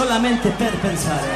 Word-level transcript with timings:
solamente 0.00 0.48
per 0.48 0.74
pensare. 0.78 1.32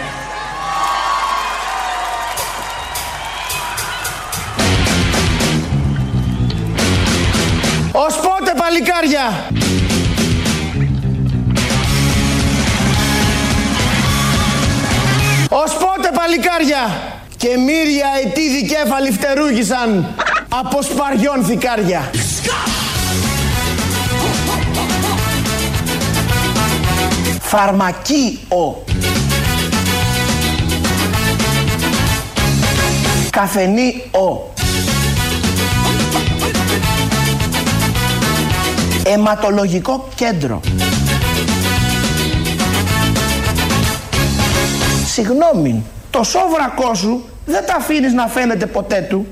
Ως 7.92 8.14
πότε 8.16 8.54
παλικάρια! 8.56 9.46
Ως 15.48 15.72
πότε 15.72 16.10
παλικάρια! 16.14 17.12
Και 17.36 17.56
μύρια 17.58 18.06
ετή 18.24 18.48
δικέφαλοι 18.48 19.10
φτερούγησαν 19.10 20.14
από 20.48 20.82
σπαριών 20.82 21.44
θικάρια. 21.44 22.10
Φαρμακείο. 27.56 28.84
Καφενείο. 33.30 34.52
Αιματολογικό 39.04 40.08
κέντρο. 40.14 40.60
Συγγνώμη, 45.06 45.84
το 46.10 46.22
σόβρακό 46.22 46.94
σου 46.94 47.24
δεν 47.46 47.66
τα 47.66 47.74
αφήνεις 47.76 48.12
να 48.12 48.26
φαίνεται 48.26 48.66
ποτέ 48.66 49.06
του. 49.08 49.26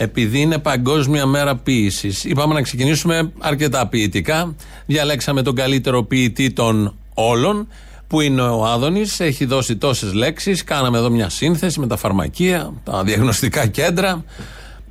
Επειδή 0.00 0.40
είναι 0.40 0.58
Παγκόσμια 0.58 1.26
Μέρα 1.26 1.56
Ποιήσης, 1.56 2.24
είπαμε 2.24 2.54
να 2.54 2.62
ξεκινήσουμε 2.62 3.32
αρκετά 3.38 3.86
ποιητικά. 3.86 4.54
Διαλέξαμε 4.86 5.42
τον 5.42 5.54
καλύτερο 5.54 6.02
ποιητή 6.02 6.52
των 6.52 6.94
όλων, 7.14 7.68
που 8.06 8.20
είναι 8.20 8.42
ο 8.42 8.66
Άδωνης. 8.66 9.20
Έχει 9.20 9.44
δώσει 9.44 9.76
τόσες 9.76 10.12
λέξεις. 10.12 10.64
Κάναμε 10.64 10.98
εδώ 10.98 11.10
μια 11.10 11.28
σύνθεση 11.28 11.80
με 11.80 11.86
τα 11.86 11.96
φαρμακεία, 11.96 12.72
τα 12.84 13.02
διαγνωστικά 13.02 13.66
κέντρα 13.66 14.24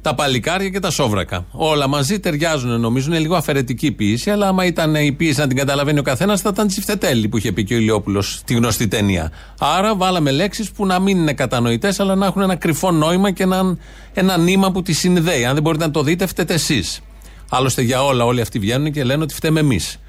τα 0.07 0.15
παλικάρια 0.15 0.69
και 0.69 0.79
τα 0.79 0.89
σόβρακα. 0.89 1.45
Όλα 1.51 1.87
μαζί 1.87 2.19
ταιριάζουν, 2.19 2.79
νομίζω. 2.79 3.09
Είναι 3.09 3.19
λίγο 3.19 3.35
αφαιρετική 3.35 3.91
ποιήση, 3.91 4.29
αλλά 4.29 4.47
άμα 4.47 4.65
ήταν 4.65 4.95
η 4.95 5.11
ποιήση 5.11 5.39
να 5.39 5.47
την 5.47 5.57
καταλαβαίνει 5.57 5.99
ο 5.99 6.01
καθένας, 6.01 6.41
θα 6.41 6.49
ήταν 6.53 6.67
τσιφτετέλη 6.67 7.27
που 7.27 7.37
είχε 7.37 7.51
πει 7.51 7.63
και 7.63 7.73
ο 7.73 7.77
Ηλιόπουλος 7.77 8.33
στη 8.33 8.53
γνωστή 8.53 8.87
ταινία. 8.87 9.31
Άρα 9.59 9.95
βάλαμε 9.95 10.31
λέξεις 10.31 10.71
που 10.71 10.85
να 10.85 10.99
μην 10.99 11.17
είναι 11.17 11.33
κατανοητές, 11.33 11.99
αλλά 11.99 12.15
να 12.15 12.25
έχουν 12.25 12.41
ένα 12.41 12.55
κρυφό 12.55 12.91
νόημα 12.91 13.31
και 13.31 13.43
ένα, 13.43 13.77
ένα 14.13 14.37
νήμα 14.37 14.71
που 14.71 14.81
τις 14.81 14.99
συνδέει. 14.99 15.45
Αν 15.45 15.53
δεν 15.53 15.63
μπορείτε 15.63 15.85
να 15.85 15.91
το 15.91 16.03
δείτε, 16.03 16.25
φταίτε 16.25 16.53
εσείς. 16.53 17.01
Άλλωστε 17.49 17.81
για 17.81 18.03
όλα, 18.03 18.25
όλοι 18.25 18.41
αυτοί 18.41 18.59
βγαίνουν 18.59 18.91
και 18.91 19.03
λένε 19.03 19.23
ότι 19.23 19.33
φταίμε 19.33 19.59
εμείς. 19.59 19.99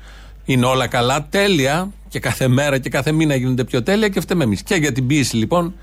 Είναι 0.45 0.67
όλα 0.67 0.87
καλά, 0.87 1.27
τέλεια 1.31 1.93
και 2.09 2.19
κάθε 2.19 2.49
μέρα 2.49 2.79
και 2.79 2.89
κάθε 2.89 3.13
μήνα 3.13 3.35
γίνονται 3.35 3.65
πιο 3.65 3.83
τέλεια 3.83 4.09
και 4.09 4.21
φταίμε 4.21 4.45
εμείς. 4.45 4.63
Και 4.63 4.75
για 4.75 4.93
την 4.93 5.07
ποιήση 5.07 5.37
λοιπόν 5.37 5.75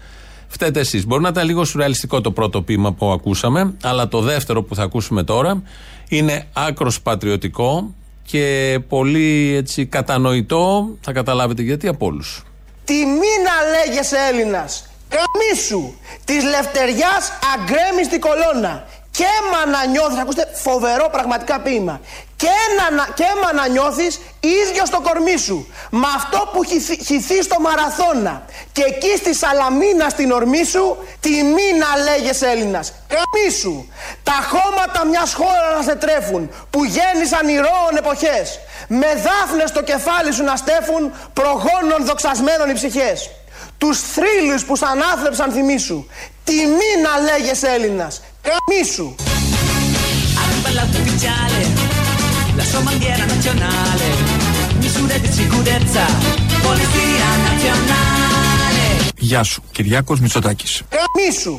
φταίτε 0.48 0.80
εσείς. 0.80 1.06
Μπορεί 1.06 1.22
να 1.22 1.30
ήταν 1.30 1.46
λίγο 1.46 1.66
σουρεαλιστικό 1.66 2.22
το 2.22 2.32
πρώτο 2.32 2.62
ποίημα 2.62 2.94
που 2.94 3.12
ακούσαμε, 3.12 3.74
αλλά 3.84 4.08
το 4.08 4.22
δεύτερο 4.22 4.64
που 4.64 4.76
θα 4.76 4.84
ακούσουμε 4.84 5.24
τώρα 5.24 5.62
είναι 6.10 6.48
άκρος 6.54 7.02
πατριωτικό 7.02 7.94
και 8.24 8.80
πολύ 8.88 9.56
έτσι 9.56 9.86
κατανοητό. 9.86 10.90
Θα 11.02 11.12
καταλάβετε 11.12 11.62
γιατί 11.62 11.88
από 11.88 12.06
όλους. 12.06 12.44
Τι 12.84 13.06
να 13.06 13.86
λέγεσαι 13.86 14.16
Έλληνας 14.32 14.90
Καμίσου 15.10 15.94
Της 16.26 16.44
λευτεριάς 16.44 17.32
αγκρέμιστη 17.54 18.20
κολόνα 18.20 18.88
και 19.12 19.24
έμα 19.40 19.78
να 19.78 19.86
νιώθεις, 19.86 20.20
ακούστε 20.20 20.48
φοβερό 20.54 21.10
πραγματικά 21.12 21.62
ποίημα 21.62 22.00
και, 22.38 22.56
να, 22.98 23.06
και 23.14 23.24
έμα 23.36 23.54
να 23.54 23.68
νιώθεις 23.68 24.20
ίδιο 24.40 24.86
στο 24.86 25.02
κορμί 25.02 25.38
σου. 25.38 25.68
Με 25.90 26.08
αυτό 26.16 26.50
που 26.54 26.64
χυθεί 27.06 27.42
στο 27.42 27.60
μαραθώνα 27.60 28.46
και 28.72 28.84
εκεί 28.88 29.14
στη 29.18 29.34
Σαλαμίνα 29.36 30.10
στην 30.10 30.32
ορμή 30.32 30.64
σου 30.66 30.98
τιμή 31.20 31.70
να 31.84 32.04
λέγες 32.04 32.42
Έλληνας. 32.42 32.94
Καμίσου 33.14 33.86
τα 34.24 34.38
χώματα 34.52 35.06
μιας 35.06 35.34
χώρας 35.34 35.72
να 35.78 35.82
σε 35.82 35.96
τρέφουν 35.96 36.52
που 36.70 36.84
γέννησαν 36.84 37.48
ηρώων 37.48 37.94
εποχές. 37.98 38.60
Με 38.88 39.08
δάφνες 39.26 39.70
στο 39.70 39.82
κεφάλι 39.82 40.32
σου 40.34 40.44
να 40.44 40.56
στέφουν 40.56 41.14
προγόνων 41.34 42.06
δοξασμένων 42.06 42.70
οι 42.70 42.74
ψυχές. 42.74 43.30
Τους 43.78 44.00
θρύλους 44.00 44.66
που 44.66 44.76
σαν 44.76 45.02
άθρεψαν 45.14 45.52
θυμίσου 45.52 46.06
τιμή 46.44 46.92
να 47.04 47.14
λέγες 47.24 47.64
Έλληνας. 47.64 48.22
Καμίσου. 48.42 49.16
La 50.76 51.75
con 52.76 52.84
bandiera 52.84 53.26
nazionale, 53.26 54.08
misure. 54.80 55.16
Γεια 59.18 59.44
σου, 59.44 59.64
Κυριάκος 59.72 60.20
Μητσοτάκης. 60.20 60.82
Καμί 60.90 61.40
σου! 61.42 61.58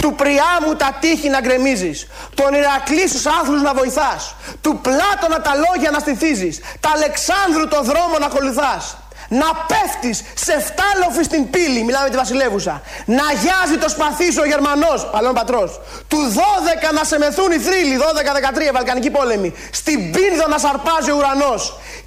Του 0.00 0.14
Πριάμου 0.14 0.76
τα 0.76 0.96
τείχη 1.00 1.28
να 1.28 1.40
γκρεμίζεις. 1.40 2.06
Τον 2.34 2.54
Ηρακλή 2.54 3.08
στους 3.08 3.26
άνθρωπου 3.26 3.62
να 3.62 3.74
βοηθάς. 3.74 4.34
Του 4.60 4.78
Πλάτωνα 4.82 5.40
τα 5.40 5.52
λόγια 5.64 5.90
να 5.90 5.98
στηθίζεις. 5.98 6.60
Τα 6.80 6.90
Αλεξάνδρου 6.94 7.68
το 7.68 7.82
δρόμο 7.82 8.18
να 8.20 8.26
ακολουθάς 8.26 8.96
να 9.40 9.48
πέφτεις 9.70 10.16
σε 10.46 10.54
φτάλοφη 10.68 11.22
στην 11.30 11.42
πύλη, 11.52 11.80
μιλάμε 11.88 12.08
τη 12.12 12.16
βασιλεύουσα. 12.22 12.74
Να 13.18 13.26
γιάζει 13.42 13.76
το 13.84 13.88
σπαθί 13.94 14.28
σου 14.34 14.42
ο 14.44 14.48
Γερμανός, 14.52 14.98
παλαιόν 15.12 15.34
πατρός. 15.40 15.70
Του 16.10 16.20
12 16.36 16.88
να 16.98 17.04
σε 17.10 17.16
μεθούν 17.22 17.50
οι 17.56 17.60
θρύλοι, 17.66 17.94
12-13 18.04 18.72
Βαλκανική 18.76 19.10
πόλεμη. 19.10 19.50
Στην 19.80 19.98
πίνδο 20.14 20.44
να 20.52 20.58
σαρπάζει 20.64 21.10
ο 21.12 21.16
ουρανός. 21.18 21.62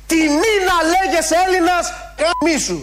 Τιμή 0.09 0.55
να 0.69 0.77
λέγεσαι 0.93 1.35
Έλληνας, 1.45 1.85
καμίσου. 2.21 2.77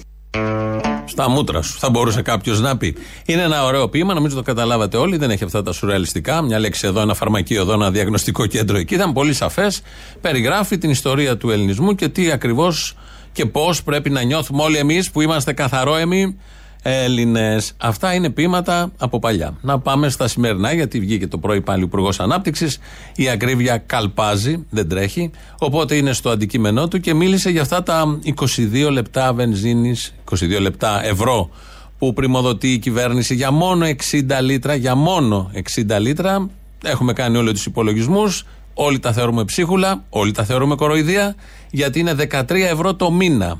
Στα 1.05 1.31
μούτρα 1.31 1.63
σου, 1.63 1.79
θα 1.79 1.91
μπορούσε 1.91 2.23
κάποιος 2.23 2.61
να 2.61 2.77
πει. 2.77 2.97
Είναι 3.27 3.43
ένα 3.43 3.65
ωραίο 3.65 3.89
ποίημα, 3.89 4.15
νομίζω 4.15 4.35
το 4.37 4.43
καταλάβατε 4.43 4.97
όλοι. 4.97 5.17
Δεν 5.17 5.31
έχει 5.31 5.45
αυτά 5.45 5.63
τα 5.63 5.73
σουρεαλιστικά. 5.73 6.43
Μια 6.43 6.59
λέξη 6.59 6.87
εδώ, 6.87 7.01
ένα 7.01 7.15
φαρμακείο 7.15 7.61
εδώ, 7.61 7.73
ένα 7.73 7.91
διαγνωστικό 7.91 8.47
κέντρο 8.47 8.77
εκεί. 8.77 8.95
Ήταν 8.95 9.13
πολύ 9.13 9.35
σαφές. 9.35 9.83
Περιγράφει 10.21 10.79
την 10.79 10.91
ιστορία 10.91 11.37
του 11.37 11.51
ελληνισμού 11.51 11.95
και 11.95 12.09
τι 12.09 12.31
ακριβώς 12.31 12.97
και 13.33 13.47
πώς 13.47 13.83
πρέπει 13.83 14.11
να 14.11 14.23
νιώθουμε 14.23 14.63
όλοι 14.63 14.77
εμείς 14.77 15.11
που 15.11 15.21
είμαστε 15.21 15.53
καθαρόεμοι 15.53 16.37
Έλληνες. 16.83 17.75
Αυτά 17.77 18.15
είναι 18.15 18.31
ποίηματα 18.31 18.93
από 18.99 19.19
παλιά. 19.19 19.57
Να 19.61 19.79
πάμε 19.79 20.09
στα 20.09 20.29
σημερινά, 20.29 20.73
γιατί 20.73 21.01
βγήκε 21.01 21.27
το 21.27 21.39
πρωί 21.39 21.61
πάλι 21.61 21.83
ο 21.83 21.87
Υπουργός 21.87 22.21
Ανάπτυξης. 22.21 22.79
Η 23.17 23.29
ακρίβεια 23.29 23.79
καλπάζει, 23.79 24.67
δεν 24.71 24.89
τρέχει. 24.89 25.31
Οπότε 25.59 25.97
είναι 25.97 26.13
στο 26.13 26.31
αντικείμενό 26.31 26.89
του 26.89 27.01
και 27.01 27.15
μίλησε 27.15 27.51
για 27.51 27.63
αυτά 27.63 27.83
τα 27.83 28.19
22 28.25 28.91
λεπτά 28.91 29.33
βενζίνης, 29.33 30.15
22 30.31 30.61
λεπτά 30.61 31.05
ευρώ 31.05 31.51
που 31.99 32.13
πρημοδοτεί 32.13 32.73
η 32.73 32.79
κυβέρνηση 32.79 33.35
για 33.35 33.51
μόνο 33.51 33.87
60 33.87 34.41
λίτρα. 34.43 34.75
Για 34.75 34.95
μόνο 34.95 35.51
60 35.55 35.99
λίτρα. 36.01 36.51
Έχουμε 36.85 37.13
κάνει 37.13 37.37
όλοι 37.37 37.53
τους 37.53 37.67
υπολογισμούς. 37.67 38.47
Όλοι 38.75 38.99
τα 38.99 39.13
θεωρούμε 39.13 39.45
ψίχουλα, 39.45 40.05
όλοι 40.09 40.33
τα 40.33 40.45
θεωρούμε 40.45 40.75
κοροϊδία, 40.75 41.35
γιατί 41.71 41.99
είναι 41.99 42.15
13 42.31 42.51
ευρώ 42.51 42.95
το 42.95 43.11
μήνα. 43.11 43.59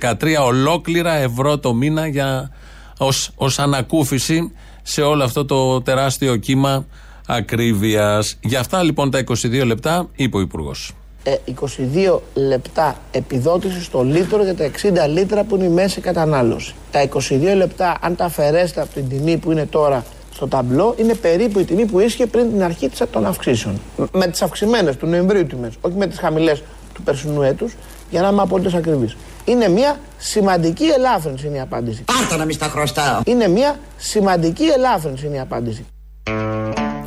13 0.00 0.14
ολόκληρα 0.44 1.14
ευρώ 1.14 1.58
το 1.58 1.74
μήνα 1.74 2.06
για, 2.06 2.50
ως, 2.98 3.30
ως 3.36 3.58
ανακούφιση 3.58 4.52
σε 4.82 5.02
όλο 5.02 5.24
αυτό 5.24 5.44
το 5.44 5.82
τεράστιο 5.82 6.36
κύμα 6.36 6.86
ακρίβειας. 7.26 8.38
Για 8.40 8.60
αυτά 8.60 8.82
λοιπόν 8.82 9.10
τα 9.10 9.24
22 9.24 9.64
λεπτά 9.66 10.08
είπε 10.16 10.36
ο 10.36 10.40
Υπουργός. 10.40 10.92
22 11.24 12.20
ε, 12.34 12.40
λεπτά 12.40 12.96
επιδότηση 13.10 13.82
στο 13.82 14.02
λίτρο 14.02 14.42
για 14.42 14.54
τα 14.54 14.70
60 15.06 15.08
λίτρα 15.08 15.44
που 15.44 15.56
είναι 15.56 15.64
η 15.64 15.68
μέση 15.68 16.00
κατανάλωση. 16.00 16.74
Τα 16.90 17.08
22 17.08 17.56
λεπτά 17.56 17.98
αν 18.00 18.16
τα 18.16 18.24
αφαιρέσετε 18.24 18.80
από 18.80 18.94
την 18.94 19.08
τιμή 19.08 19.36
που 19.36 19.52
είναι 19.52 19.66
τώρα 19.66 20.04
στο 20.34 20.48
ταμπλό 20.48 20.94
είναι 20.98 21.14
περίπου 21.14 21.58
η 21.58 21.64
τιμή 21.64 21.86
που 21.86 22.00
ίσχυε 22.00 22.26
πριν 22.26 22.50
την 22.50 22.62
αρχή 22.62 22.90
των 23.10 23.26
αυξήσεων. 23.26 23.80
Με 24.12 24.26
τις 24.26 24.42
αυξημένες 24.42 24.96
του 24.96 25.06
Νοεμβρίου 25.06 25.46
τιμές, 25.46 25.72
όχι 25.80 25.96
με 25.96 26.06
τις 26.06 26.18
χαμηλές 26.18 26.62
του 26.94 27.02
περσινού 27.02 27.42
έτους, 27.42 27.72
για 28.10 28.22
να 28.22 28.28
είμαι 28.28 28.42
απολύτω 28.42 28.76
ακριβής. 28.76 29.16
Είναι 29.44 29.68
μια 29.68 30.00
σημαντική 30.18 30.84
ελάφρυνση 30.84 31.46
είναι 31.46 31.56
η 31.56 31.60
απάντηση. 31.60 32.04
Πάρτα 32.04 32.36
να 32.36 32.44
μην 32.44 32.54
στα 32.54 32.66
χρωστάω. 32.66 33.20
Είναι 33.24 33.48
μια 33.48 33.78
σημαντική 33.96 34.64
ελάφρυνση 34.64 35.26
είναι 35.26 35.36
η 35.36 35.40
απάντηση. 35.40 35.84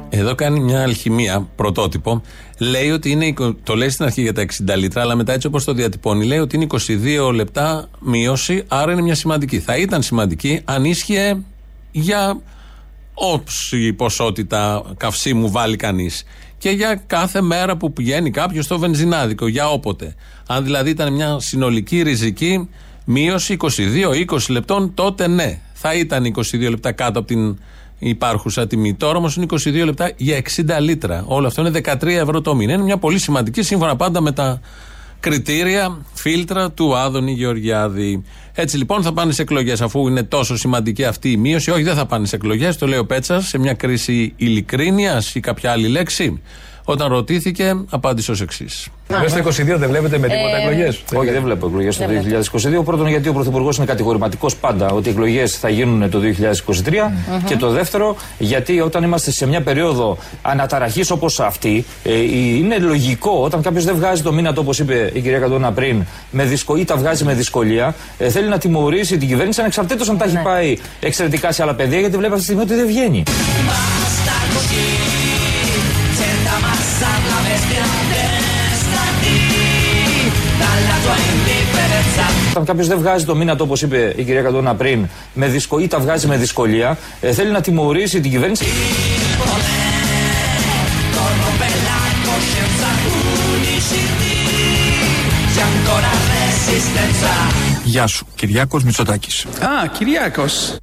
Εδώ 0.09 0.35
κάνει 0.35 0.59
μια 0.59 0.81
αλχημία, 0.81 1.47
πρωτότυπο. 1.55 2.21
Λέει 2.57 2.91
ότι 2.91 3.11
είναι. 3.11 3.33
Το 3.63 3.75
λέει 3.75 3.89
στην 3.89 4.05
αρχή 4.05 4.21
για 4.21 4.33
τα 4.33 4.45
60 4.73 4.75
λίτρα, 4.77 5.01
αλλά 5.01 5.15
μετά 5.15 5.33
έτσι 5.33 5.47
όπως 5.47 5.63
το 5.63 5.73
διατυπώνει, 5.73 6.25
λέει 6.25 6.39
ότι 6.39 6.55
είναι 6.55 6.67
22 7.29 7.33
λεπτά 7.33 7.89
μείωση, 7.99 8.63
άρα 8.67 8.91
είναι 8.91 9.01
μια 9.01 9.15
σημαντική. 9.15 9.59
Θα 9.59 9.77
ήταν 9.77 10.01
σημαντική 10.01 10.61
αν 10.65 10.85
ίσχυε 10.85 11.37
για 11.91 12.41
όψη 13.19 13.93
ποσότητα 13.93 14.83
καυσίμου 14.97 15.51
βάλει 15.51 15.75
κανείς. 15.75 16.23
Και 16.57 16.69
για 16.69 17.01
κάθε 17.07 17.41
μέρα 17.41 17.77
που 17.77 17.93
πηγαίνει 17.93 18.31
κάποιος 18.31 18.65
στο 18.65 18.79
βενζινάδικο, 18.79 19.47
για 19.47 19.69
όποτε. 19.69 20.15
Αν 20.47 20.63
δηλαδή 20.63 20.89
ήταν 20.89 21.13
μια 21.13 21.39
συνολική 21.39 22.01
ριζική 22.01 22.69
μείωση 23.05 23.57
22-20 24.29 24.37
λεπτών, 24.49 24.93
τότε 24.93 25.27
ναι, 25.27 25.59
θα 25.73 25.93
ήταν 25.93 26.33
22 26.35 26.69
λεπτά 26.69 26.91
κάτω 26.91 27.19
από 27.19 27.27
την 27.27 27.57
υπάρχουσα 27.99 28.67
τιμή. 28.67 28.93
Τώρα 28.93 29.17
όμως 29.17 29.35
είναι 29.35 29.45
22 29.49 29.85
λεπτά 29.85 30.11
για 30.15 30.41
60 30.55 30.63
λίτρα. 30.79 31.23
Όλο 31.27 31.47
αυτό 31.47 31.61
είναι 31.61 31.81
13 31.83 32.03
ευρώ 32.07 32.41
το 32.41 32.55
μήνα. 32.55 32.73
Είναι 32.73 32.83
μια 32.83 32.97
πολύ 32.97 33.19
σημαντική 33.19 33.61
σύμφωνα 33.61 33.95
πάντα 33.95 34.21
με 34.21 34.31
τα 34.31 34.61
κριτήρια, 35.19 35.97
φίλτρα 36.13 36.71
του 36.71 36.97
Άδωνη 36.97 37.31
Γεωργιάδη. 37.31 38.23
Έτσι 38.53 38.77
λοιπόν 38.77 39.03
θα 39.03 39.13
πάνε 39.13 39.31
σε 39.31 39.41
εκλογές, 39.41 39.81
αφού 39.81 40.07
είναι 40.07 40.23
τόσο 40.23 40.57
σημαντική 40.57 41.03
αυτή 41.03 41.31
η 41.31 41.37
μείωση. 41.37 41.71
Όχι, 41.71 41.83
δεν 41.83 41.95
θα 41.95 42.05
πάνε 42.05 42.25
σε 42.25 42.35
εκλογές, 42.35 42.77
το 42.77 42.87
λέει 42.87 42.99
ο 42.99 43.05
Πέτσας, 43.05 43.47
σε 43.47 43.57
μια 43.57 43.73
κρίση 43.73 44.33
ειλικρίνειας 44.35 45.35
ή 45.35 45.39
κάποια 45.39 45.71
άλλη 45.71 45.87
λέξη. 45.87 46.41
Όταν 46.89 47.07
ρωτήθηκε, 47.07 47.75
απάντησε 47.89 48.31
ως 48.31 48.41
εξής. 48.41 48.87
Μέσα 49.09 49.27
στο 49.27 49.63
22 49.73 49.77
δεν 49.77 49.89
βλέπετε 49.89 50.17
με 50.17 50.27
τίποτα 50.27 50.57
εκλογές; 50.57 51.03
Όχι, 51.15 51.31
δεν 51.31 51.41
βλέπω 51.41 51.67
εκλογές 51.67 51.97
το 51.97 52.05
2022. 52.79 52.83
Πρώτον, 52.83 53.07
γιατί 53.07 53.29
ο 53.29 53.33
Πρωθυπουργός 53.33 53.77
είναι 53.77 53.85
κατηγορηματικός 53.85 54.55
πάντα 54.55 54.89
ότι 54.89 55.07
οι 55.07 55.11
εκλογές 55.11 55.57
θα 55.57 55.69
γίνουν 55.69 56.09
το 56.09 56.19
2023. 56.19 57.11
Και 57.45 57.55
το 57.55 57.69
δεύτερο, 57.69 58.15
γιατί 58.37 58.79
όταν 58.79 59.03
είμαστε 59.03 59.31
σε 59.31 59.47
μια 59.47 59.61
περίοδο 59.61 60.17
αναταραχής 60.41 61.11
όπως 61.11 61.39
αυτή, 61.39 61.85
ε, 62.03 62.13
είναι 62.57 62.77
λογικό 62.77 63.41
όταν 63.43 63.61
κάποιος 63.61 63.85
δεν 63.85 63.95
βγάζει 63.95 64.21
το 64.21 64.33
μήνα, 64.33 64.53
όπως 64.57 64.79
είπε 64.79 65.11
η 65.13 65.21
κυρία 65.21 65.39
Καντώνα 65.39 65.71
πριν, 65.71 66.05
με 66.31 66.43
δυσκο... 66.43 66.75
ή 66.75 66.85
τα 66.85 66.95
βγάζει 66.95 67.23
με 67.23 67.33
δυσκολία, 67.33 67.95
ε, 68.17 68.29
θέλει 68.29 68.47
να 68.47 68.57
τιμωρήσει 68.57 69.17
την 69.17 69.27
κυβέρνηση 69.27 69.59
ανεξαρτήτως 69.59 70.09
αν 70.09 70.17
τα 70.17 70.25
έχει 70.25 70.41
πάει 70.43 70.77
εξαιρετικά 70.99 71.51
σε 71.51 71.63
άλλα 71.63 71.75
παιδεία, 71.75 71.99
γιατί 71.99 72.17
βλέπει 72.17 72.33
αυτή 72.33 72.45
τη 72.45 72.51
στιγμή 72.53 72.63
ότι 72.63 72.73
δεν 72.73 72.87
βγαίνει. 72.87 73.23
Basta 76.99 77.05
così, 77.05 77.05
senta 77.05 77.05
ammazzarla 77.05 77.37
bestia 77.47 77.85
restati 78.15 79.35
dalla 80.61 80.95
tua 81.03 81.17
indifferenza. 81.33 82.25
Όταν 82.49 82.65
κάποιος 82.65 82.87
δεν 82.87 82.97
βγάζει 82.97 83.25
το 83.25 83.35
μήνα, 83.35 83.55
όπως 83.59 83.81
είπε 83.81 84.13
η 84.15 84.23
κυρία 84.23 84.41
Καντώνα 84.41 84.75
πριν, 84.75 85.07
με 85.33 85.47
δυσκο... 85.47 85.79
ή 85.79 85.87
τα 85.87 85.99
βγάζει 85.99 86.27
με 86.27 86.37
δυσκολία, 86.37 86.97
ε, 87.21 87.31
θέλει 87.31 87.51
να 87.51 87.61
τιμωρήσει 87.61 88.21
την 88.21 88.31
κυβέρνηση. 88.31 88.65
Corrompe 91.15 91.67
la 91.87 92.01
coscienza 92.27 92.89
unicidi, 93.53 94.37
c'è 95.53 95.61
ancora 95.71 96.11
resistenza. 96.33 97.33
Γεια 97.83 98.07
σου, 98.07 98.27
Κυριάκος 98.35 98.83
Μητσοτάκης. 98.83 99.45
Α, 99.45 99.87
Κυριάκος. 99.97 100.75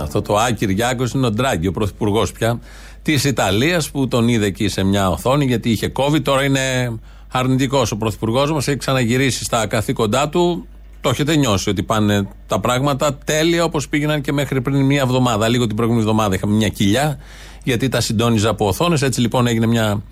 Αυτό 0.00 0.22
το 0.22 0.36
Α 0.36 0.50
Κυριάκος 0.50 1.12
είναι 1.12 1.26
ο 1.26 1.30
Ντράγκη, 1.30 1.66
ο 1.66 1.72
πρωθυπουργός 1.72 2.32
πια 2.32 2.58
της 3.04 3.24
Ιταλίας 3.24 3.90
που 3.90 4.08
τον 4.08 4.28
είδε 4.28 4.46
εκεί 4.46 4.68
σε 4.68 4.82
μια 4.82 5.10
οθόνη 5.10 5.44
γιατί 5.44 5.70
είχε 5.70 5.92
COVID. 5.96 6.22
Τώρα 6.22 6.44
είναι 6.44 6.92
αρνητικός 7.28 7.92
ο 7.92 7.96
πρωθυπουργός 7.96 8.52
μας, 8.52 8.68
έχει 8.68 8.76
ξαναγυρίσει 8.76 9.44
στα 9.44 9.66
καθήκοντά 9.66 10.28
του. 10.28 10.66
Το 11.00 11.08
έχετε 11.08 11.36
νιώσει 11.36 11.70
ότι 11.70 11.82
πάνε 11.82 12.28
τα 12.46 12.60
πράγματα 12.60 13.18
τέλεια 13.24 13.64
όπως 13.64 13.88
πήγαιναν 13.88 14.20
και 14.20 14.32
μέχρι 14.32 14.60
πριν 14.60 14.80
μία 14.84 15.00
εβδομάδα. 15.00 15.48
Λίγο 15.48 15.66
την 15.66 15.76
προηγούμενη 15.76 16.06
εβδομάδα 16.06 16.34
είχαμε 16.34 16.54
μια 16.54 16.68
κοιλιά 16.68 17.18
γιατί 17.64 17.88
τα 17.88 18.00
συντόνιζα 18.00 18.48
από 18.50 18.66
οθόνες. 18.66 19.02
Έτσι 19.02 19.20
λοιπόν 19.20 19.46
έγινε 19.46 19.66
μια 19.66 20.02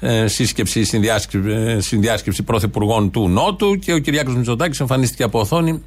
ε, 0.00 0.26
σύσκεψη, 0.26 0.84
συνδιάσκεψη, 0.84 1.50
ε, 1.50 1.80
συνδιάσκεψη 1.80 2.42
πρωθυπουργών 2.42 3.10
του 3.10 3.28
Νότου 3.28 3.78
και 3.78 3.92
ο 3.92 3.98
Κυριάκος 3.98 4.36
Μητσοτάκης 4.36 4.80
εμφανίστηκε 4.80 5.22
από 5.22 5.40
οθόνη. 5.40 5.82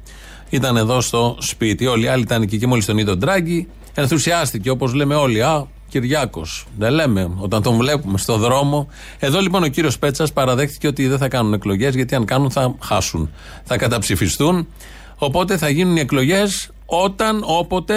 Ήταν 0.50 0.76
εδώ 0.76 1.00
στο 1.00 1.36
σπίτι. 1.40 1.86
Όλοι 1.86 2.04
οι 2.04 2.08
άλλοι 2.08 2.22
ήταν 2.22 2.42
εκεί 2.42 2.58
και 2.58 2.66
μόλις 2.66 2.84
τον 2.84 2.98
είδε 2.98 3.10
ο 3.10 3.16
Ντράγκη, 3.16 3.68
ενθουσιάστηκε 3.94 4.70
όπως 4.70 4.94
λέμε 4.94 5.14
όλοι. 5.14 5.42
Α, 5.42 5.66
Κυριάκος. 5.92 6.66
Δεν 6.78 6.92
λέμε 6.92 7.30
όταν 7.38 7.62
τον 7.62 7.76
βλέπουμε 7.76 8.18
στο 8.18 8.36
δρόμο. 8.36 8.88
Εδώ 9.18 9.40
λοιπόν 9.40 9.62
ο 9.62 9.66
κύριος 9.66 9.98
Πέτσας 9.98 10.32
παραδέχτηκε 10.32 10.86
ότι 10.86 11.06
δεν 11.06 11.18
θα 11.18 11.28
κάνουν 11.28 11.52
εκλογές 11.52 11.94
γιατί 11.94 12.14
αν 12.14 12.24
κάνουν 12.24 12.50
θα 12.50 12.74
χάσουν. 12.82 13.30
Θα 13.64 13.76
καταψηφιστούν. 13.76 14.68
Οπότε 15.16 15.56
θα 15.56 15.68
γίνουν 15.68 15.96
οι 15.96 16.00
εκλογές 16.00 16.70
όταν, 16.86 17.42
όποτε 17.46 17.94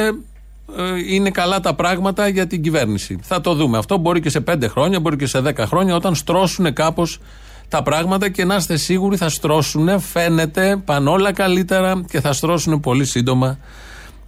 ε, 0.77 1.13
είναι 1.13 1.29
καλά 1.29 1.59
τα 1.59 1.73
πράγματα 1.73 2.27
για 2.27 2.47
την 2.47 2.61
κυβέρνηση. 2.61 3.19
Θα 3.21 3.41
το 3.41 3.53
δούμε. 3.53 3.77
Αυτό 3.77 3.97
μπορεί 3.97 4.19
και 4.19 4.29
σε 4.29 4.43
5 4.47 4.63
χρόνια, 4.69 4.99
μπορεί 4.99 5.15
και 5.15 5.27
σε 5.27 5.41
10 5.45 5.57
χρόνια, 5.57 5.95
όταν 5.95 6.15
στρώσουν 6.15 6.73
κάπως 6.73 7.19
τα 7.67 7.83
πράγματα 7.83 8.29
και 8.29 8.45
να 8.45 8.55
είστε 8.55 8.77
σίγουροι 8.77 9.17
θα 9.17 9.29
στρώσουν. 9.29 9.99
Φαίνεται, 9.99 10.81
πάνε 10.85 11.09
όλα 11.09 11.33
καλύτερα 11.33 12.01
και 12.09 12.21
θα 12.21 12.33
στρώσουν 12.33 12.79
πολύ 12.79 13.05
σύντομα 13.05 13.57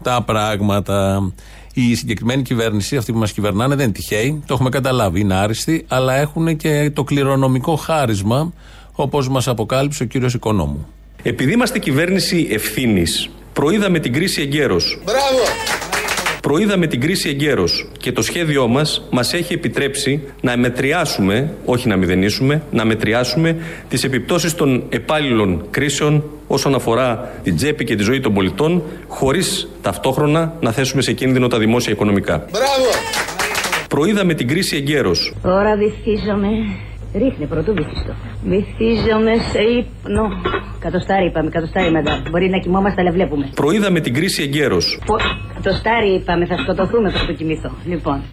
τα 0.04 0.22
πράγματα. 0.22 1.22
Η 1.80 1.96
συγκεκριμένη 1.96 2.42
κυβέρνηση, 2.42 2.98
αυτή 2.98 3.12
που 3.12 3.18
μας 3.18 3.32
κυβερνάνε, 3.32 3.76
δεν 3.76 3.84
είναι 3.84 3.94
τυχαίοι, 3.94 4.44
το 4.46 4.54
έχουμε 4.54 4.70
καταλάβει, 4.70 5.20
είναι 5.20 5.34
άριστοι, 5.34 5.86
αλλά 5.88 6.14
έχουν 6.14 6.58
και 6.58 6.92
το 6.94 7.04
κληρονομικό 7.04 7.76
χάρισμα, 7.76 8.54
όπως 8.92 9.30
μας 9.30 9.48
αποκάλυψε 9.48 10.04
ο 10.04 10.06
κύριος 10.06 10.34
Οικονόμου. 10.34 10.88
Επειδή 11.24 11.52
είμαστε 11.54 11.80
κυβέρνηση 11.80 12.48
ευθύνης, 12.52 13.30
προείδαμε 13.54 14.00
την 14.00 14.14
κρίση 14.14 14.42
εγκαίρως. 14.42 15.00
Προείδαμε 16.48 16.88
την 16.88 17.02
κρίση 17.02 17.30
εγκαίρως 17.30 17.88
και 17.98 18.12
το 18.12 18.22
σχέδιό 18.22 18.68
μας 18.68 19.08
μας 19.10 19.34
έχει 19.34 19.54
επιτρέψει 19.54 20.24
να 20.42 20.58
μετριάσουμε, 20.58 21.54
όχι 21.66 21.88
να 21.88 21.96
μηδενίσουμε, 21.96 22.62
να 22.72 22.86
μετριάσουμε 22.86 23.58
τις 23.90 24.04
επιπτώσεις 24.04 24.56
των 24.56 24.84
επάλληλων 24.90 25.66
κρίσεων 25.72 26.24
όσον 26.48 26.76
αφορά 26.76 27.32
την 27.44 27.56
τσέπη 27.56 27.84
και 27.84 27.96
τη 27.96 28.04
ζωή 28.04 28.20
των 28.20 28.34
πολιτών, 28.34 28.84
χωρίς 29.08 29.68
ταυτόχρονα 29.82 30.54
να 30.60 30.72
θέσουμε 30.72 31.02
σε 31.02 31.14
κίνδυνο 31.14 31.48
τα 31.48 31.58
δημόσια 31.58 31.94
οικονομικά. 31.94 32.46
Προείδαμε 33.90 34.34
την 34.34 34.48
κρίση 34.48 34.76
εγκαίρως. 34.76 35.34
Τώρα 35.42 35.76
βυθίζομαι. 35.76 36.48
Ρίχνε 37.24 37.46
πρωτού 37.46 37.74
βυθιστό. 37.74 38.14
Βυθίζομαι 38.44 39.34
σε 39.52 39.60
ύπνο. 39.80 40.24
Κατοστάρι 40.80 41.26
είπαμε, 41.26 41.50
κατοστάρι 41.50 41.92
μετά. 41.92 42.22
Μπορεί 42.32 42.50
να 42.50 42.60
κοιμόμαστε, 42.60 43.02
αλλά 43.02 43.12
βλέπουμε. 43.12 43.50
Προείδαμε 43.56 44.00
την 44.00 44.14
κρίση 44.14 44.44
εγκαίρως. 44.44 45.00
Πο- 45.06 45.20
Κατοστάρι 45.54 46.10
είπαμε, 46.16 46.46
θα 46.46 46.58
σκοτωθούμε 46.58 47.12
πριν 47.26 47.38
κοιμηθώ. 47.38 47.72
Λοιπόν. 47.86 48.24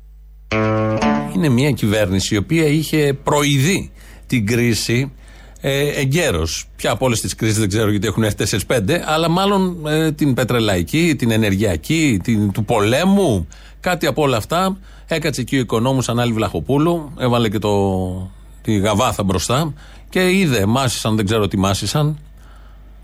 Είναι 1.34 1.48
μια 1.48 1.70
κυβέρνηση 1.70 2.34
η 2.34 2.38
οποία 2.38 2.66
είχε 2.66 3.18
προειδεί 3.24 3.90
την 4.26 4.46
κρίση 4.46 5.12
ε, 5.60 5.88
εγκαίρως. 6.00 6.66
Πια 6.76 6.90
από 6.90 7.04
όλες 7.06 7.20
τις 7.20 7.34
κρίσεις 7.34 7.58
δεν 7.58 7.68
ξέρω 7.68 7.90
γιατί 7.90 8.06
έχουν 8.06 8.22
έρθει 8.22 8.58
4-5, 8.68 8.76
αλλά 9.04 9.28
μάλλον 9.28 9.76
ε, 9.88 10.12
την 10.12 10.34
πετρελαϊκή, 10.34 11.14
την 11.18 11.30
ενεργειακή, 11.30 12.20
την, 12.22 12.52
του 12.52 12.64
πολέμου, 12.64 13.48
κάτι 13.80 14.06
από 14.06 14.22
όλα 14.22 14.36
αυτά. 14.36 14.76
Έκατσε 15.08 15.40
εκεί 15.40 15.56
ο 15.56 15.60
οικονόμου 15.60 16.02
Ανάλη 16.06 16.32
Βλαχοπούλου, 16.32 17.12
έβαλε 17.18 17.48
και 17.48 17.58
το, 17.58 17.70
τη 18.64 18.78
γαβάθα 18.78 19.22
μπροστά 19.22 19.72
και 20.08 20.30
είδε, 20.30 20.66
μάσησαν, 20.66 21.16
δεν 21.16 21.24
ξέρω 21.24 21.48
τι 21.48 21.58
μάσησαν. 21.58 22.18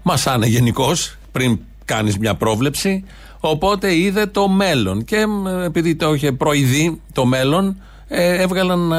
Μασάνε 0.03 0.47
γενικώς 0.47 1.17
πριν 1.33 1.59
κάνεις 1.85 2.19
μια 2.19 2.35
πρόβλεψη. 2.35 3.05
Οπότε 3.41 3.95
είδε 3.95 4.27
το 4.27 4.49
μέλλον. 4.49 5.05
Και 5.05 5.17
ε, 5.17 5.65
επειδή 5.65 5.95
το 5.95 6.15
είχε 6.15 6.33
προειδεί 6.33 7.01
το 7.13 7.25
μέλλον, 7.25 7.77
ε, 8.09 8.43
έβγαλαν 8.43 8.93
ε, 8.93 8.97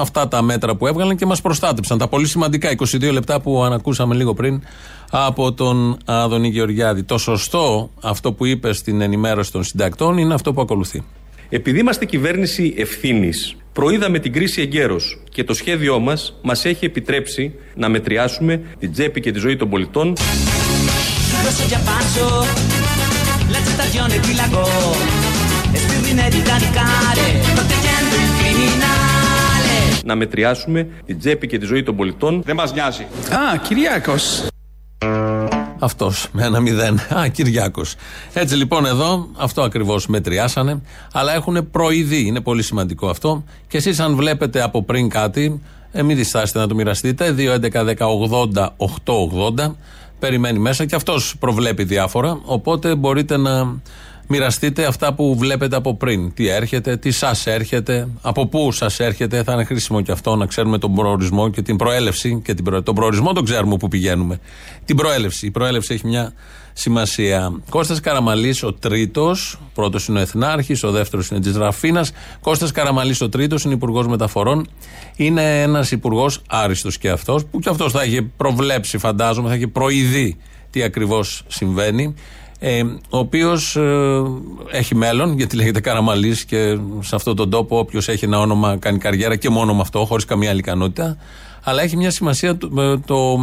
αυτά 0.00 0.28
τα 0.28 0.42
μέτρα 0.42 0.76
που 0.76 0.86
έβγαλαν 0.86 1.16
και 1.16 1.26
μας 1.26 1.40
προστάτεψαν. 1.40 1.98
Τα 1.98 2.08
πολύ 2.08 2.26
σημαντικά 2.26 2.74
22 2.76 3.12
λεπτά 3.12 3.40
που 3.40 3.62
ανακούσαμε 3.62 4.14
λίγο 4.14 4.34
πριν 4.34 4.62
από 5.10 5.52
τον 5.52 5.96
Άδωνη 6.04 6.48
Γεωργιάδη. 6.48 7.02
Το 7.02 7.18
σωστό, 7.18 7.90
αυτό 8.02 8.32
που 8.32 8.46
είπες 8.46 8.76
στην 8.76 9.00
ενημέρωση 9.00 9.52
των 9.52 9.64
συντακτών, 9.64 10.18
είναι 10.18 10.34
αυτό 10.34 10.52
που 10.52 10.60
ακολουθεί. 10.60 11.04
Επειδή 11.48 11.78
είμαστε 11.78 12.04
κυβέρνηση 12.04 12.74
ευθύνης, 12.76 13.56
προείδαμε 13.78 14.18
την 14.18 14.32
κρίση 14.32 14.60
εγκαίρως 14.62 15.18
και 15.30 15.44
το 15.44 15.54
σχέδιό 15.54 15.98
μας 15.98 16.38
μας 16.42 16.64
έχει 16.64 16.84
επιτρέψει 16.84 17.54
να 17.74 17.88
μετριάσουμε 17.88 18.60
την 18.78 18.92
τσέπη 18.92 19.20
και 19.20 19.32
τη 19.32 19.38
ζωή 19.38 19.56
των 19.56 19.70
πολιτών, 19.70 20.12
Lo 21.44 21.50
so 21.58 21.64
già 21.72 21.80
passo, 21.90 22.26
la 23.54 23.60
stagione 23.74 24.16
dilagò 24.26 24.66
e 25.74 25.78
spirine 25.84 26.26
di 26.34 26.40
caricare, 26.50 27.26
proteggendo 27.54 28.14
il 28.24 28.30
criminale. 28.40 30.02
να 30.04 30.14
μετριάσουμε 30.14 30.88
την 31.06 31.18
τσέπη 31.18 31.46
και 31.46 31.58
τη 31.58 31.66
ζωή 31.66 31.82
των 31.82 31.96
πολιτών, 31.96 32.42
Δεν 32.44 32.56
μας 32.56 32.72
νοιάζει. 32.72 33.02
Α, 33.30 33.58
Κυριάκος. 33.68 34.46
Αυτός 35.78 36.28
με 36.32 36.44
ένα 36.44 36.60
μηδέν. 36.60 37.00
Α, 37.16 37.28
Κυριάκος. 37.28 37.94
Έτσι 38.32 38.54
λοιπόν 38.54 38.86
εδώ 38.86 39.28
αυτό 39.36 39.62
ακριβώς 39.62 40.06
μετριάσανε. 40.06 40.82
Αλλά 41.12 41.34
έχουν 41.34 41.70
προειδή. 41.70 42.26
Είναι 42.26 42.40
πολύ 42.40 42.62
σημαντικό 42.62 43.08
αυτό. 43.08 43.44
Και 43.68 43.76
εσείς, 43.76 44.00
αν 44.00 44.16
βλέπετε 44.16 44.62
από 44.62 44.82
πριν 44.82 45.08
κάτι, 45.08 45.60
ε, 45.92 46.02
μην 46.02 46.16
διστάσετε 46.16 46.58
να 46.58 46.66
το 46.66 46.74
μοιραστείτε. 46.74 47.34
2.11.10.80.880. 47.36 49.74
Περιμένει 50.18 50.58
μέσα 50.58 50.84
και 50.84 50.94
αυτός 50.94 51.34
προβλέπει 51.38 51.84
διάφορα. 51.84 52.40
Οπότε 52.44 52.94
μπορείτε 52.94 53.36
να 53.36 53.80
μοιραστείτε 54.28 54.84
αυτά 54.84 55.14
που 55.14 55.36
βλέπετε 55.38 55.76
από 55.76 55.96
πριν. 55.96 56.34
Τι 56.34 56.48
έρχεται, 56.48 56.96
τι 56.96 57.10
σας 57.10 57.46
έρχεται, 57.46 58.08
από 58.22 58.46
πού 58.46 58.72
σας 58.72 59.00
έρχεται. 59.00 59.42
Θα 59.42 59.52
είναι 59.52 59.64
χρήσιμο 59.64 60.00
και 60.00 60.12
αυτό 60.12 60.36
να 60.36 60.46
ξέρουμε 60.46 60.78
τον 60.78 60.94
προορισμό 60.94 61.50
και 61.50 61.62
την 61.62 61.76
προέλευση. 61.76 62.40
Και 62.44 62.54
την 62.54 62.64
προ... 62.64 62.82
Τον 62.82 62.94
προορισμό 62.94 63.32
τον 63.32 63.44
ξέρουμε 63.44 63.76
που 63.76 63.88
πηγαίνουμε. 63.88 64.38
Την 64.84 64.96
προέλευση. 64.96 65.46
Η 65.46 65.50
προέλευση 65.50 65.94
έχει 65.94 66.06
μια 66.06 66.32
σημασία. 66.72 67.52
Κώστας 67.70 68.00
Καραμαλής 68.00 68.62
ο 68.62 68.72
τρίτος, 68.72 69.58
πρώτος 69.74 70.06
είναι 70.06 70.18
ο 70.18 70.22
Εθνάρχης, 70.22 70.84
ο 70.84 70.90
δεύτερος 70.90 71.28
είναι 71.28 71.40
της 71.40 71.56
Ραφίνας. 71.56 72.12
Κώστας 72.40 72.72
Καραμαλής 72.72 73.20
ο 73.20 73.28
τρίτος 73.28 73.64
είναι 73.64 73.74
υπουργός 73.74 74.06
μεταφορών. 74.06 74.66
Είναι 75.16 75.62
ένας 75.62 75.90
υπουργός 75.90 76.42
άριστος 76.48 76.98
και 76.98 77.08
αυτός, 77.10 77.44
που 77.44 77.58
και 77.58 77.68
αυτός 77.68 77.92
θα 77.92 78.04
είχε 78.04 78.22
προβλέψει, 78.22 78.98
φαντάζομαι, 78.98 79.48
θα 79.48 79.54
είχε 79.54 79.66
προειδεί 79.66 80.36
τι 80.70 80.82
ακριβώς 80.82 81.42
συμβαίνει. 81.48 82.14
Ε, 82.58 82.82
ο 83.10 83.18
οποίος 83.18 83.78
έχει 84.70 84.94
μέλλον, 84.94 85.36
γιατί 85.36 85.56
λέγεται 85.56 85.80
Καραμαλής 85.80 86.44
και 86.44 86.78
σε 87.00 87.14
αυτόν 87.14 87.36
τον 87.36 87.50
τόπο 87.50 87.78
όποιος 87.78 88.08
έχει 88.08 88.24
ένα 88.24 88.38
όνομα 88.38 88.76
κάνει 88.76 88.98
καριέρα 88.98 89.36
και 89.36 89.48
μόνο 89.48 89.74
με 89.74 89.80
αυτό, 89.80 90.04
χωρίς 90.04 90.24
καμία 90.24 90.50
άλλη 90.50 90.58
ικανότητα. 90.58 91.16
Αλλά 91.62 91.82
έχει 91.82 91.96
μια 91.96 92.10
σημασία 92.10 92.56
το, 92.56 92.98
το, 93.00 93.38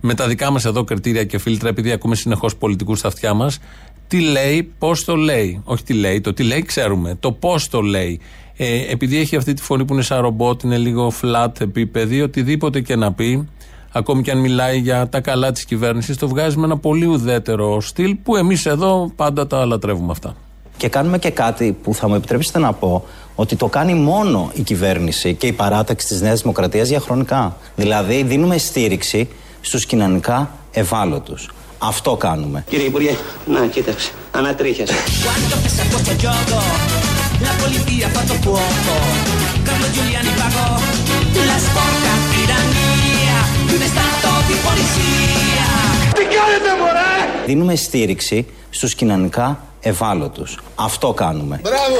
με 0.00 0.14
τα 0.14 0.26
δικά 0.26 0.50
μας 0.50 0.64
εδώ 0.64 0.84
κριτήρια 0.84 1.24
και 1.24 1.38
φίλτρα, 1.38 1.68
επειδή 1.68 1.92
ακούμε 1.92 2.14
συνεχώς 2.14 2.56
πολιτικούς 2.56 2.98
στα 2.98 3.08
αυτιά 3.08 3.34
μας, 3.34 3.58
τι 4.08 4.20
λέει, 4.20 4.72
πώς 4.78 5.04
το 5.04 5.16
λέει. 5.16 5.60
Όχι 5.64 5.82
τι 5.82 5.92
λέει, 5.92 6.20
το 6.20 6.32
τι 6.32 6.42
λέει 6.42 6.62
ξέρουμε. 6.62 7.16
Το 7.20 7.32
πώς 7.32 7.68
το 7.68 7.80
λέει. 7.80 8.20
Ε, 8.56 8.92
επειδή 8.92 9.18
έχει 9.18 9.36
αυτή 9.36 9.54
τη 9.54 9.62
φωνή 9.62 9.84
που 9.84 9.92
είναι 9.92 10.02
σαν 10.02 10.20
ρομπότ, 10.20 10.62
είναι 10.62 10.78
λίγο 10.78 11.12
flat 11.22 11.60
επίπεδη, 11.60 12.22
οτιδήποτε 12.22 12.80
και 12.80 12.96
να 12.96 13.12
πει, 13.12 13.48
ακόμη 13.96 14.22
και 14.22 14.30
αν 14.30 14.38
μιλάει 14.38 14.78
για 14.78 15.08
τα 15.08 15.20
καλά 15.20 15.52
της 15.52 15.64
κυβέρνησης, 15.64 16.16
το 16.16 16.28
βγάζει 16.28 16.56
με 16.56 16.64
ένα 16.64 16.76
πολύ 16.76 17.06
ουδέτερο 17.06 17.80
στυλ 17.80 18.14
που 18.14 18.36
εμείς 18.36 18.66
εδώ 18.66 19.12
πάντα 19.16 19.46
τα 19.46 19.64
λατρεύουμε 19.64 20.12
αυτά. 20.12 20.36
Και 20.76 20.88
κάνουμε 20.88 21.18
και 21.18 21.30
κάτι 21.30 21.76
που 21.82 21.94
θα 21.94 22.08
μου 22.08 22.14
επιτρέψετε 22.14 22.58
να 22.58 22.72
πω 22.72 23.04
ότι 23.34 23.56
το 23.56 23.66
κάνει 23.66 23.94
μόνο 23.94 24.50
η 24.54 24.62
κυβέρνηση 24.62 25.34
και 25.34 25.46
η 25.46 25.52
παράταξη 25.52 26.06
της 26.06 26.20
Νέας 26.20 26.40
Δημοκρατίας 26.40 26.88
διαχρονικά. 26.88 27.56
Δηλαδή 27.76 28.22
δίνουμε 28.22 28.58
στήριξη 28.58 29.28
στους 29.60 29.86
κοινωνικά 29.86 30.50
ευάλωτους. 30.72 31.50
Αυτό 31.78 32.16
κάνουμε. 32.16 32.64
Κύριε 32.68 32.86
Υπουργέ, 32.86 33.16
να 33.46 33.66
κοίταξε, 33.66 34.10
ανατρίχιασε. 34.30 34.94
Tirannia 43.76 43.82
di 43.82 43.82
un 43.82 43.88
stato 43.88 44.30
di 44.48 44.56
polizia. 44.66 45.66
Τι 46.14 46.24
κάνετε 46.24 46.70
μωρέ! 46.78 47.46
Δίνουμε 47.46 47.74
στήριξη 47.74 48.46
στους 48.70 48.94
κοινωνικά 48.94 49.60
ευάλωτους. 49.80 50.58
Αυτό 50.74 51.12
κάνουμε. 51.12 51.60
Μπράβο! 51.62 51.96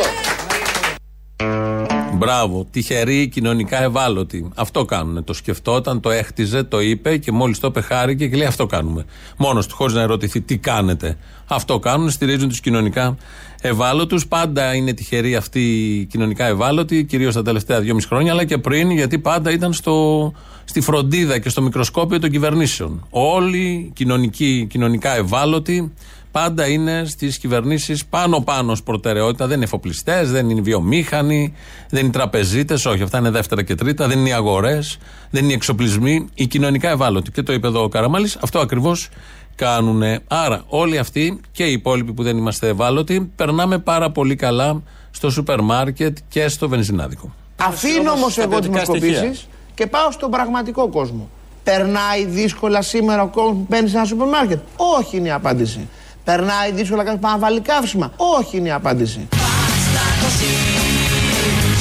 Μπράβο, 2.13 2.67
τυχεροί, 2.71 3.29
κοινωνικά 3.29 3.83
ευάλωτοι. 3.83 4.49
Αυτό 4.55 4.85
κάνουν. 4.85 5.25
Το 5.25 5.33
σκεφτόταν, 5.33 6.01
το 6.01 6.11
έχτιζε, 6.11 6.63
το 6.63 6.81
είπε 6.81 7.17
και 7.17 7.33
μόλις 7.33 7.59
το 7.59 7.67
είπε 7.67 7.81
χάρηκε 7.81 8.29
και 8.29 8.37
λέει 8.37 8.47
αυτό 8.47 8.67
κάνουμε. 8.67 9.05
Μόνος 9.37 9.67
του, 9.67 9.75
χωρίς 9.75 9.95
να 9.95 10.01
ερωτηθεί 10.01 10.41
τι 10.41 10.59
κάνετε. 10.59 11.17
Αυτό 11.47 11.79
κάνουν, 11.79 12.11
στηρίζουν 12.11 12.49
τους 12.49 12.61
κοινωνικά 12.61 13.17
ευάλωτους. 13.61 14.27
Πάντα 14.27 14.75
είναι 14.75 14.93
τυχεροί 14.93 15.37
αυτοί 15.37 15.61
οι 15.61 16.05
κοινωνικά 16.05 16.47
ευάλωτοι, 16.47 17.05
κυρίως 17.05 17.35
τα 17.35 17.43
τελευταία 17.43 17.81
δυόμιση 17.81 18.07
χρόνια, 18.07 18.33
αλλά 18.33 18.45
και 18.45 18.59
πριν, 18.59 18.91
γιατί 18.91 19.19
πάντα 19.19 19.51
ήταν 19.51 19.73
στο, 19.73 20.33
στη 20.65 20.81
φροντίδα 20.81 21.39
και 21.39 21.49
στο 21.49 21.63
μικροσκόπιο 21.63 22.19
των 22.19 22.31
κυβερνήσεων. 22.31 23.07
Όλοι 23.11 23.91
κοινωνικοί, 23.95 24.67
κοινωνικά 24.71 25.17
ευάλωτοι 25.17 25.93
πάντα 26.37 26.67
είναι 26.67 27.05
στις 27.07 27.39
κυβερνήσεις 27.39 28.07
πάνω-πάνω 28.07 28.73
ως 28.73 28.83
προτεραιότητα. 28.83 29.47
Δεν 29.47 29.57
είναι 29.57 29.65
εφοπλιστές, 29.65 30.31
δεν 30.31 30.51
είναι 30.51 30.61
βιομήχανοι, 30.61 31.55
δεν 31.91 32.03
είναι 32.03 32.13
τραπεζίτες, 32.13 32.87
όχι, 32.87 33.03
αυτά 33.03 33.19
είναι 33.19 33.31
δεύτερα 33.31 33.63
και 33.63 33.75
τρίτα, 33.75 34.07
δεν 34.07 34.19
είναι 34.19 34.29
οι 34.29 34.33
αγορές, 34.33 34.99
δεν 35.31 35.43
είναι 35.43 35.53
οι 35.53 35.55
εξοπλισμοί, 35.55 36.29
οι 36.35 36.47
κοινωνικά 36.47 36.91
ευάλωτοι. 36.91 37.31
Και 37.31 37.43
το 37.43 37.53
είπε 37.53 37.67
εδώ 37.67 37.83
ο 37.83 37.89
Καραμάλης, 37.89 38.37
αυτό 38.37 38.59
ακριβώς 38.59 39.09
κάνουν. 39.57 40.03
Άρα, 40.27 40.63
όλοι 40.67 40.99
αυτοί 40.99 41.41
και 41.53 41.65
οι 41.65 41.73
υπόλοιποι 41.73 42.13
που 42.13 42.23
δεν 42.23 42.37
είμαστε 42.37 42.69
ευάλωτοι, 42.69 43.31
περνάμε 43.37 43.79
πάρα 43.79 44.11
πολύ 44.11 44.35
καλά 44.37 44.83
στο 45.11 45.31
σούπερ 45.31 45.61
μάρκετ 45.61 46.17
και 46.29 46.49
στο 46.49 46.69
βενζινάδικο. 46.69 47.35
Αφήνω 47.57 48.11
όμως 48.11 48.39
εγώ 48.39 48.59
τι 48.59 48.69
δημοσκοπήσει 48.69 49.33
και 49.75 49.87
πάω 49.87 50.11
στον 50.11 50.31
πραγματικό 50.31 50.89
κόσμο. 50.89 51.29
Περνάει 51.65 52.25
δύσκολα 52.25 52.83
σήμερα 52.83 53.23
ο 53.23 53.27
κόσμος 53.27 53.55
που 53.55 53.67
μπαίνει 53.69 53.89
σε 53.89 53.97
ένα 53.97 54.07
σούπερ 54.07 54.29
μάρκετ. 54.29 54.59
Όχι 54.77 55.17
είναι 55.17 55.29
η 55.29 55.31
απάντηση. 55.31 55.89
Περνάει 56.25 56.73
δύσκολα 56.73 57.03
κάποιος 57.03 57.21
που 57.21 57.29
να 57.29 57.39
βάλει 57.39 57.61
καύσιμα. 57.61 58.13
Όχι 58.17 58.57
είναι 58.57 58.69
η 58.69 58.73
απάντηση. 58.73 59.29
Basta 59.31 60.05
così, 60.23 60.55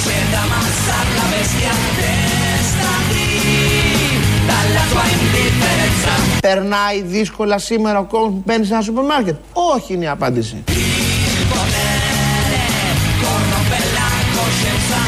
c'è 0.03 0.20
da 0.32 0.41
ammazzar 0.46 1.08
la 1.17 1.25
bestia 1.32 1.74
testa 2.00 2.91
di 3.12 3.27
dalla 4.50 4.84
tua 4.91 5.05
indifferenza. 5.17 6.35
Περνάει 6.48 7.02
δύσκολα 7.02 7.58
σήμερα 7.58 8.00
ο 8.00 8.04
κόσμος 8.04 8.32
που 8.34 8.44
μπαίνει 8.46 8.66
σε 8.66 8.74
ένα 8.74 8.82
σούπερ 8.82 9.04
μάρκετ. 9.04 9.36
Όχι 9.54 9.94
είναι 9.94 10.06
η 10.06 10.08
απάντηση. 10.08 10.64
Il 10.68 11.44
potere 11.54 12.12
corrompe 13.22 13.80
la 13.98 14.10
coscienza, 14.36 15.00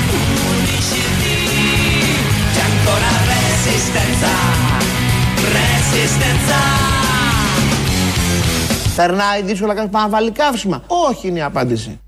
unicidi, 0.51 1.38
c'è 2.53 2.63
ancora 2.72 3.10
resistenza, 3.34 4.34
resistenza. 5.58 6.60
Περνάει 8.96 9.41
δύσκολα 9.41 9.74
κάποιος 9.74 9.91
που 9.91 9.98
να 9.98 10.10
βάλει 10.10 10.32
καύσιμα. 10.32 10.84
Όχι 10.88 11.27
είναι 11.27 11.39
η 11.39 11.41
απάντηση. 11.41 12.00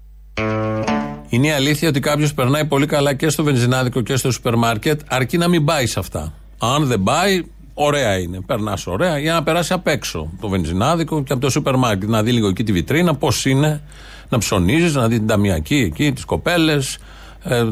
Είναι 1.29 1.47
η 1.47 1.51
αλήθεια 1.51 1.89
ότι 1.89 1.99
κάποιος 1.99 2.33
περνάει 2.33 2.65
πολύ 2.65 2.85
καλά 2.85 3.13
και 3.13 3.29
στο 3.29 3.43
βενζινάδικο 3.43 4.01
και 4.01 4.15
στο 4.15 4.31
σούπερ 4.31 4.55
μάρκετ, 4.55 4.99
αρκεί 5.07 5.37
να 5.37 5.47
μην 5.47 5.65
πάει 5.65 5.85
σε 5.85 5.99
αυτά. 5.99 6.33
Αν 6.59 6.85
δεν 6.85 7.03
πάει, 7.03 7.43
ωραία 7.81 8.19
είναι. 8.19 8.41
Περνάς 8.45 8.87
ωραία 8.87 9.17
για 9.17 9.33
να 9.33 9.43
περάσει 9.43 9.73
απ' 9.73 9.87
έξω 9.87 10.29
το 10.41 10.49
βενζινάδικο 10.49 11.23
και 11.23 11.33
από 11.33 11.41
το 11.41 11.49
σούπερ 11.49 11.75
μάρκετ. 11.75 12.09
Να 12.09 12.23
δει 12.23 12.31
λίγο 12.31 12.47
εκεί 12.47 12.63
τη 12.63 12.71
βιτρίνα, 12.71 13.15
πώς 13.15 13.45
είναι, 13.45 13.81
να 14.29 14.37
ψωνίζεις, 14.37 14.95
να 14.95 15.07
δει 15.07 15.17
την 15.17 15.27
ταμιακή 15.27 15.75
εκεί, 15.75 16.11
τις 16.11 16.25
κοπέλες, 16.25 16.97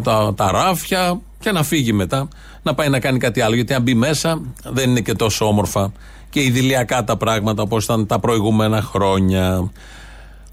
τα, 0.04 0.34
τα 0.36 0.52
ράφια 0.52 1.20
και 1.40 1.52
να 1.52 1.64
φύγει 1.64 1.94
μετά. 1.94 2.28
Να 2.64 2.74
πάει 2.74 2.90
να 2.90 3.00
κάνει 3.00 3.18
κάτι 3.18 3.42
άλλο. 3.42 3.56
Γιατί 3.56 3.74
αν 3.74 3.82
μπει 3.82 3.94
μέσα 3.94 4.42
δεν 4.64 4.90
είναι 4.90 5.02
και 5.02 5.14
τόσο 5.14 5.48
όμορφα 5.48 5.92
και 6.30 6.44
ιδηλιακά 6.44 7.04
τα 7.04 7.18
πράγματα 7.18 7.62
όπως 7.62 7.84
ήταν 7.84 8.06
τα 8.06 8.20
προηγούμενα 8.20 8.82
χρόνια. 8.82 9.72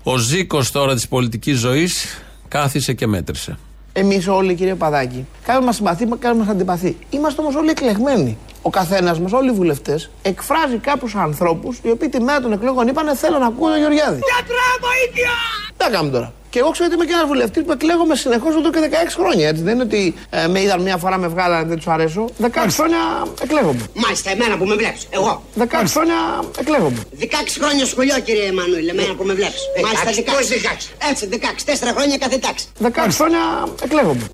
Ο 0.03 0.17
Ζήκος 0.17 0.71
τώρα 0.71 0.95
της 0.95 1.09
πολιτικής 1.09 1.59
ζωής 1.59 2.23
κάθισε 2.49 2.93
και 2.93 3.07
μέτρησε. 3.07 3.59
Εμείς 3.93 4.29
όλοι, 4.29 4.55
κύριε 4.55 4.75
Παδάκη, 4.75 5.27
κάποιοι 5.45 5.67
μα 5.67 5.73
συμπαθεί, 5.73 6.07
κάποιοι 6.19 6.43
μα 6.45 6.53
αντιπαθεί. 6.53 6.97
Είμαστε 7.11 7.41
όμως 7.41 7.55
όλοι 7.55 7.71
εκλεγμένοι. 7.71 8.39
Ο 8.67 8.71
καθένας 8.71 9.21
μας, 9.21 9.33
όλοι 9.33 9.51
οι 9.51 9.53
βουλευτές, 9.53 10.11
εκφράζει 10.23 10.77
κάποιους 10.77 11.15
ανθρώπους 11.15 11.79
οι 11.83 11.91
οποίοι 11.91 12.09
τη 12.09 12.21
μέρα 12.21 12.41
των 12.41 12.53
εκλογών 12.53 12.89
είπαν 12.89 13.17
Θέλω 13.17 13.39
να 13.39 13.47
ακούω 13.47 13.69
τον 13.69 13.79
Γεωργιάδη. 13.79 14.21
Γιατρά, 14.33 14.69
βοήθεια! 14.81 15.33
Τι 15.77 15.85
να 15.85 15.91
κάνουμε 15.91 16.13
τώρα. 16.13 16.33
Και 16.51 16.59
εγώ 16.59 16.71
ξέρω 16.71 16.87
ότι 16.87 16.97
είμαι 16.97 17.05
και 17.05 17.13
ένας 17.13 17.27
βουλευτής 17.27 17.63
που 17.65 17.73
εκλέγομαι 17.73 18.15
συνεχώς 18.17 18.55
εδώ 18.57 18.71
και 18.71 18.79
16 18.83 19.17
χρόνια. 19.19 19.49
Έτσι. 19.49 19.63
Δεν 19.63 19.75
είναι 19.75 19.83
ότι 19.83 20.15
ε, 20.31 20.47
με 20.47 20.61
είδαν 20.61 20.81
μία 20.83 20.97
φορά 20.97 21.19
με 21.19 21.29
βγάλανε, 21.29 21.65
δεν 21.69 21.77
τους 21.77 21.87
αρέσω. 21.87 22.25
16 22.43 22.49
χρόνια 22.71 22.99
εκλέγομαι. 23.43 23.81
Μάλιστα, 23.95 24.31
εμένα 24.31 24.57
που 24.57 24.65
με 24.65 24.75
βλέπεις. 24.75 25.07
Εγώ. 25.11 25.43
16 25.59 25.65
χρόνια 25.87 26.19
εκλέγομαι. 26.61 26.99
16 27.21 27.25
χρόνια 27.61 27.87
σχολείο, 27.87 28.19
κύριε 28.21 28.47
Εμμανουήλ, 28.47 28.89
εμένα 28.89 29.15
που 29.15 29.25
με 29.25 29.35
βλέπεις. 29.35 29.61
Μάλιστα, 29.83 30.11
16. 30.11 30.37
Πώς 30.37 30.49
16. 30.49 31.09
Έτσι, 31.11 31.29
16. 31.33 31.65
4 31.65 31.93
χρόνια 31.97 32.17
κάθε 32.19 32.39
τάξη. 32.39 32.67
16 32.83 33.17
χρόνια 33.19 33.43
εκλέγομαι. 33.85 34.25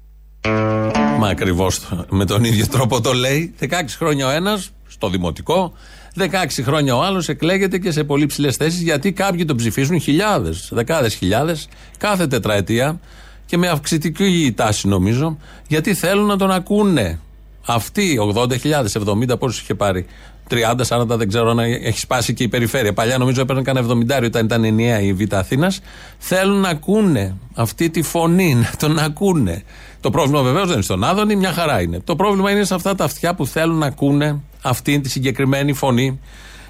Μα 1.20 1.28
ακριβώς 1.28 1.80
με 2.10 2.24
τον 2.24 2.44
ίδιο 2.44 2.66
τρόπο 2.66 3.00
το 3.00 3.12
λέει. 3.12 3.54
16 3.60 3.66
χρόνια 3.98 4.26
ο 4.26 4.30
ένας 4.30 4.70
στο 4.88 5.08
δημοτικό, 5.08 5.72
16 6.18 6.26
χρόνια 6.62 6.96
ο 6.96 7.02
άλλος 7.02 7.28
εκλέγεται 7.28 7.78
και 7.78 7.90
σε 7.90 8.04
πολύ 8.04 8.26
ψηλές 8.26 8.56
θέσεις 8.56 8.80
γιατί 8.82 9.12
κάποιοι 9.12 9.44
τον 9.44 9.56
ψηφίζουν 9.56 10.00
χιλιάδες, 10.00 10.68
δεκάδες 10.72 11.14
χιλιάδες 11.14 11.68
κάθε 11.98 12.26
τετραετία 12.26 13.00
και 13.46 13.56
με 13.56 13.68
αυξητική 13.68 14.52
τάση 14.56 14.88
νομίζω 14.88 15.36
γιατί 15.68 15.94
θέλουν 15.94 16.26
να 16.26 16.36
τον 16.36 16.50
ακούνε. 16.50 17.20
Αυτοί 17.66 18.18
80.000, 18.34 18.84
70 19.32 19.38
πόσους 19.38 19.60
είχε 19.60 19.74
πάρει. 19.74 20.06
30, 20.50 20.84
40 20.88 21.06
δεν 21.06 21.28
ξέρω 21.28 21.54
να 21.54 21.64
έχει 21.64 21.98
σπάσει 21.98 22.34
και 22.34 22.42
η 22.42 22.48
περιφέρεια. 22.48 22.92
Παλιά 22.92 23.18
νομίζω 23.18 23.40
έπαιρνε 23.40 23.62
κανένα 23.62 23.86
70 24.20 24.24
όταν 24.24 24.44
ήταν 24.44 24.64
ενιαία 24.64 25.00
η 25.00 25.12
Β' 25.12 25.34
Αθήνας. 25.34 25.80
Θέλουν 26.18 26.60
να 26.60 26.68
ακούνε 26.68 27.36
αυτή 27.54 27.90
τη 27.90 28.02
φωνή, 28.02 28.54
να 28.54 28.70
τον 28.78 28.98
ακούνε. 28.98 29.62
Το 30.00 30.10
πρόβλημα 30.10 30.42
βεβαίως 30.42 30.64
δεν 30.64 30.74
είναι 30.74 30.82
στον 30.82 31.04
Άδωνη, 31.04 31.36
μια 31.36 31.52
χαρά 31.52 31.80
είναι. 31.80 32.00
Το 32.00 32.16
πρόβλημα 32.16 32.50
είναι 32.50 32.64
σε 32.64 32.74
αυτά 32.74 32.94
τα 32.94 33.04
αυτιά 33.04 33.34
που 33.34 33.46
θέλουν 33.46 33.78
να 33.78 33.86
ακούνε 33.86 34.40
αυτή 34.62 35.00
τη 35.00 35.10
συγκεκριμένη 35.10 35.72
φωνή 35.72 36.20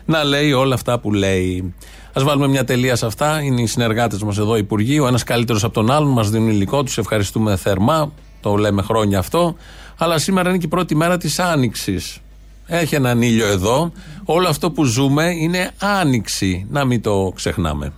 να 0.04 0.24
λέει 0.24 0.52
όλα 0.52 0.74
αυτά 0.74 0.98
που 0.98 1.12
λέει. 1.12 1.74
Α 2.12 2.24
βάλουμε 2.24 2.48
μια 2.48 2.64
τελεία 2.64 2.96
σε 2.96 3.06
αυτά. 3.06 3.42
Είναι 3.42 3.60
οι 3.60 3.66
συνεργάτες 3.66 4.22
μας 4.22 4.38
εδώ, 4.38 4.56
υπουργοί. 4.56 4.98
Ο 4.98 5.06
ένας 5.06 5.24
καλύτερος 5.24 5.64
από 5.64 5.74
τον 5.74 5.90
άλλον, 5.90 6.08
μας 6.08 6.30
δίνουν 6.30 6.48
υλικό, 6.48 6.82
τους 6.82 6.98
ευχαριστούμε 6.98 7.56
θερμά. 7.56 8.12
Το 8.40 8.56
λέμε 8.56 8.82
χρόνια 8.82 9.18
αυτό. 9.18 9.56
Αλλά 9.98 10.18
σήμερα 10.18 10.48
είναι 10.48 10.58
και 10.58 10.66
η 10.66 10.68
πρώτη 10.68 10.96
μέρα 10.96 11.16
της 11.16 11.38
Άνοιξης. 11.38 12.18
Έχει 12.66 12.94
έναν 12.94 13.22
ήλιο 13.22 13.46
εδώ. 13.46 13.92
Όλο 14.24 14.48
αυτό 14.48 14.70
που 14.70 14.84
ζούμε 14.84 15.24
είναι 15.24 15.70
άνοιξη. 15.78 16.66
Να 16.70 16.84
μην 16.84 17.02
το 17.02 17.32
ξεχνάμε. 17.34 17.92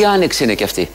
Τι 0.00 0.06
άνοιξη 0.06 0.44
είναι 0.44 0.54
κι 0.54 0.64
αυτή; 0.64 0.88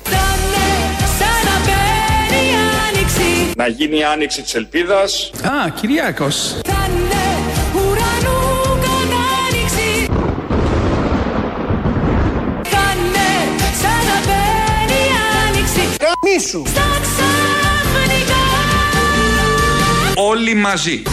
Να 3.55 3.67
γίνει 3.67 3.97
η 3.97 4.03
άνοιξη 4.03 4.41
της 4.41 4.53
ελπίδας. 4.55 5.31
Α, 5.43 5.69
Κυριάκος. 5.69 6.55
Όλοι 20.15 20.53
μαζί. 20.53 21.03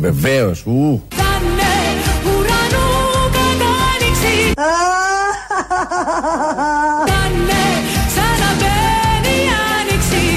Βεβαίως, 0.00 0.62
ου. 0.66 1.02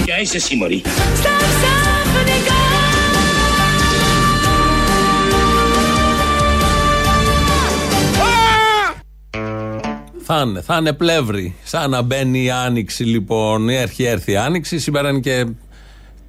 Ποια 0.05 0.21
είσαι 0.21 0.37
εσύ 0.37 0.55
μωρή. 0.55 0.81
Θα 10.25 10.41
είναι, 10.41 10.61
θα 10.61 10.77
είναι 10.77 10.93
πλεύρη. 10.93 11.55
Σαν 11.63 11.89
να 11.89 12.01
μπαίνει 12.01 12.43
η 12.43 12.51
άνοιξη 12.51 13.03
λοιπόν. 13.03 13.69
Έρχει, 13.69 14.03
έρθει 14.03 14.31
η 14.31 14.37
άνοιξη. 14.37 14.79
Σήμερα 14.79 15.09
είναι 15.09 15.19
και 15.19 15.45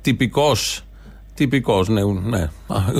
τυπικός. 0.00 0.83
Τυπικός, 1.34 1.88
ναι. 1.88 2.00
ναι. 2.04 2.48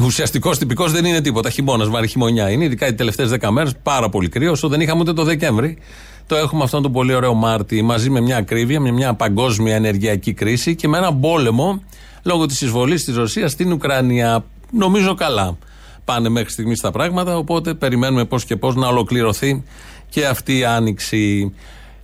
Ουσιαστικός 0.04 0.58
τυπικός 0.58 0.92
δεν 0.92 1.04
είναι 1.04 1.20
τίποτα. 1.20 1.50
Χειμώνας, 1.50 1.88
βαρύ 1.88 2.08
χειμωνιά 2.08 2.50
είναι. 2.50 2.64
Ειδικά 2.64 2.86
οι 2.86 2.94
τελευταίες 2.94 3.28
δέκα 3.28 3.50
μέρες 3.50 3.72
πάρα 3.82 4.08
πολύ 4.08 4.28
κρύος. 4.28 4.52
Όσο 4.52 4.68
δεν 4.68 4.80
είχαμε 4.80 5.00
ούτε 5.00 5.12
το 5.12 5.24
Δεκέμβρη. 5.24 5.78
Το 6.26 6.36
έχουμε 6.36 6.62
αυτόν 6.62 6.82
τον 6.82 6.92
πολύ 6.92 7.14
ωραίο 7.14 7.34
Μάρτι 7.34 7.82
μαζί 7.82 8.10
με 8.10 8.20
μια 8.20 8.36
ακρίβεια, 8.36 8.80
με 8.80 8.90
μια 8.90 9.14
παγκόσμια 9.14 9.74
ενεργειακή 9.74 10.32
κρίση 10.32 10.74
και 10.74 10.88
με 10.88 10.98
ένα 10.98 11.14
πόλεμο 11.14 11.82
λόγω 12.22 12.46
της 12.46 12.60
εισβολής 12.60 13.04
της 13.04 13.16
Ρωσίας 13.16 13.52
στην 13.52 13.72
Ουκρανία. 13.72 14.44
Νομίζω 14.70 15.14
καλά 15.14 15.56
πάνε 16.04 16.28
μέχρι 16.28 16.50
στιγμής 16.50 16.80
τα 16.80 16.90
πράγματα. 16.90 17.36
Οπότε 17.36 17.74
περιμένουμε 17.74 18.24
πώς 18.24 18.44
και 18.44 18.56
πώς 18.56 18.74
να 18.74 18.88
ολοκληρωθεί 18.88 19.62
και 20.08 20.26
αυτή 20.26 20.58
η 20.58 20.64
άνοιξη. 20.64 21.52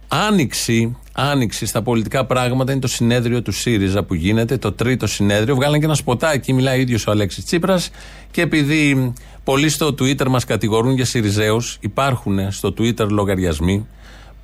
Άνοιξη, 0.08 0.96
άνοιξη 1.20 1.66
στα 1.66 1.82
πολιτικά 1.82 2.24
πράγματα 2.24 2.72
είναι 2.72 2.80
το 2.80 2.88
συνέδριο 2.88 3.42
του 3.42 3.52
ΣΥΡΙΖΑ 3.52 4.02
που 4.02 4.14
γίνεται, 4.14 4.56
το 4.56 4.72
τρίτο 4.72 5.06
συνέδριο. 5.06 5.54
Βγάλανε 5.54 5.78
και 5.78 5.84
ένα 5.84 5.94
σποτάκι, 5.94 6.52
μιλάει 6.52 6.78
ο 6.78 6.80
ίδιος 6.80 7.06
ο 7.06 7.10
Αλέξης 7.10 7.44
Τσίπρας. 7.44 7.90
Και 8.30 8.40
επειδή 8.40 9.12
πολλοί 9.44 9.68
στο 9.68 9.86
Twitter 9.86 10.26
μας 10.28 10.44
κατηγορούν 10.44 10.94
για 10.94 11.04
ΣΥΡΙΖΑΕΟΥ, 11.04 11.60
υπάρχουν 11.80 12.50
στο 12.50 12.74
Twitter 12.78 13.08
λογαριασμοί 13.08 13.86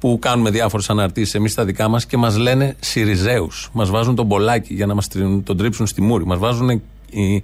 που 0.00 0.18
κάνουμε 0.20 0.50
διάφορες 0.50 0.90
αναρτήσεις 0.90 1.34
εμείς 1.34 1.54
τα 1.54 1.64
δικά 1.64 1.88
μας 1.88 2.06
και 2.06 2.16
μας 2.16 2.36
λένε 2.36 2.76
ΣΥΡΙΖΑΕΟΥ. 2.80 3.48
Μας 3.72 3.90
βάζουν 3.90 4.14
τον 4.14 4.26
μπολάκι 4.26 4.74
για 4.74 4.86
να 4.86 4.94
μας 4.94 5.08
τον 5.44 5.56
τρίψουν 5.56 5.86
στη 5.86 6.02
μούρη. 6.02 6.26
Μας 6.26 6.38
βάζουν 6.38 6.82
οι 7.10 7.42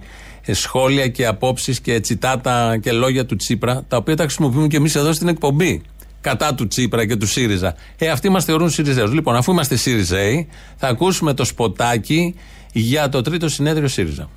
σχόλια 0.53 1.07
και 1.07 1.25
απόψεις 1.25 1.79
και 1.79 1.99
τσιτάτα 1.99 2.77
και 2.77 2.91
λόγια 2.91 3.25
του 3.25 3.35
Τσίπρα, 3.35 3.83
τα 3.87 3.97
οποία 3.97 4.15
τα 4.15 4.23
χρησιμοποιούμε 4.23 4.67
και 4.67 4.77
εμείς 4.77 4.95
εδώ 4.95 5.13
στην 5.13 5.27
εκπομπή 5.27 5.81
κατά 6.23 6.53
του 6.53 6.67
Τσίπρα 6.67 7.05
και 7.05 7.15
του 7.15 7.27
ΣΥΡΙΖΑ. 7.27 7.75
Ε, 7.97 8.09
αυτοί 8.09 8.29
μας 8.29 8.45
θεωρούν 8.45 8.69
ΣΥΡΙΖΑΙΟΥ. 8.69 9.13
Λοιπόν, 9.13 9.35
αφού 9.35 9.51
είμαστε 9.51 9.75
ΣΥΡΙΖΑΙ, 9.75 10.47
θα 10.77 10.87
ακούσουμε 10.87 11.33
το 11.33 11.45
σποτάκι 11.45 12.35
για 12.71 13.09
το 13.09 13.21
τρίτο 13.21 13.49
συνέδριο 13.49 13.87
ΣΥΡΙΖΑ. 13.87 14.29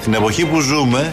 Στην 0.00 0.14
εποχή 0.14 0.44
που 0.44 0.60
ζούμε 0.60 1.12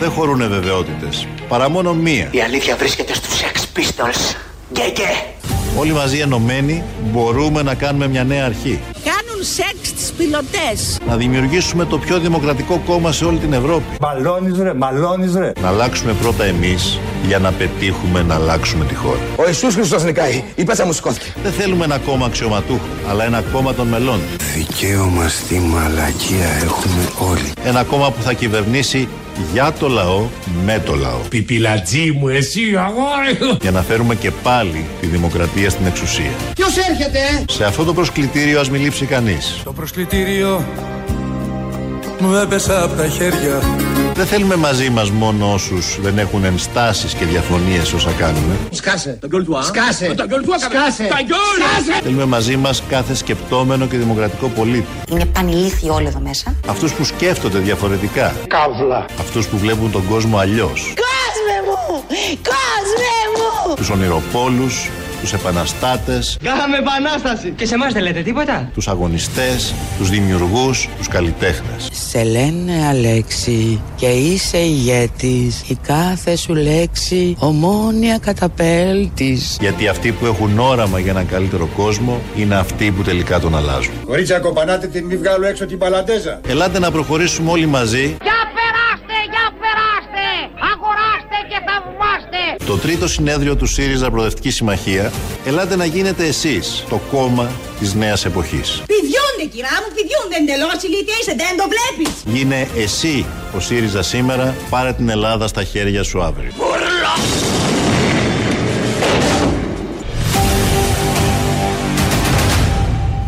δεν 0.00 0.10
χωρούν 0.10 0.48
βεβαιότητες. 0.48 1.26
Παρά 1.48 1.68
μόνο 1.68 1.94
μία. 1.94 2.28
Η 2.30 2.40
αλήθεια 2.40 2.76
βρίσκεται 2.76 3.14
στους 3.14 3.40
Sex 3.40 3.78
Pistols. 3.78 4.36
Γκέγκε. 4.72 5.08
Όλοι 5.78 5.92
μαζί 5.92 6.18
ενωμένοι 6.18 6.82
μπορούμε 7.12 7.62
να 7.62 7.74
κάνουμε 7.74 8.08
μια 8.08 8.24
νέα 8.24 8.44
αρχή. 8.44 8.80
Κάνουν 8.92 8.94
σεξ 8.94 9.02
τις 9.02 9.15
πιλωτές. 10.16 10.98
Να 11.08 11.16
δημιουργήσουμε 11.16 11.84
το 11.84 11.98
πιο 11.98 12.18
δημοκρατικό 12.18 12.82
κόμμα 12.86 13.12
σε 13.12 13.24
όλη 13.24 13.38
την 13.38 13.52
Ευρώπη. 13.52 13.84
Μαλώνεις 14.00 14.58
ρε, 14.58 14.74
μαλώνεις 14.74 15.34
ρε. 15.34 15.52
Να 15.60 15.68
αλλάξουμε 15.68 16.12
πρώτα 16.12 16.44
εμείς 16.44 16.98
για 17.26 17.38
να 17.38 17.52
πετύχουμε 17.52 18.22
να 18.22 18.34
αλλάξουμε 18.34 18.84
τη 18.84 18.94
χώρα. 18.94 19.20
Ο 19.36 19.42
Ιησούς 19.46 19.74
Χριστός 19.74 20.04
νικάει. 20.04 20.44
Η 20.54 20.64
πέτσα 20.64 20.86
μου 20.86 20.92
σηκώθηκε. 20.92 21.32
Δεν 21.42 21.52
θέλουμε 21.52 21.84
ένα 21.84 21.98
κόμμα 21.98 22.26
αξιωματούχων, 22.26 22.88
αλλά 23.08 23.24
ένα 23.24 23.42
κόμμα 23.52 23.74
των 23.74 23.86
μελών. 23.86 24.20
Δικαίωμα 24.54 25.28
στη 25.28 25.58
μαλακία 25.58 26.48
έχουμε 26.64 27.30
όλοι. 27.30 27.52
Ένα 27.64 27.84
κόμμα 27.84 28.10
που 28.10 28.22
θα 28.22 28.32
κυβερνήσει 28.32 29.08
για 29.52 29.72
το 29.72 29.88
λαό, 29.88 30.26
με 30.64 30.82
το 30.86 30.94
λαό. 30.94 31.18
Πιπιλατζή 31.28 32.10
μου, 32.10 32.28
εσύ 32.28 32.60
αγόρι. 32.76 33.56
Για 33.60 33.70
να 33.70 33.82
φέρουμε 33.82 34.14
και 34.14 34.30
πάλι 34.30 34.84
τη 35.00 35.06
δημοκρατία 35.06 35.70
στην 35.70 35.86
εξουσία. 35.86 36.30
Ποιος 36.54 36.76
έρχεται, 36.76 37.18
ε; 37.18 37.52
Σε 37.52 37.64
αυτό 37.64 37.84
το 37.84 37.94
προσκλητήριο 37.94 38.60
ας 38.60 38.70
μην 38.70 38.82
λείψει 38.82 39.04
κανείς. 39.04 39.60
Το 39.64 39.72
προσκλητήριο 39.72 40.64
μου 42.20 42.34
έπεσε 42.34 42.80
από 42.82 42.94
τα 42.94 43.08
χέρια. 43.08 43.60
Δεν 44.14 44.26
θέλουμε 44.26 44.56
μαζί 44.56 44.90
μας 44.90 45.10
μόνο 45.10 45.52
όσους 45.52 45.98
δεν 46.00 46.18
έχουν 46.18 46.44
ενστάσεις 46.44 47.14
και 47.14 47.24
διαφωνίες 47.24 47.92
όσα 47.92 48.10
κάνουμε. 48.10 48.56
Σκάσε. 48.70 49.18
Τα 49.20 49.26
γκολ 49.26 49.44
του 49.44 49.58
Σκάσε. 49.62 50.14
Τα 50.16 50.26
γκολ 50.26 50.42
του 50.42 50.54
Σκάσε. 50.58 51.04
Τα 51.04 51.18
γκολ. 51.26 52.00
Θέλουμε 52.02 52.24
μαζί 52.24 52.56
μας 52.56 52.82
κάθε 52.88 53.14
σκεπτόμενο 53.14 53.86
και 53.86 53.96
δημοκρατικό 53.96 54.48
πολίτη. 54.48 54.86
Είναι 55.10 55.24
πανηλήθιοι 55.24 55.90
όλοι 55.92 56.06
εδώ 56.06 56.20
μέσα. 56.20 56.54
Αυτούς 56.68 56.92
που 56.92 57.04
σκέφτονται 57.04 57.58
διαφορετικά. 57.58 58.34
Καύλα. 58.46 59.04
Αυτούς 59.20 59.46
που 59.46 59.58
βλέπουν 59.58 59.90
τον 59.90 60.08
κόσμο 60.08 60.38
αλλιώς. 60.38 60.94
Κόσμε 60.94 61.56
μου! 61.66 62.04
Κόσμε 62.42 63.16
μου! 63.36 63.74
Τους 63.74 63.90
ονειροπόλους, 63.90 64.90
τους 65.26 65.40
επαναστάτες, 65.40 66.38
Κάναμε 66.42 66.76
επανάσταση. 66.76 67.50
Και 67.56 67.66
σε 67.66 67.74
εμάς 67.74 67.92
δεν 67.92 68.02
λέτε 68.02 68.22
τίποτα; 68.22 68.70
τους 68.74 68.88
αγωνιστές, 68.88 69.74
τους 69.98 70.10
δημιουργούς, 70.10 70.88
τους 70.96 71.08
καλλιτέχνες. 71.08 71.88
Σε 71.92 72.22
λένε 72.22 72.86
Αλέξη 72.88 73.80
και 73.96 74.06
είσαι 74.06 74.58
ηγέτης 74.58 75.62
Η 75.68 75.78
κάθε 75.86 76.36
σου 76.36 76.54
λέξη 76.54 77.36
ομόνια 77.38 78.18
καταπέλτης 78.18 79.56
Γιατί 79.60 79.88
αυτοί 79.88 80.12
που 80.12 80.26
έχουν 80.26 80.58
όραμα 80.58 80.98
για 80.98 81.10
έναν 81.10 81.26
καλύτερο 81.26 81.68
κόσμο 81.76 82.20
είναι 82.36 82.54
αυτοί 82.54 82.90
που 82.90 83.02
τελικά 83.02 83.40
τον 83.40 83.56
αλλάζουν. 83.56 83.94
Κορίτσια 84.06 84.38
κοπανάτε 84.38 84.86
την 84.86 85.04
μη 85.06 85.16
βγάλω 85.16 85.46
έξω 85.46 85.66
την 85.66 85.78
παλαντέζα. 85.78 86.40
Ελάτε 86.48 86.78
να 86.78 86.90
προχωρήσουμε 86.90 87.50
όλοι 87.50 87.66
μαζί. 87.66 88.16
Για 88.22 88.32
Το 92.66 92.76
τρίτο 92.76 93.08
συνέδριο 93.08 93.56
του 93.56 93.66
ΣΥΡΙΖΑ 93.66 94.10
Προοδευτικής 94.10 94.54
Συμμαχία, 94.54 95.12
ελάτε 95.44 95.76
να 95.76 95.84
γίνετε 95.84 96.26
εσείς 96.26 96.84
το 96.88 97.00
κόμμα 97.10 97.50
της 97.78 97.94
νέας 97.94 98.24
εποχής. 98.24 98.82
Πηδιούνται 98.86 99.56
κυρά 99.56 99.68
μου, 99.68 99.94
πηδιούνται 99.94 100.52
εντελώς 100.52 100.82
ηλίθια 100.82 101.14
είσαι, 101.20 101.34
δεν 101.36 101.56
το 101.56 101.64
βλέπεις. 101.68 102.22
Γίνε 102.24 102.68
εσύ 102.76 103.26
ο 103.56 103.60
ΣΥΡΙΖΑ 103.60 104.02
σήμερα, 104.02 104.54
πάρε 104.70 104.92
την 104.92 105.08
Ελλάδα 105.08 105.46
στα 105.46 105.64
χέρια 105.64 106.02
σου 106.02 106.22
αύριο. 106.22 106.52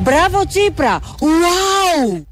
Μπράβο 0.03 0.47
Τσίπρα! 0.47 1.01
Ουάου! 1.21 2.27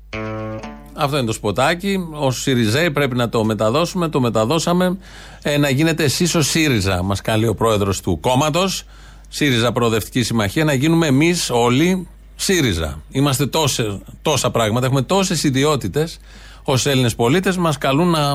Αυτό 0.96 1.16
είναι 1.16 1.26
το 1.26 1.32
σποτάκι. 1.32 2.08
Ω 2.12 2.30
ΣΥΡΙΖΑΙ 2.30 2.90
πρέπει 2.90 3.16
να 3.16 3.28
το 3.28 3.44
μεταδώσουμε. 3.44 4.08
Το 4.08 4.20
μεταδώσαμε. 4.20 4.98
Ε, 5.42 5.58
να 5.58 5.70
γίνετε 5.70 6.04
εσείς 6.04 6.34
ο 6.34 6.42
ΣΥΡΙΖΑ, 6.42 7.02
μας 7.02 7.20
καλεί 7.20 7.46
ο 7.46 7.54
πρόεδρος 7.54 8.00
του 8.00 8.20
κόμματος. 8.20 8.84
ΣΥΡΙΖΑ 9.28 9.72
Προοδευτική 9.72 10.22
Συμμαχία. 10.22 10.64
Να 10.64 10.72
γίνουμε 10.72 11.06
εμείς 11.06 11.50
όλοι 11.50 12.08
ΣΥΡΙΖΑ. 12.36 13.00
Είμαστε 13.10 13.46
τόσε, 13.46 14.00
τόσα 14.22 14.50
πράγματα. 14.50 14.86
Έχουμε 14.86 15.02
τόσες 15.02 15.44
ιδιότητες 15.44 16.18
ως 16.64 16.86
Έλληνες 16.86 17.14
πολίτες. 17.14 17.56
Μας 17.56 17.78
καλούν 17.78 18.10
να 18.10 18.34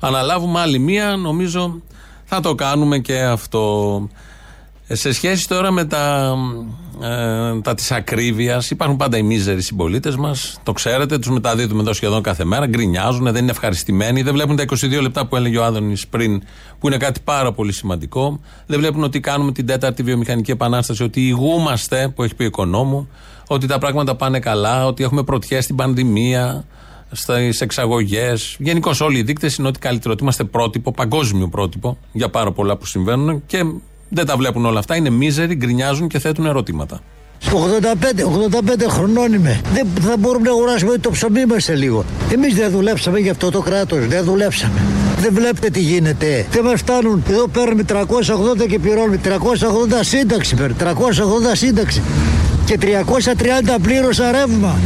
αναλάβουμε 0.00 0.60
άλλη 0.60 0.78
μία. 0.78 1.16
Νομίζω 1.16 1.80
θα 2.24 2.40
το 2.40 2.54
κάνουμε 2.54 2.98
και 2.98 3.22
αυτό. 3.22 4.08
Ε, 4.86 4.94
Σε 4.94 5.12
σχέση 5.12 5.48
τώρα 5.48 5.70
με 5.70 5.84
τα, 5.84 6.34
ε, 7.02 7.60
τα 7.60 7.74
της 7.74 7.92
ακρίβειας 7.92 8.70
υπάρχουν 8.70 8.96
πάντα 8.96 9.16
οι 9.16 9.22
μίζεροι 9.22 9.62
συμπολίτες 9.62 10.16
μας 10.16 10.60
το 10.62 10.72
ξέρετε, 10.72 11.18
τους 11.18 11.30
μεταδίδουμε 11.30 11.80
εδώ 11.80 11.92
σχεδόν 11.92 12.22
κάθε 12.22 12.44
μέρα 12.44 12.66
γκρινιάζουν, 12.66 13.24
δεν 13.24 13.42
είναι 13.42 13.50
ευχαριστημένοι 13.50 14.22
δεν 14.22 14.32
βλέπουν 14.32 14.56
τα 14.56 14.62
22 14.62 15.00
λεπτά 15.00 15.26
που 15.26 15.36
έλεγε 15.36 15.58
ο 15.58 15.64
Άδωνης 15.64 16.06
πριν 16.06 16.42
που 16.78 16.86
είναι 16.86 16.96
κάτι 16.96 17.20
πάρα 17.24 17.52
πολύ 17.52 17.72
σημαντικό 17.72 18.40
δεν 18.66 18.78
βλέπουν 18.78 19.02
ότι 19.02 19.20
κάνουμε 19.20 19.52
την 19.52 19.66
τέταρτη 19.66 20.02
βιομηχανική 20.02 20.50
επανάσταση 20.50 21.02
ότι 21.02 21.26
ηγούμαστε 21.26 22.12
που 22.14 22.22
έχει 22.22 22.34
πει 22.34 22.42
ο 22.42 22.46
οικονόμου 22.46 23.08
ότι 23.48 23.66
τα 23.66 23.78
πράγματα 23.78 24.14
πάνε 24.14 24.38
καλά, 24.38 24.86
ότι 24.86 25.04
έχουμε 25.04 25.22
πρωτιές 25.22 25.64
στην 25.64 25.76
πανδημία 25.76 26.64
στις 27.10 27.60
εξαγωγές. 27.60 28.56
Γενικώς 28.58 29.00
όλοι 29.00 29.18
οι 29.18 29.22
δείκτες 29.22 29.56
είναι 29.56 29.68
ότι 29.68 29.78
καλύτερο. 29.78 30.12
Ότι 30.12 30.22
είμαστε 30.22 30.44
πρότυπο, 30.44 30.92
παγκόσμιο 30.92 31.48
πρότυπο 31.48 31.98
για 32.12 32.28
πάρα 32.28 32.52
πολλά 32.52 32.76
που 32.76 32.86
συμβαίνουν 32.86 33.42
και 33.46 33.64
δεν 34.14 34.26
τα 34.26 34.36
βλέπουν 34.36 34.66
όλα 34.66 34.78
αυτά. 34.78 34.96
Είναι 34.96 35.10
μίζεροι, 35.10 35.54
γκρινιάζουν 35.54 36.08
και 36.08 36.18
θέτουν 36.18 36.46
ερωτήματα. 36.46 37.00
85, 37.50 38.24
85 38.84 38.88
χρονών 38.88 39.32
είμαι. 39.32 39.60
Δεν 39.72 39.86
θα 40.00 40.16
μπορούμε 40.18 40.44
να 40.48 40.50
αγοράσουμε 40.50 40.98
το 40.98 41.10
ψωμί 41.10 41.44
μας 41.46 41.64
σε 41.64 41.74
λίγο. 41.74 42.04
Εμείς 42.32 42.54
δεν 42.54 42.70
δουλέψαμε 42.70 43.18
για 43.18 43.30
αυτό 43.30 43.50
το 43.50 43.60
κράτος, 43.60 44.06
δεν 44.06 44.24
δουλέψαμε. 44.24 44.80
Δεν 45.20 45.34
βλέπετε 45.34 45.70
τι 45.70 45.80
γίνεται. 45.80 46.46
Δεν 46.50 46.64
μας 46.64 46.80
φτάνουν. 46.80 47.22
Εδώ 47.30 47.48
παίρνουμε 47.48 47.82
380 47.82 48.66
και 48.68 48.78
πληρώνουμε 48.78 49.20
380 49.24 49.28
σύνταξη. 50.00 50.54
παίρνουμε, 50.54 50.84
380 50.84 51.54
σύνταξη. 51.54 52.02
Και 52.64 52.78
330 52.78 53.78
πλήρωσα 53.82 54.32
ρεύμα. 54.32 54.78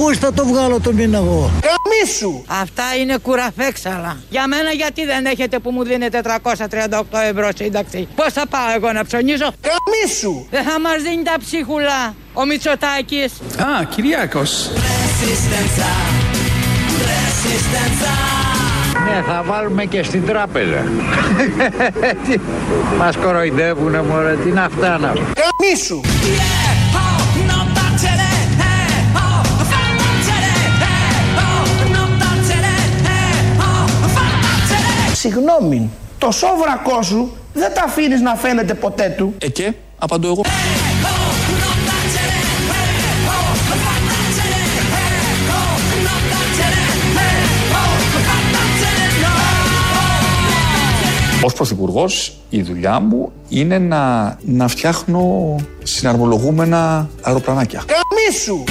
Πού 0.00 0.14
θα 0.14 0.32
το 0.32 0.46
βγάλω 0.46 0.80
το 0.80 0.92
μήνα 0.92 1.18
εγώ. 1.18 1.50
Καμίσου! 1.60 2.42
Αυτά 2.46 2.82
είναι 3.00 3.16
κουραφέξαλα. 3.16 4.16
Για 4.30 4.46
μένα 4.46 4.70
γιατί 4.70 5.04
δεν 5.04 5.26
έχετε 5.26 5.58
που 5.58 5.70
μου 5.70 5.84
δίνετε 5.84 6.20
338 6.24 7.02
ευρώ 7.30 7.48
σύνταξη; 7.56 8.08
Πώς 8.14 8.32
θα 8.32 8.46
πάω 8.46 8.74
εγώ 8.76 8.92
να 8.92 9.04
ψωνίζω; 9.04 9.52
Καμίσου! 9.60 10.46
Δεν 10.50 10.64
θα 10.64 10.80
μας 10.80 11.02
δίνει 11.02 11.22
τα 11.22 11.34
ψίχουλα 11.40 12.14
ο 12.32 12.44
Μητσοτάκης. 12.44 13.32
Α, 13.58 13.84
Κυριάκος. 13.84 14.70
Ναι, 19.04 19.22
θα 19.26 19.42
βάλουμε 19.46 19.84
και 19.84 20.02
στην 20.02 20.26
τράπεζα. 20.26 20.84
Μας 22.98 23.16
κοροϊδεύουνε 23.16 24.02
μωρέ, 24.02 24.36
τι 24.44 24.50
να 24.50 24.68
φτάνα. 24.76 25.12
Καμίσου! 25.12 26.00
Συγγνώμη, 35.20 35.90
το 36.18 36.30
σόβρακό 36.30 37.02
σου 37.02 37.36
δεν 37.52 37.74
τα 37.74 37.82
αφήνεις 37.82 38.20
να 38.20 38.34
φαίνεται 38.34 38.74
ποτέ 38.74 39.14
του. 39.16 39.34
Ε 39.38 39.48
και, 39.48 39.72
απαντώ 39.98 40.28
εγώ. 40.28 40.42
Ως 51.42 51.52
Πρωθυπουργός, 51.52 52.36
η 52.50 52.62
δουλειά 52.62 53.00
μου 53.00 53.32
είναι 53.48 53.78
να, 53.78 54.36
να 54.40 54.68
φτιάχνω 54.68 55.56
συναρμολογούμενα 55.82 57.08
αεροπλανάκια. 57.22 57.84
Καμίσου! 57.86 58.64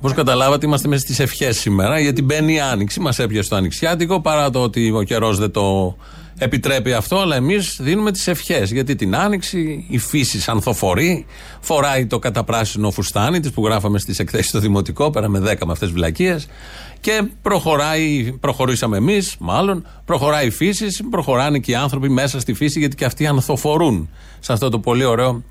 Όπω 0.00 0.14
καταλάβατε, 0.14 0.66
είμαστε 0.66 0.88
μέσα 0.88 1.00
στις 1.00 1.18
ευχές 1.18 1.58
σήμερα, 1.58 1.98
γιατί 1.98 2.22
μπαίνει 2.22 2.54
η 2.54 2.60
άνοιξη. 2.60 3.00
Μας 3.00 3.18
έπιασε 3.18 3.48
το 3.48 3.56
ανοιξιάτικο, 3.56 4.20
παρά 4.20 4.50
το 4.50 4.62
ότι 4.62 4.90
ο 4.90 5.02
καιρός 5.02 5.38
δεν 5.38 5.50
το 5.50 5.96
επιτρέπει 6.38 6.92
αυτό, 6.92 7.18
αλλά 7.18 7.36
εμείς 7.36 7.78
δίνουμε 7.80 8.12
τις 8.12 8.26
ευχές. 8.26 8.70
Γιατί 8.72 8.94
την 8.94 9.16
άνοιξη 9.16 9.86
η 9.88 9.98
φύση 9.98 10.50
ανθοφορεί, 10.50 11.26
φοράει 11.60 12.06
το 12.06 12.18
καταπράσινο 12.18 12.90
φουστάνι 12.90 13.40
της 13.40 13.50
που 13.50 13.64
γράφαμε 13.66 13.98
στις 13.98 14.18
εκθέσεις 14.18 14.48
στο 14.48 14.58
Δημοτικό, 14.58 15.10
πέρα 15.10 15.28
με 15.28 15.38
10 15.38 15.44
με 15.44 15.72
αυτές 15.72 15.88
τις 15.88 15.90
βλακίες. 15.90 16.46
Και 17.00 17.22
προχωράει, 17.42 18.32
προχωρήσαμε 18.40 18.96
εμείς, 18.96 19.36
μάλλον, 19.38 19.86
προχωράει 20.04 20.46
η 20.46 20.50
φύση, 20.50 20.86
προχωράνε 21.10 21.58
και 21.58 21.70
οι 21.70 21.74
άνθρωποι 21.74 22.08
μέσα 22.08 22.40
στη 22.40 22.52
φύση, 22.52 22.78
γιατί 22.78 22.96
και 22.96 23.04
αυτοί 23.04 23.26
ανθοφορούν 23.26 24.08
σε 24.40 24.52
αυτό 24.52 24.68
το 24.68 24.78
πολύ 24.78 25.04
ωραίο 25.04 25.42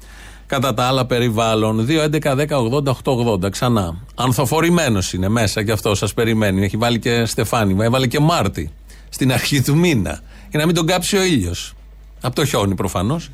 κατά 0.48 0.74
τα 0.74 0.84
άλλα 0.84 1.06
περιβάλλον. 1.06 1.88
2.11.10.80.880. 1.90 3.52
Ξανά. 3.52 3.98
Ανθοφορημένος 4.16 5.14
είναι 5.14 5.30
μέσα 5.30 5.64
και 5.64 5.72
αυτό 5.72 5.96
σας 5.96 6.14
περιμένει. 6.14 6.64
Έχει 6.64 6.78
βάλει 6.78 7.00
και 7.00 7.26
Στεφάνι, 7.26 7.84
έβαλε 7.84 8.08
και 8.08 8.20
Μάρτι 8.20 8.72
στην 9.10 9.32
αρχή 9.34 9.62
του 9.62 9.76
μήνα. 9.76 10.20
Για 10.50 10.60
να 10.60 10.66
μην 10.66 10.76
τον 10.76 10.86
κάψει 10.86 11.18
ο 11.18 11.24
ήλιος. 11.24 11.74
Από 12.22 12.36
το 12.36 12.46
χιόνι 12.46 12.76
προφανώς. 12.76 13.30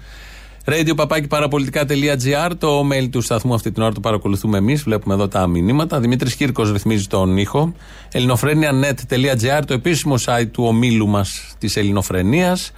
Radio 0.65 0.95
παπάκι 0.95 1.27
παραπολιτικά.gr, 1.27 2.51
το 2.57 2.87
mail 2.91 3.09
του 3.11 3.21
σταθμού 3.21 3.53
αυτή 3.53 3.71
την 3.71 3.83
ώρα 3.83 3.93
το 3.93 3.99
παρακολουθούμε 3.99 4.57
εμείς. 4.57 4.83
Βλέπουμε 4.83 5.13
εδώ 5.13 5.27
τα 5.27 5.47
μηνύματα. 5.47 5.99
Δημήτρης 5.99 6.35
Κύρκος 6.35 6.71
ρυθμίζει 6.71 7.07
τον 7.07 7.37
ήχο. 7.37 7.73
ελληνοφρένια.net.gr, 8.11 9.61
το 9.67 9.73
επίσημο 9.73 10.15
site 10.25 10.47
του 10.51 10.63
ομίλου 10.63 11.07
μας 11.07 11.55
της 11.57 11.75
Ελληνοφρενίας. 11.75 12.71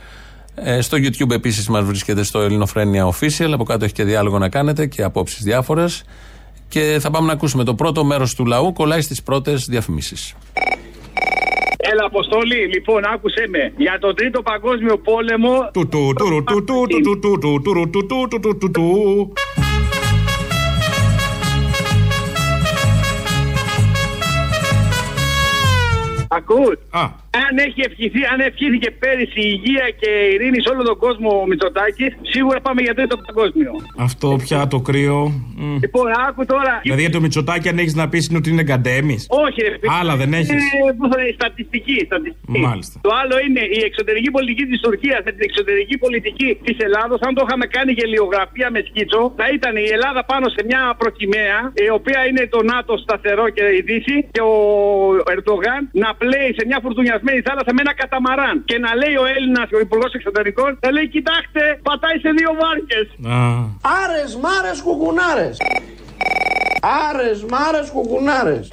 Στο 0.81 0.97
YouTube 0.97 1.31
επίση 1.31 1.71
μα 1.71 1.81
βρίσκεται 1.81 2.23
στο 2.23 2.39
Ελληνοφρένια 2.39 3.13
Official. 3.13 3.49
Από 3.53 3.63
κάτω 3.63 3.85
έχει 3.85 3.93
και 3.93 4.03
διάλογο 4.03 4.37
να 4.37 4.49
κάνετε 4.49 4.85
και 4.85 5.03
απόψει 5.03 5.43
διάφορε. 5.43 5.85
Και 6.69 6.97
θα 6.99 7.11
πάμε 7.11 7.27
να 7.27 7.33
ακούσουμε 7.33 7.63
το 7.63 7.75
πρώτο 7.75 8.03
μέρο 8.03 8.27
του 8.35 8.45
λαού. 8.45 8.73
Κολλάει 8.73 9.01
στι 9.01 9.15
πρώτε 9.23 9.53
διαφημίσει. 9.53 10.35
Έλα, 11.77 12.05
Αποστολή, 12.05 12.67
λοιπόν, 12.73 13.05
άκουσε 13.13 13.47
με. 13.49 13.73
Για 13.77 13.97
τον 13.99 14.15
Τρίτο 14.15 14.41
Παγκόσμιο 14.41 14.97
Πόλεμο. 14.97 15.71
Ακούς. 26.27 26.77
Α, 26.89 27.22
αν 27.41 27.53
έχει 27.65 27.81
ευχηθεί, 27.89 28.21
αν 28.33 28.39
ευχήθηκε 28.49 28.89
πέρυσι 29.01 29.41
η 29.47 29.49
υγεία 29.57 29.85
και 30.01 30.09
η 30.29 30.33
ειρήνη 30.33 30.59
σε 30.61 30.69
όλο 30.73 30.83
τον 30.89 30.97
κόσμο 31.05 31.29
ο 31.41 31.45
Μητσοτάκης, 31.49 32.11
σίγουρα 32.33 32.59
πάμε 32.65 32.81
για 32.81 32.93
τρίτο 32.97 33.15
παγκόσμιο. 33.27 33.71
Αυτό 34.07 34.27
πια 34.43 34.59
το 34.73 34.79
κρύο. 34.87 35.19
Μμ. 35.57 35.77
Λοιπόν, 35.85 36.05
άκου 36.27 36.45
τώρα. 36.53 36.73
Δηλαδή 36.83 37.01
για 37.05 37.13
το 37.15 37.21
Μητσοτάκι 37.25 37.67
αν 37.71 37.77
έχεις 37.83 37.95
να 38.01 38.05
πεις 38.11 38.23
είναι 38.27 38.37
ότι 38.41 38.49
είναι 38.53 38.63
γκαντέμι. 38.67 39.15
Όχι, 39.45 39.59
ρε 39.67 39.77
φίλε. 39.79 39.91
Άλλα 39.99 40.13
δεν 40.21 40.29
έχεις. 40.39 40.49
Είναι, 40.49 40.93
πώς 40.99 41.07
θα 41.13 41.17
είναι, 41.21 41.33
στατιστική, 41.39 41.97
στατιστική. 42.09 42.59
Μάλιστα. 42.67 42.95
Το 43.07 43.11
άλλο 43.21 43.35
είναι 43.45 43.63
η 43.77 43.79
εξωτερική 43.89 44.29
πολιτική 44.35 44.63
της 44.71 44.79
Τουρκίας 44.83 45.21
με 45.27 45.31
την 45.35 45.43
εξωτερική 45.49 45.95
πολιτική 46.03 46.49
της 46.65 46.77
Ελλάδος. 46.87 47.19
Αν 47.25 47.31
το 47.37 47.41
είχαμε 47.45 47.65
κάνει 47.75 47.91
γελιογραφία 47.99 48.67
με 48.75 48.79
σκίτσο, 48.87 49.21
θα 49.39 49.45
ήταν 49.57 49.73
η 49.85 49.87
Ελλάδα 49.95 50.21
πάνω 50.31 50.45
σε 50.55 50.61
μια 50.69 50.81
προκυμαία, 51.01 51.59
η 51.87 51.89
οποία 51.97 52.19
είναι 52.27 52.43
το 52.55 52.59
ΝΑΤΟ 52.71 52.93
σταθερό 53.05 53.45
και 53.55 53.63
η 53.79 53.81
Δύση, 53.89 54.17
και 54.35 54.41
ο 54.51 54.55
Ερντογάν 55.33 55.81
να 56.03 56.09
πλέει 56.21 56.49
σε 56.57 56.63
μια 56.69 56.79
φουρτουνιασμένη 57.23 57.41
θάλασσα 57.47 57.73
με 57.73 57.81
ένα 57.85 57.93
καταμαράν. 58.01 58.55
Και 58.65 58.77
να 58.85 58.91
λέει 59.01 59.15
ο 59.23 59.25
Έλληνας, 59.35 59.67
ο 59.77 59.79
Υπουργός 59.79 60.13
Εξωτερικών, 60.13 60.77
θα 60.81 60.91
λέει: 60.91 61.07
Κοιτάξτε, 61.07 61.61
πατάει 61.87 62.17
σε 62.25 62.29
δύο 62.37 62.51
βάρκες. 62.61 63.07
Άρες, 64.03 64.31
μάρες, 64.45 64.81
κουκουνάρες. 64.81 65.55
Άρες, 67.09 67.39
μάρες, 67.53 67.87
κουκουνάρες. 67.95 68.65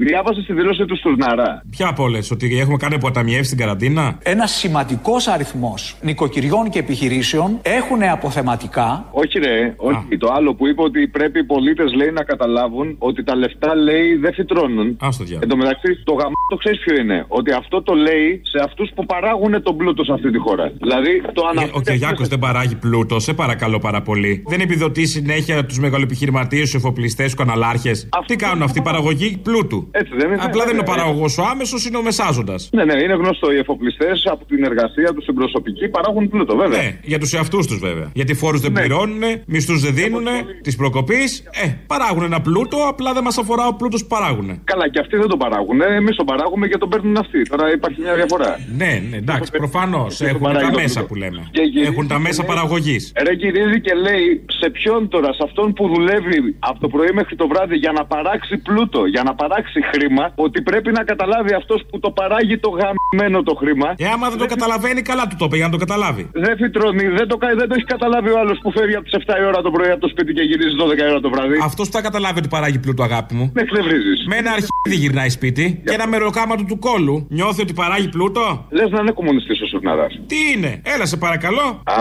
Διάβασε 0.00 0.42
τη 0.46 0.52
δήλωση 0.52 0.84
του 0.84 0.96
Στουρναρά. 0.96 1.62
Ποια 1.70 1.88
από 1.88 2.02
όλες, 2.02 2.30
ότι 2.30 2.58
έχουμε 2.58 2.76
κάνει 2.76 2.94
αποταμιεύσει 2.94 3.44
στην 3.44 3.58
καραντίνα; 3.58 4.18
Ένας 4.22 4.50
σημαντικός 4.50 5.26
αριθμός 5.28 5.96
νοικοκυριών 6.02 6.70
και 6.70 6.78
επιχειρήσεων 6.78 7.58
έχουν 7.62 8.02
αποθεματικά. 8.02 9.08
Όχι, 9.10 9.38
ρε. 9.38 9.74
Όχι. 9.76 10.16
Το 10.18 10.28
άλλο 10.36 10.54
που 10.54 10.66
είπε 10.66 10.82
ότι 10.82 11.08
πρέπει 11.08 11.38
οι 11.38 11.44
πολίτες 11.44 11.92
λέει 11.94 12.10
να 12.10 12.22
καταλάβουν 12.24 12.96
ότι 12.98 13.24
τα 13.24 13.34
λεφτά 13.36 13.74
λέει 13.74 14.16
δεν 14.16 14.32
φυτρώνουν. 14.34 14.86
Α 14.86 15.08
το 15.18 15.24
διάβολο. 15.24 15.40
Εν 15.42 15.48
τω 15.48 15.56
μεταξύ, 15.56 16.02
το 16.04 16.12
γαμό 16.12 16.32
το 16.48 16.56
ξέρεις 16.56 16.78
ποιο 16.84 16.94
είναι; 17.02 17.24
Ότι 17.28 17.52
αυτό 17.52 17.82
το 17.82 17.94
λέει 17.94 18.40
σε 18.52 18.58
αυτούς 18.64 18.90
που 18.94 19.06
παράγουν 19.06 19.62
τον 19.62 19.76
πλούτο 19.76 20.04
σε 20.04 20.12
αυτή 20.12 20.30
τη 20.30 20.38
χώρα. 20.38 20.72
Δηλαδή 20.78 21.22
το 21.32 21.42
Ε, 21.44 21.48
αναφέρει. 21.50 21.72
Ο 21.74 21.80
Κυριάκο 21.80 22.24
δεν 22.24 22.38
παράγει 22.38 22.74
πλούτο, 22.74 23.20
σε 23.20 23.32
παρακαλώ 23.34 23.78
πάρα 23.78 24.02
πολύ. 24.02 24.42
Δεν 24.46 24.60
επιδοτεί 24.60 25.06
συνέχεια 25.06 25.64
τους 25.64 25.78
μεγαλοεπιχειρηματίε, 25.78 26.62
τους 26.62 26.74
εφοπλιστές, 26.74 27.24
τους 27.24 27.34
καναλάρχες. 27.34 28.08
Τι 28.26 28.36
κάνουν 28.36 28.62
αυτοί, 28.62 28.82
παραγωγή 28.82 29.38
πλούτου; 29.42 29.87
Έτσι 29.90 30.12
δεν 30.18 30.26
είναι. 30.32 30.42
Απλά 30.42 30.64
δεν 30.64 30.72
είναι 30.74 30.84
ο 30.88 30.92
Ε, 30.92 30.94
παραγωγός 30.96 31.38
ο 31.38 31.42
άμεσος, 31.50 31.86
είναι 31.86 31.96
ο 31.96 32.02
μεσάζοντας. 32.02 32.68
Ναι, 32.72 32.84
ναι, 32.84 33.02
είναι 33.02 33.14
γνωστό. 33.14 33.52
Οι 33.52 33.58
εφοπλιστές 33.58 34.26
από 34.30 34.44
την 34.44 34.64
εργασία 34.64 35.12
τους 35.14 35.22
στην 35.22 35.34
προσωπική 35.34 35.88
παράγουν 35.88 36.28
πλούτο, 36.28 36.56
βέβαια. 36.56 36.82
Ναι, 36.82 36.98
για 37.02 37.18
τους 37.18 37.32
εαυτούς 37.32 37.66
τους 37.66 37.78
βέβαια. 37.78 38.10
Γιατί 38.14 38.34
φόρους 38.34 38.60
δεν 38.60 38.72
Ναι. 38.72 38.80
πληρώνουν, 38.80 39.22
μισθούς 39.46 39.80
δεν 39.80 39.94
δίνουν, 39.94 40.26
της 40.62 40.76
προκοπής. 40.76 41.42
Ε, 41.64 41.68
παράγουν 41.86 42.22
ένα 42.22 42.40
πλούτο, 42.40 42.76
απλά 42.88 43.12
δεν 43.12 43.22
μας 43.22 43.38
αφορά 43.38 43.66
ο 43.66 43.74
πλούτος 43.74 44.00
που 44.02 44.08
παράγουν. 44.08 44.60
Καλά, 44.64 44.88
και 44.88 44.98
αυτοί 45.00 45.16
δεν 45.16 45.28
τον 45.28 45.38
παράγουν. 45.38 45.80
Εμείς 45.80 46.16
τον 46.16 46.26
παράγουμε 46.26 46.68
και 46.68 46.78
τον 46.78 46.88
παίρνουν 46.88 47.16
αυτοί. 47.16 47.42
Τώρα 47.42 47.72
υπάρχει 47.72 48.00
μια 48.00 48.14
διαφορά. 48.14 48.58
Ναι, 48.76 49.02
ναι, 49.10 49.16
εντάξει, 49.16 49.50
προφανώς 49.50 50.20
έχουν 50.20 50.40
παράγει 50.40 50.64
τα 50.64 50.70
το 50.70 50.80
μέσα 50.80 50.92
πλούτο. 51.00 51.06
που 51.08 51.14
λέμε. 51.14 51.48
Και 51.50 51.62
γυρίζει 51.62 51.90
Έχουν 51.90 52.06
τα 52.08 52.14
και 52.14 52.20
μέσα 52.20 52.42
λέει- 52.42 52.50
παραγωγής. 52.52 53.12
Ρε 53.26 53.32
γυρίζει 53.32 53.80
και 53.80 53.94
λέει 53.94 54.44
σε 54.60 54.70
ποιον 54.70 55.08
τώρα, 55.08 55.32
σε 55.32 55.42
αυτόν 55.44 55.72
που 55.72 55.88
δουλεύει 55.94 56.38
από 56.58 56.78
το 56.80 56.88
πρωί 56.88 57.10
μέχρι 57.12 57.36
το 57.36 57.46
βράδυ 57.48 57.76
για 57.76 57.92
να 57.92 58.04
παράξει 58.04 58.56
πλούτο, 58.56 59.06
για 59.06 59.22
να 59.22 59.34
παράξει 59.34 59.77
χρήμα, 59.92 60.24
ότι 60.34 60.62
πρέπει 60.62 60.90
να 60.92 61.02
καταλάβει 61.04 61.52
αυτός 61.54 61.80
που 61.90 61.98
το 62.00 62.10
παράγει 62.10 62.58
το 62.58 62.70
γαμμένο 62.78 63.42
το 63.42 63.54
χρήμα. 63.54 63.88
Ε, 63.98 64.06
άμα 64.14 64.28
δεν 64.28 64.38
το 64.38 64.46
καταλαβαίνει, 64.46 65.02
καλά 65.02 65.26
του 65.28 65.36
το 65.38 65.44
είπε 65.44 65.56
για 65.56 65.64
να 65.66 65.72
το 65.72 65.78
καταλάβει. 65.84 66.30
Δεν 66.32 66.56
φυτρώνει, 66.56 67.06
δεν 67.18 67.28
το, 67.28 67.36
κα- 67.36 67.54
δεν 67.60 67.68
το 67.68 67.74
έχει 67.78 67.84
καταλάβει 67.84 68.30
ο 68.30 68.38
άλλος 68.38 68.58
που 68.62 68.72
φεύγει 68.72 68.94
από 68.94 69.04
τις 69.04 69.14
7 69.26 69.34
η 69.42 69.44
ώρα 69.44 69.60
το 69.62 69.70
πρωί 69.70 69.90
από 69.90 70.00
το 70.00 70.08
σπίτι 70.08 70.32
και 70.32 70.42
γυρίζει 70.42 70.74
12 70.82 70.98
η 70.98 71.10
ώρα 71.10 71.20
το 71.20 71.30
βράδυ. 71.30 71.56
Αυτός 71.62 71.86
που 71.88 71.92
θα 71.92 72.02
καταλάβει 72.02 72.38
ότι 72.38 72.48
παράγει 72.48 72.78
πλούτο, 72.78 73.02
αγάπη 73.02 73.34
μου. 73.34 73.50
Με 73.54 73.60
εκνευρίζεις. 73.62 74.26
Με 74.26 74.36
ένα 74.36 74.50
αρχίδι 74.50 74.96
γυρνάει 75.02 75.28
σπίτι 75.28 75.82
και 75.84 75.92
ένα 75.94 76.06
μεροκάματο 76.06 76.64
του 76.64 76.78
κόλου. 76.78 77.26
Νιώθει 77.30 77.60
ότι 77.62 77.72
παράγει 77.72 78.08
πλούτο. 78.08 78.66
Λες 78.70 78.90
να 78.90 79.00
είναι 79.00 79.10
κομμουνιστής 79.10 79.60
ο 79.62 79.66
Σουρναρά. 79.66 80.06
Τι 80.26 80.36
είναι, 80.56 80.80
έλα 80.94 81.06
σε 81.06 81.16
παρακαλώ. 81.16 81.82
Α, 81.84 81.94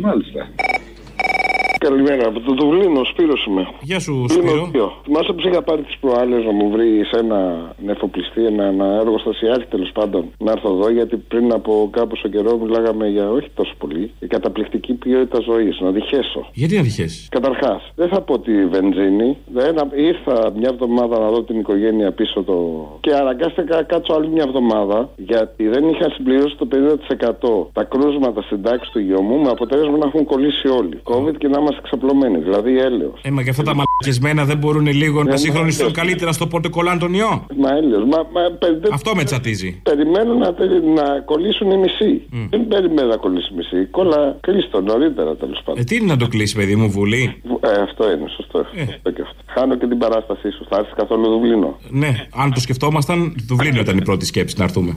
μάλιστα. 0.00 0.48
Καλημέρα, 1.86 2.26
από 2.26 2.40
το 2.40 2.52
Δουβλίνο, 2.54 3.04
Σπύρος 3.04 3.46
είμαι. 3.46 3.68
Γεια 3.80 3.98
σου, 4.00 4.12
Δουβλίνο 4.12 4.50
Σπύρο. 4.50 4.68
δύο. 4.72 4.92
Θυμάσαι 5.04 5.32
που 5.32 5.48
είχα 5.48 5.62
πάρει 5.62 5.82
τις 5.82 5.96
προάλλες 6.00 6.44
να 6.44 6.52
μου 6.52 6.70
βρεις 6.70 7.10
ένα 7.10 7.40
νεφοπλιστή, 7.84 8.44
ένα, 8.44 8.64
ένα 8.64 8.86
εργοστασιάρχη 9.00 9.66
τέλος 9.66 9.90
πάντων 9.92 10.24
να 10.38 10.50
έρθω 10.52 10.68
εδώ, 10.76 10.90
γιατί 10.90 11.16
πριν 11.16 11.52
από 11.52 11.88
κάποιο 11.92 12.28
καιρό 12.30 12.58
μιλάγαμε 12.58 13.08
για 13.08 13.30
όχι 13.30 13.48
τόσο 13.54 13.74
πολύ, 13.78 14.10
η 14.20 14.26
καταπληκτική 14.26 14.92
ποιότητα 14.92 15.40
ζωής. 15.40 15.80
Να 15.80 15.90
διχέσω. 15.90 16.46
Γιατί 16.52 16.76
να 16.76 16.82
διχέσεις; 16.82 17.28
Καταρχάς, 17.30 17.92
δεν 17.94 18.08
θα 18.08 18.20
πω 18.20 18.38
τη 18.38 18.66
βενζίνη. 18.66 19.36
Δεν, 19.52 19.74
ήρθα 19.94 20.52
μια 20.56 20.70
εβδομάδα 20.72 21.18
να 21.18 21.28
δω 21.30 21.42
την 21.42 21.58
οικογένεια 21.58 22.12
πίσω 22.12 22.42
το. 22.42 22.56
και 23.00 23.12
αναγκάστηκα 23.14 23.76
να 23.76 23.82
κάτσω 23.82 24.14
άλλη 24.14 24.28
μια 24.28 24.44
εβδομάδα 24.46 25.08
γιατί 25.16 25.68
δεν 25.68 25.88
είχα 25.88 26.10
συμπληρώσει 26.10 26.56
το 26.56 26.68
50% 27.66 27.66
τα 27.72 27.84
κρούσματα 27.84 28.42
στην 28.42 28.62
τάξη 28.62 28.90
του 28.92 28.98
γιού 28.98 29.22
μου 29.22 29.36
με 29.42 29.50
αποτέλεσμα 29.50 29.96
να 29.96 30.06
έχουν 30.06 30.24
κολλήσει 30.24 30.68
όλοι. 30.68 31.00
COVID 31.04 31.34
και 31.38 31.48
να 31.48 31.60
είμαστε 31.70 31.88
ξαπλωμένοι, 31.88 32.38
δηλαδή 32.38 32.78
έλεος. 32.78 33.18
Ε, 33.22 33.30
μα 33.30 33.42
και 33.42 33.50
αυτά 33.50 33.62
τα 33.62 33.74
μαλακισμένα 33.74 34.44
δεν 34.44 34.56
μπορούν 34.58 34.86
λίγο 34.86 35.22
να 35.22 35.30
Ναι, 35.30 35.36
συγχρονιστούν 35.36 35.86
ναι. 35.86 35.92
καλύτερα 35.92 36.32
στο 36.32 36.46
πότε 36.46 36.68
κολλάνε 36.68 36.98
τον 36.98 37.14
ιό. 37.14 37.46
Μα 37.56 37.70
έλεος. 37.76 38.04
Μα, 38.12 38.18
μα, 38.34 38.42
πε- 38.58 38.92
Αυτό 38.92 39.14
με 39.14 39.24
τσατίζει. 39.24 39.80
Περιμένουν 39.82 40.38
να, 40.38 40.54
τε- 40.54 40.84
να 40.98 41.20
κολλήσουν 41.24 41.70
οι 41.70 41.76
μισοί. 41.76 42.22
Δεν 42.50 42.68
περιμένουν 42.68 43.10
να 43.10 43.16
κολλήσει 43.16 43.48
η 43.52 43.56
μισή. 43.56 43.84
Κόλλα 43.90 44.36
κλείστο 44.40 44.80
νωρίτερα 44.80 45.36
τέλος 45.36 45.60
πάντων. 45.64 45.80
Ε, 45.80 45.84
τι 45.84 45.94
είναι 45.96 46.06
να 46.06 46.16
το 46.16 46.28
κλείσει, 46.28 46.54
παιδί 46.56 46.76
μου, 46.76 46.88
βουλή; 46.90 47.42
Ε, 47.60 47.80
αυτό 47.82 48.10
είναι, 48.12 48.28
σωστό. 48.36 48.66
σωστό 48.90 49.10
και 49.10 49.22
αυτό. 49.22 49.36
Χάνω 49.46 49.74
και 49.76 49.86
την 49.86 49.98
παράστασή 49.98 50.50
σου. 50.50 50.66
Θα 50.70 50.76
έρθεις 50.76 50.94
καθόλου 50.96 51.28
Δουβλίνο. 51.28 51.78
Ναι, 51.90 52.26
αν 52.34 52.52
το 52.52 52.60
σκεφτόμασταν, 52.60 53.34
Δουβλίνο 53.48 53.80
ήταν 53.80 53.96
η 53.98 54.02
πρώτη 54.02 54.26
σκέψη 54.26 54.54
να 54.58 54.64
έρθουμε. 54.64 54.96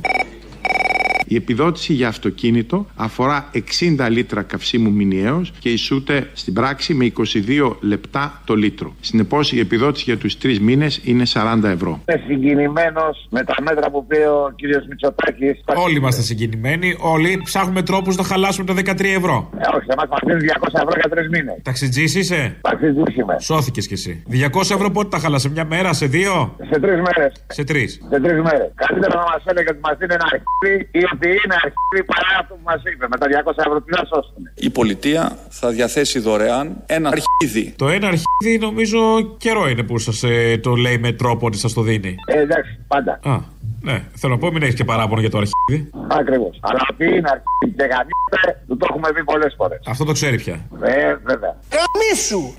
Η 1.27 1.36
επιδότηση 1.36 1.93
για 1.93 2.07
αυτοκίνητο 2.07 2.86
αφορά 2.95 3.49
60 3.53 4.07
λίτρα 4.09 4.41
καυσίμου 4.41 4.91
μηνιαίως 4.91 5.53
και 5.59 5.69
ισούται 5.69 6.29
στην 6.33 6.53
πράξη 6.53 6.93
με 6.93 7.12
22 7.17 7.75
λεπτά 7.79 8.41
το 8.45 8.55
λίτρο. 8.55 8.93
Συνεπώς 8.99 9.51
η 9.53 9.59
επιδότηση 9.59 10.03
για 10.07 10.17
τους 10.17 10.38
τρεις 10.38 10.59
μήνες 10.59 11.01
είναι 11.03 11.23
40 11.33 11.63
ευρώ. 11.63 12.01
Είμαι 12.09 12.21
συγκινημένος 12.27 13.27
με 13.29 13.43
τα 13.43 13.55
μέτρα 13.62 13.89
που 13.91 14.05
πήρε 14.05 14.27
ο 14.27 14.53
κύριος 14.55 14.86
Μητσοτάκης. 14.89 15.63
Όλοι 15.75 15.97
είμαστε 15.97 16.21
συγκινημένοι, 16.21 16.95
όλοι 16.99 17.41
ψάχνουμε 17.43 17.81
τρόπους 17.81 18.15
να 18.15 18.23
χαλάσουμε 18.23 18.65
τα 18.65 18.73
13 18.73 19.15
ευρώ. 19.15 19.49
Ε, 19.57 19.75
όχι, 19.75 19.86
σε 19.86 19.93
εμά 19.97 20.03
μας 20.09 20.19
δίνουν 20.25 20.41
200 20.41 20.67
ευρώ 20.73 20.99
για 21.01 21.09
τρεις 21.09 21.27
μήνες. 21.29 21.55
Ταξιτζής 21.62 22.15
είσαι; 22.15 22.57
Ταξιτζή 22.62 23.01
είμαι. 23.19 23.36
Σώθηκες 23.39 23.88
κι 23.88 23.93
εσύ. 23.93 24.23
200 24.29 24.75
ευρώ 24.75 24.89
πότε 24.91 25.07
τα 25.09 25.17
χάλασε, 25.17 25.49
μια 25.49 25.65
μέρα, 25.65 25.93
σε 25.93 26.05
δύο; 26.05 26.55
Σε 26.71 26.79
τρεις 26.79 26.99
μέρες. 27.05 27.31
Σε 27.47 27.63
τρεις. 27.63 27.99
Σε 28.09 28.19
τρεις 28.19 28.41
μέρες. 28.41 28.71
Καλύτερα 28.75 29.15
να 29.15 29.25
μας 29.31 29.43
έλεγε 29.45 29.69
ότι 29.69 29.79
μας 29.83 29.97
δίνει 29.97 30.13
ένα 30.13 30.25
αρχίδι 30.31 30.89
ή 30.91 31.01
ότι 31.13 31.28
είναι 31.28 31.56
αρχίδι 31.65 32.04
παρά 32.12 32.39
αυτό 32.39 32.54
που 32.54 32.62
μα 32.63 32.76
είπε. 32.91 33.06
Με 33.13 33.17
τα 33.17 33.28
200 33.28 33.65
ευρώ 33.65 33.82
τι 33.82 33.91
να 33.97 34.04
σώσουν. 34.12 34.41
Η 34.56 34.69
πολιτεία 34.69 35.38
θα 35.49 35.69
διαθέσει 35.69 36.19
δωρεάν 36.19 36.84
ένα 36.86 37.10
αρχίδι. 37.15 37.73
Το 37.76 37.89
ένα 37.89 38.08
αρχίδι 38.08 38.58
νομίζω 38.60 38.99
καιρό 39.38 39.69
είναι 39.69 39.84
που 39.84 39.97
σα 39.97 40.12
το 40.60 40.76
λέει 40.76 40.97
με 40.97 41.12
τρόπο 41.12 41.45
ότι 41.45 41.58
σα 41.58 41.69
το 41.73 41.82
δίνει. 41.82 42.15
Ε, 42.28 42.39
εντάξει, 42.39 42.80
πάντα. 42.88 43.19
Α, 43.23 43.39
ναι. 43.82 44.04
Θέλω 44.15 44.34
να 44.34 44.39
πω, 44.39 44.52
μην 44.52 44.62
έχει 44.63 44.73
και 44.73 44.84
παράπονο 44.84 45.19
για 45.21 45.30
το 45.30 45.38
αρχίδι. 45.38 45.89
Ακριβώ. 46.08 46.49
Αλλά 46.60 46.80
ότι 46.91 47.06
είναι 47.06 47.30
αρχίδι 47.36 47.73
και 47.78 47.84
γαμίστε, 47.84 48.63
του 48.67 48.78
το 48.78 48.86
έχουμε 48.89 49.12
πει 49.13 49.23
πολλέ 49.23 49.49
φορέ. 49.58 49.80
Αυτό 49.88 50.06
το 50.06 50.12
ξέρει 50.12 50.38
πια. 50.38 50.54
Ε, 50.82 51.15
βέβαια. 51.23 51.56
Καμίσου! 51.76 52.54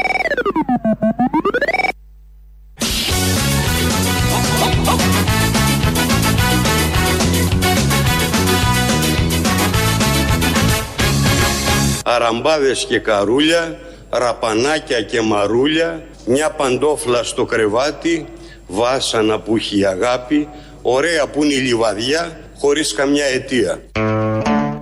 Αραμπάδες 12.06 12.86
και 12.88 12.98
καρούλια, 12.98 13.78
ραπανάκια 14.10 15.02
και 15.02 15.20
μαρούλια, 15.20 16.02
μια 16.26 16.50
παντόφλα 16.50 17.22
στο 17.22 17.44
κρεβάτι, 17.44 18.26
βάσανα 18.66 19.38
που 19.38 19.56
έχει 19.56 19.78
η 19.78 19.84
αγάπη, 19.84 20.48
ωραία 20.82 21.26
που 21.26 21.44
είναι 21.44 21.54
η 21.54 21.56
λιβαδιά, 21.56 22.40
χωρίς 22.58 22.94
καμιά 22.94 23.24
αιτία. 23.24 23.82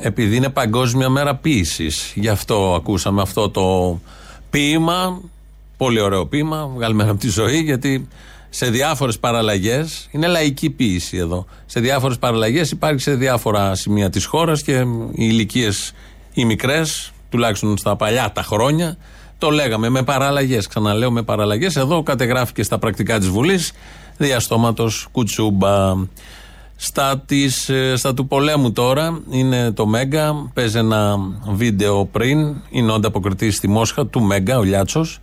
Επειδή 0.00 0.36
είναι 0.36 0.48
Παγκόσμια 0.48 1.08
Μέρα 1.08 1.36
Ποίησης. 1.36 2.12
Γι' 2.14 2.28
αυτό 2.28 2.74
ακούσαμε 2.74 3.22
αυτό 3.22 3.50
το 3.50 3.98
ποίημα. 4.50 5.20
Πολύ 5.76 6.00
ωραίο 6.00 6.26
ποίημα, 6.26 6.70
βγάλουμε 6.74 7.02
από 7.02 7.18
τη 7.18 7.28
ζωή, 7.28 7.58
γιατί 7.58 8.08
σε 8.50 8.70
διάφορες 8.70 9.18
παραλλαγές, 9.18 10.08
είναι 10.10 10.26
λαϊκή 10.26 10.70
ποίηση 10.70 11.16
εδώ. 11.16 11.46
Σε 11.66 11.80
διάφορες 11.80 12.18
παραλλαγές 12.18 12.70
υπάρχει 12.70 13.00
σε 13.00 13.14
διάφορα 13.14 13.74
σημεία 13.74 14.10
της 14.10 14.24
χώρας 14.24 14.62
και 14.62 14.72
οι 15.12 15.14
ηλικίες 15.14 15.92
οι 16.34 16.44
μικρές, 16.44 17.11
τουλάχιστον 17.32 17.76
στα 17.76 17.96
παλιά 17.96 18.32
τα 18.32 18.42
χρόνια, 18.42 18.96
το 19.38 19.50
λέγαμε 19.50 19.88
με 19.88 20.02
παραλλαγές. 20.02 20.66
Ξαναλέω 20.66 21.10
με 21.10 21.22
παραλλαγές. 21.22 21.76
Εδώ 21.76 22.02
κατεγράφηκε 22.02 22.62
στα 22.62 22.78
πρακτικά 22.78 23.18
της 23.18 23.28
Βουλής 23.28 23.72
διαστόματος 24.16 25.06
Κουτσούμπα. 25.12 25.94
Στα, 26.76 27.22
της, 27.26 27.68
ε, 27.68 27.96
στα 27.96 28.14
του 28.14 28.26
πολέμου 28.26 28.72
τώρα 28.72 29.20
είναι 29.30 29.70
το 29.72 29.86
Μέγκα. 29.86 30.50
Παίζει 30.54 30.78
ένα 30.78 31.16
βίντεο 31.48 32.04
πριν. 32.04 32.56
Είναι 32.70 32.90
ο 32.90 32.94
ανταποκριτής 32.94 33.56
στη 33.56 33.68
Μόσχα 33.68 34.06
του 34.06 34.20
Μέγκα, 34.20 34.58
ο 34.58 34.62
Λιάτσος. 34.62 35.18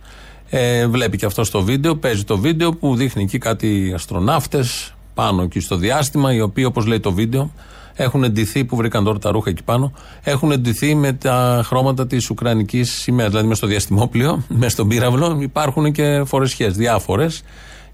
Ε, 0.50 0.86
βλέπει 0.86 1.16
και 1.16 1.26
αυτό 1.26 1.50
το 1.50 1.62
βίντεο. 1.62 1.96
Παίζει 1.96 2.24
το 2.24 2.38
βίντεο 2.38 2.72
που 2.72 2.96
δείχνει 2.96 3.22
εκεί 3.22 3.38
κάτι 3.38 3.92
αστροναύτες 3.94 4.94
πάνω 5.14 5.42
εκεί 5.42 5.60
στο 5.60 5.76
διάστημα, 5.76 6.34
οι 6.34 6.40
οποίοι, 6.40 6.64
όπως 6.66 6.86
λέει 6.86 7.00
το 7.00 7.12
βίντεο, 7.12 7.50
έχουν 7.94 8.24
εντυθεί, 8.24 8.64
που 8.64 8.76
βρήκαν 8.76 9.04
τώρα 9.04 9.18
τα 9.18 9.30
ρούχα 9.30 9.50
εκεί 9.50 9.62
πάνω, 9.62 9.92
έχουν 10.22 10.50
εντυθεί 10.50 10.94
με 10.94 11.12
τα 11.12 11.62
χρώματα 11.64 12.06
της 12.06 12.30
Ουκρανικής 12.30 12.92
σημαία. 12.92 13.28
Δηλαδή, 13.28 13.46
μες 13.46 13.56
στο 13.56 13.66
διαστημόπλιο, 13.66 14.42
μες 14.60 14.72
στον 14.72 14.88
πύραυλο, 14.88 15.38
υπάρχουν 15.40 15.92
και 15.92 16.22
φορεσιές 16.24 16.76
διάφορες 16.76 17.42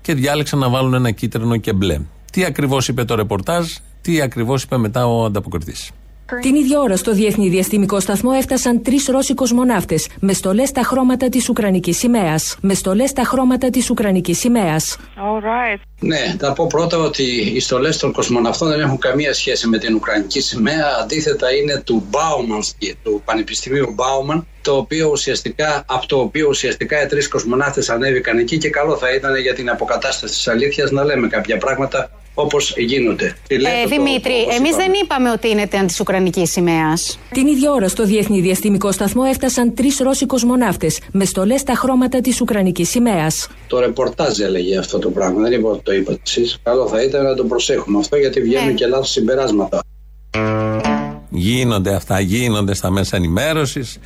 και 0.00 0.14
διάλεξαν 0.14 0.58
να 0.58 0.68
βάλουν 0.68 0.94
ένα 0.94 1.10
κίτρινο 1.10 1.56
και 1.56 1.72
μπλε. 1.72 2.00
Τι 2.32 2.44
ακριβώς 2.44 2.88
είπε 2.88 3.04
το 3.04 3.14
ρεπορτάζ, 3.14 3.66
τι 4.00 4.20
ακριβώς 4.20 4.62
είπε 4.62 4.76
μετά 4.76 5.06
ο 5.06 5.24
ανταποκριτής. 5.24 5.90
Την 6.40 6.54
ίδια 6.54 6.80
ώρα 6.80 6.96
στο 6.96 7.12
Διεθνή 7.12 7.48
Διαστημικό 7.48 8.00
Σταθμό 8.00 8.30
έφτασαν 8.36 8.82
τρεις 8.82 9.06
Ρώσοι 9.06 9.34
κοσμοναύτε 9.34 9.98
με 10.20 10.32
στολές 10.32 10.68
στα 10.68 10.82
χρώματα 10.82 11.28
της 11.28 11.48
Ουκρανικής 11.48 11.98
σημαίας. 11.98 12.56
Με 12.60 12.74
στολές 12.74 13.10
στα 13.10 13.24
χρώματα 13.24 13.70
της 13.70 13.90
Ουκρανικής 13.90 14.38
σημαίας. 14.38 14.96
Ναι, 16.00 16.36
θα 16.38 16.52
πω 16.52 16.66
πρώτα 16.66 16.98
ότι 16.98 17.22
οι 17.54 17.60
στολές 17.60 17.96
των 17.96 18.12
κοσμοναυτών 18.12 18.68
δεν 18.68 18.80
έχουν 18.80 18.98
καμία 18.98 19.34
σχέση 19.34 19.68
με 19.68 19.78
την 19.78 19.94
Ουκρανική 19.94 20.40
σημαία. 20.40 20.86
Αντίθετα, 21.02 21.54
είναι 21.54 21.82
του 21.84 22.06
Μπάουμαν, 22.10 22.60
του 23.02 23.22
Πανεπιστημίου 23.24 23.92
Μπάουμαν, 23.94 24.46
το 24.62 24.76
οποίο 24.76 25.08
ουσιαστικά, 25.08 25.84
από 25.86 26.06
το 26.06 26.18
οποίο 26.18 26.48
ουσιαστικά 26.48 27.02
οι 27.02 27.06
τρεις 27.06 27.28
κοσμοναύτες 27.28 27.90
ανέβηκαν 27.90 28.38
εκεί 28.38 28.58
και 28.58 28.70
καλό 28.70 28.96
θα 28.96 29.14
ήταν 29.14 29.36
για 29.36 29.54
την 29.54 29.70
αποκατάσταση 29.70 30.34
της 30.34 30.48
αλήθειας 30.48 30.90
να 30.90 31.04
λέμε 31.04 31.28
κάποια 31.28 31.58
πράγματα 31.58 32.10
όπως 32.38 32.74
γίνονται. 32.76 33.36
Τι 33.48 33.58
λέτε 33.58 33.76
Ε, 33.76 33.82
το- 33.82 33.88
Δημήτρη, 33.88 34.32
όπως 34.42 34.54
εμείς 34.56 34.68
είπαμε. 34.70 34.82
δεν 34.84 34.92
είπαμε 35.02 35.30
ότι 35.30 35.48
είναι 35.48 35.66
της 35.86 36.00
Ουκρανικής 36.00 36.50
σημαίας. 36.50 37.18
Την 37.32 37.46
ίδια 37.46 37.72
ώρα 37.72 37.88
στο 37.88 38.04
Διεθνή 38.04 38.40
Διαστημικό 38.40 38.92
Σταθμό 38.92 39.22
έφτασαν 39.30 39.74
τρεις 39.74 39.98
Ρώσοι 39.98 40.26
κοσμοναύτε 40.26 40.90
με 41.12 41.24
στολές 41.24 41.60
στα 41.60 41.74
χρώματα 41.74 42.20
της 42.20 42.40
Ουκρανικής 42.40 42.88
σημαίας. 42.88 43.48
Το 43.66 43.78
ρεπορτάζ 43.80 44.38
έλεγε 44.40 44.78
αυτό 44.78 44.98
το 44.98 45.10
πράγμα. 45.10 45.40
Δεν 45.40 45.52
είπα 45.52 45.68
ότι 45.68 45.82
το 45.82 45.92
είπατε 45.92 46.18
εσείς. 46.26 46.58
Καλό 46.62 46.86
θα 46.88 47.02
ήταν 47.02 47.24
να 47.24 47.34
το 47.34 47.44
προσέχουμε 47.44 47.98
αυτό 47.98 48.16
γιατί 48.16 48.40
βγαίνουν 48.40 48.74
και 48.74 48.86
λάθος 48.86 49.10
συμπεράσματα. 49.10 49.80
Γίνονται 51.30 51.94
αυτά, 51.94 52.20
γίνονται 52.20 52.74
στα 52.74 52.90
μέσα 52.90 53.16
ενημέρωσης. 53.16 53.98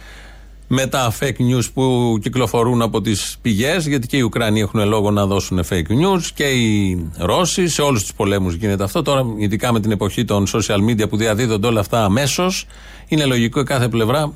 Με 0.73 0.87
τα 0.87 1.13
fake 1.21 1.55
news 1.55 1.65
που 1.75 2.17
κυκλοφορούν 2.23 2.83
από 2.83 3.01
τις 3.01 3.37
πηγές, 3.43 3.87
γιατί 3.87 4.07
και 4.07 4.17
οι 4.17 4.21
Ουκρανοί 4.21 4.61
έχουν 4.61 4.89
λόγο 4.89 5.11
να 5.11 5.27
δώσουν 5.27 5.65
fake 5.69 5.89
news 5.89 6.23
και 6.35 6.45
οι 6.45 7.11
Ρώσοι. 7.19 7.69
Σε 7.69 7.83
όλους 7.83 8.01
τους 8.03 8.15
πολέμους 8.15 8.55
γίνεται 8.55 8.85
αυτό. 8.85 9.03
Τώρα, 9.03 9.25
ειδικά 9.37 9.73
με 9.73 9.81
την 9.81 9.91
εποχή 9.91 10.25
των 10.25 10.47
social 10.47 10.79
media 10.91 11.09
που 11.09 11.17
διαδίδονται 11.17 11.67
όλα 11.67 11.81
αυτά 11.81 12.05
αμέσως, 12.05 12.67
είναι 13.09 13.25
λογικό 13.25 13.61
η 13.61 13.65
κάθε 13.65 13.89
πλευρά 13.89 14.33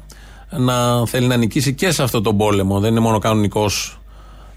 να 0.51 1.07
θέλει 1.07 1.27
να 1.27 1.37
νικήσει 1.37 1.75
και 1.75 1.91
σε 1.91 2.03
αυτό 2.03 2.21
τον 2.21 2.37
πόλεμο. 2.37 2.81
Δεν 2.81 2.91
είναι 2.91 3.01
μόνο 3.01 3.19
κανονικός 3.19 4.01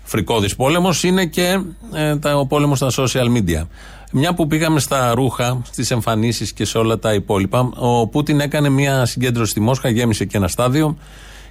φρικόδης 0.04 0.56
πόλεμος 0.56 1.04
είναι 1.04 1.26
και 1.26 1.62
ε, 1.94 2.18
τα, 2.18 2.38
ο 2.38 2.46
πόλεμος 2.46 2.78
στα 2.78 2.92
social 2.96 3.38
media. 3.38 3.68
Μια 4.12 4.34
που 4.34 4.48
πήγαμε 4.48 4.80
στα 4.80 5.14
ρούχα, 5.14 5.62
στις 5.72 5.92
εμφανίσεις 5.92 6.54
και 6.54 6.66
σε 6.66 6.78
όλα 6.78 7.00
τα 7.00 7.14
υπόλοιπα, 7.14 7.70
ο 7.76 8.08
Πούτιν 8.08 8.40
έκανε 8.40 8.70
μια 8.70 9.06
συγκέντρωση 9.06 9.52
στη 9.52 9.60
Μόσχα, 9.60 9.90
γέμισε 9.90 10.26
και 10.26 10.38
ένα 10.38 10.48
στάδιο 10.48 10.98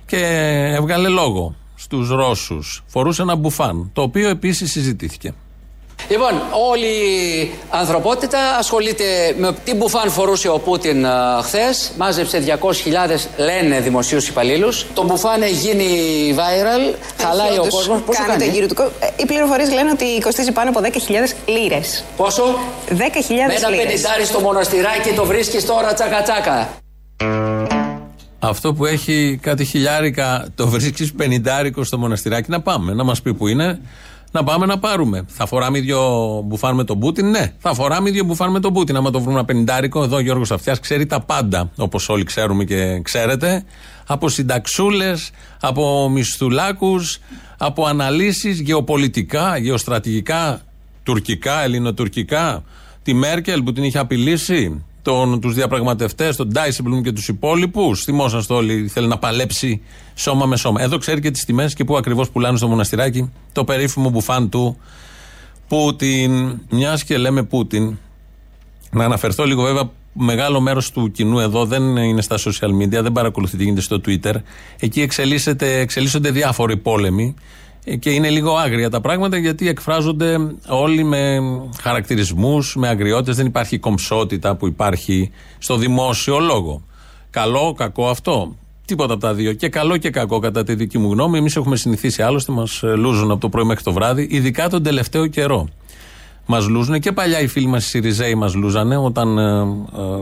και 0.07 0.19
έβγαλε 0.77 1.09
λόγο 1.09 1.55
στους 1.77 2.09
Ρώσους. 2.11 2.83
Φορούσε 2.87 3.23
ένα 3.23 3.35
μπουφάν, 3.37 3.91
το 3.93 4.03
οποίο 4.03 4.29
επίσης 4.29 4.71
συζητήθηκε. 4.71 5.33
Λοιπόν, 6.09 6.31
όλη 6.71 6.87
η 6.87 7.51
ανθρωπότητα 7.71 8.39
ασχολείται 8.59 9.05
με 9.39 9.55
τι 9.65 9.75
μπουφάν 9.75 10.11
φορούσε 10.11 10.49
ο 10.49 10.59
Πούτιν 10.59 11.07
χθες. 11.43 11.91
Μάζεψε 11.99 12.39
200.000 12.39 13.29
λένε 13.37 13.81
δημοσίους 13.81 14.29
υπαλλήλους. 14.29 14.87
Το 14.95 15.05
μπουφάν 15.05 15.43
έχει 15.43 15.53
γίνει 15.55 15.87
viral. 16.37 16.95
Χαλάει 17.23 17.49
ο 17.59 17.61
όντως 17.61 17.75
κόσμος. 17.75 18.01
Πόσο 18.03 18.23
κάνετε 18.23 18.39
κάνει; 18.45 18.57
γύρω 18.57 18.67
του 18.67 18.75
κο- 18.75 18.91
Ε, 19.01 19.07
Οι 19.17 19.27
πληροφορίες 19.27 19.73
λένε 19.73 19.91
ότι 19.91 20.05
κοστίζει 20.23 20.53
πάνω 20.53 20.71
από 20.71 20.81
10.000 20.81 21.35
λίρες. 21.47 22.05
Πόσο; 22.17 22.43
10.000 22.89 23.47
Με 23.47 23.55
ένα 23.55 23.69
λίρες. 23.69 23.85
πενιντάρι 23.87 24.25
στο 24.25 24.41
μοναστηράκι 24.41 25.11
το 25.13 25.25
βρίσκεις 25.25 25.67
τώρα 25.67 25.95
τσακα 25.95 26.23
τσακα. 26.23 26.69
Αυτό 28.39 28.75
που 28.75 28.85
έχει 28.87 29.39
κάτι 29.43 29.65
χιλιάρικα, 29.65 30.47
το 30.55 30.69
βρίσκεις 30.69 31.13
πενιντάρικο 31.13 31.85
στο 31.85 31.99
μοναστηράκι 31.99 32.51
να 32.51 32.61
πάμε, 32.61 32.93
να 32.93 33.05
μας 33.05 33.23
πει 33.23 33.35
που 33.35 33.49
είναι, 33.49 33.81
να 34.31 34.45
πάμε 34.45 34.67
να 34.67 34.79
πάρουμε. 34.79 35.25
Θα 35.27 35.47
φοράμε 35.47 35.79
ίδιο 35.79 36.01
μπουφάν 36.47 36.75
με 36.75 36.85
τον 36.85 36.99
Πούτιν, 36.99 37.31
ναι. 37.31 37.53
Θα 37.59 37.75
φοράμε 37.75 38.09
ίδιο 38.09 38.25
μπουφάν 38.25 38.51
με 38.51 38.61
τον 38.61 38.73
Πούτιν. 38.73 38.97
Άμα 38.97 39.11
το 39.11 39.21
βρούμε 39.21 39.35
ένα 39.35 39.45
πενιντάρικο, 39.45 40.03
εδώ 40.03 40.17
ο 40.17 40.21
Γιώργος 40.21 40.51
Αυτιάς 40.51 40.81
ξέρει 40.81 41.07
τα 41.07 41.21
πάντα, 41.21 41.71
όπως 41.77 42.09
όλοι 42.09 42.25
ξέρουμε 42.25 42.65
και 42.65 43.01
ξέρετε. 43.03 43.65
Από 44.07 44.29
συνταξούλες, 44.29 45.31
από 45.61 46.09
μισθουλάκους, 46.09 47.19
από 47.59 47.87
αναλύσεις 47.87 48.61
γεωπολιτικά, 48.61 49.57
γεωστρατηγικά, 49.57 50.61
τουρκικά, 51.03 51.63
ελληνοτουρκικά. 51.63 52.65
Τη 53.03 53.15
Μέρκελ 53.15 53.63
που 53.63 53.73
την 53.73 53.85
είχε 53.85 53.99
απειλήσει, 53.99 54.85
τον, 55.07 55.41
τους 55.41 55.55
διαπραγματευτές, 55.55 56.37
τον 56.37 56.49
Ντάισιμπλουμ 56.49 57.01
και 57.01 57.13
τους 57.13 57.29
υπόλοιπους. 57.29 58.03
Θυμόσαστε 58.03 58.55
όλοι, 58.55 58.89
θέλει 58.89 59.07
να 59.07 59.19
παλέψει 59.19 59.83
σώμα 60.15 60.47
με 60.47 60.57
σώμα. 60.57 60.83
Εδώ 60.83 60.99
ξέρει 60.99 61.21
και 61.21 61.31
τις 61.31 61.45
τιμές 61.45 61.75
και 61.75 61.85
πού 61.85 61.97
ακριβώς 61.97 62.31
πουλάνε 62.31 62.57
στο 62.57 62.69
μοναστηράκι 62.69 63.33
το 63.53 63.65
περίφημο 63.65 64.11
μπουφάν 64.11 64.49
του 64.49 64.77
Πούτιν. 65.69 66.61
Μιας 66.71 67.05
και 67.05 67.17
λέμε 67.17 67.43
Πούτιν, 67.43 67.97
να 68.91 69.05
αναφερθώ 69.05 69.45
λίγο 69.45 69.63
βέβαια 69.63 69.91
μεγάλο 70.13 70.61
μέρος 70.61 70.91
του 70.91 71.11
κοινού 71.11 71.39
εδώ 71.39 71.65
δεν 71.65 71.97
είναι 71.97 72.23
στα 72.23 72.37
social 72.39 72.83
media, 72.83 73.03
δεν 73.03 73.13
παρακολουθεί 73.13 73.57
τι 73.57 73.65
γίνεται 73.65 73.81
στο 73.81 74.01
Twitter. 74.07 74.35
Εκεί 74.79 75.01
εξελίσσονται 75.61 76.31
διάφοροι 76.31 76.77
πόλεμοι 76.77 77.35
και 77.99 78.11
είναι 78.11 78.31
λίγο 78.31 78.57
άγρια 78.57 78.91
τα 78.91 79.01
πράγματα 79.01 79.37
γιατί 79.37 79.69
εκφράζονται 79.69 80.37
όλοι 80.69 81.05
με 81.05 81.39
χαρακτηρισμούς, 81.81 82.77
με 82.77 82.89
αγριότητες. 82.89 83.37
Δεν 83.37 83.47
υπάρχει 83.47 83.79
κομψότητα 83.79 84.57
που 84.57 84.67
υπάρχει 84.67 85.31
στο 85.59 85.77
δημόσιο 85.77 86.39
λόγο. 86.39 86.83
Καλό, 87.31 87.75
κακό 87.77 88.09
αυτό. 88.09 88.57
Τίποτα 88.85 89.13
από 89.13 89.23
τα 89.23 89.35
δύο. 89.35 89.53
Και 89.53 89.69
καλό 89.69 89.97
και 89.97 90.11
κακό, 90.11 90.39
κατά 90.39 90.65
τη 90.65 90.75
δική 90.75 90.99
μου 90.99 91.13
γνώμη. 91.13 91.39
Εμείς 91.39 91.57
έχουμε 91.57 91.77
συνηθίσει 91.77 92.23
άλλωστε, 92.23 92.53
μας 92.53 92.83
λούζουν 92.83 93.31
από 93.31 93.41
το 93.41 93.49
πρωί 93.49 93.65
μέχρι 93.65 93.85
το 93.85 93.93
βράδυ, 93.93 94.29
ειδικά 94.31 94.69
τον 94.69 94.83
τελευταίο 94.83 95.27
καιρό. 95.27 95.69
Μας 96.47 96.69
λούζουν 96.69 97.01
και 97.01 97.13
παλιά 97.13 97.41
οι 97.41 97.47
φίλοι 97.47 97.67
μας 97.67 97.85
οι 97.85 97.89
Σιριζέοι 97.89 98.35
μας 98.35 98.55
λούζανε 98.55 98.97
όταν 98.97 99.39
ε, 99.39 99.61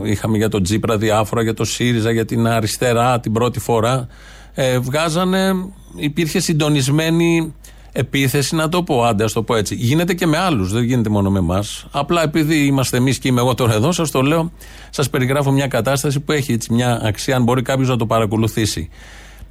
ε, 0.05 0.09
είχαμε 0.11 0.37
για 0.37 0.49
τον 0.49 0.63
Τζίπρα 0.63 0.97
διάφορα, 0.97 1.41
για 1.41 1.53
το 1.53 1.63
ΣΥΡΙΖΑ, 1.63 2.11
για 2.11 2.25
την 2.25 2.47
αριστερά 2.47 3.19
την 3.19 3.31
πρώτη 3.31 3.59
φορά. 3.59 4.07
Ε, 4.53 4.79
βγάζανε, 4.79 5.53
υπήρχε 5.95 6.39
συντονισμένη 6.39 7.53
επίθεση, 7.91 8.55
να 8.55 8.69
το 8.69 8.83
πω, 8.83 9.03
άντε, 9.03 9.23
ας 9.23 9.33
το 9.33 9.43
πω 9.43 9.55
έτσι. 9.55 9.75
Γίνεται 9.75 10.13
και 10.13 10.25
με 10.25 10.37
άλλους, 10.37 10.71
δεν 10.71 10.83
γίνεται 10.83 11.09
μόνο 11.09 11.29
με 11.31 11.39
εμάς. 11.39 11.85
Απλά 11.91 12.23
επειδή 12.23 12.65
είμαστε 12.65 12.97
εμείς 12.97 13.17
και 13.17 13.27
είμαι 13.27 13.39
εγώ 13.39 13.53
τώρα 13.53 13.73
εδώ, 13.73 13.91
σας 13.91 14.11
το 14.11 14.21
λέω, 14.21 14.51
σας 14.89 15.09
περιγράφω 15.09 15.51
μια 15.51 15.67
κατάσταση 15.67 16.19
που 16.19 16.31
έχει 16.31 16.51
έτσι 16.51 16.73
μια 16.73 17.01
αξία, 17.03 17.35
αν 17.35 17.43
μπορεί 17.43 17.61
κάποιος 17.61 17.89
να 17.89 17.97
το 17.97 18.05
παρακολουθήσει. 18.05 18.89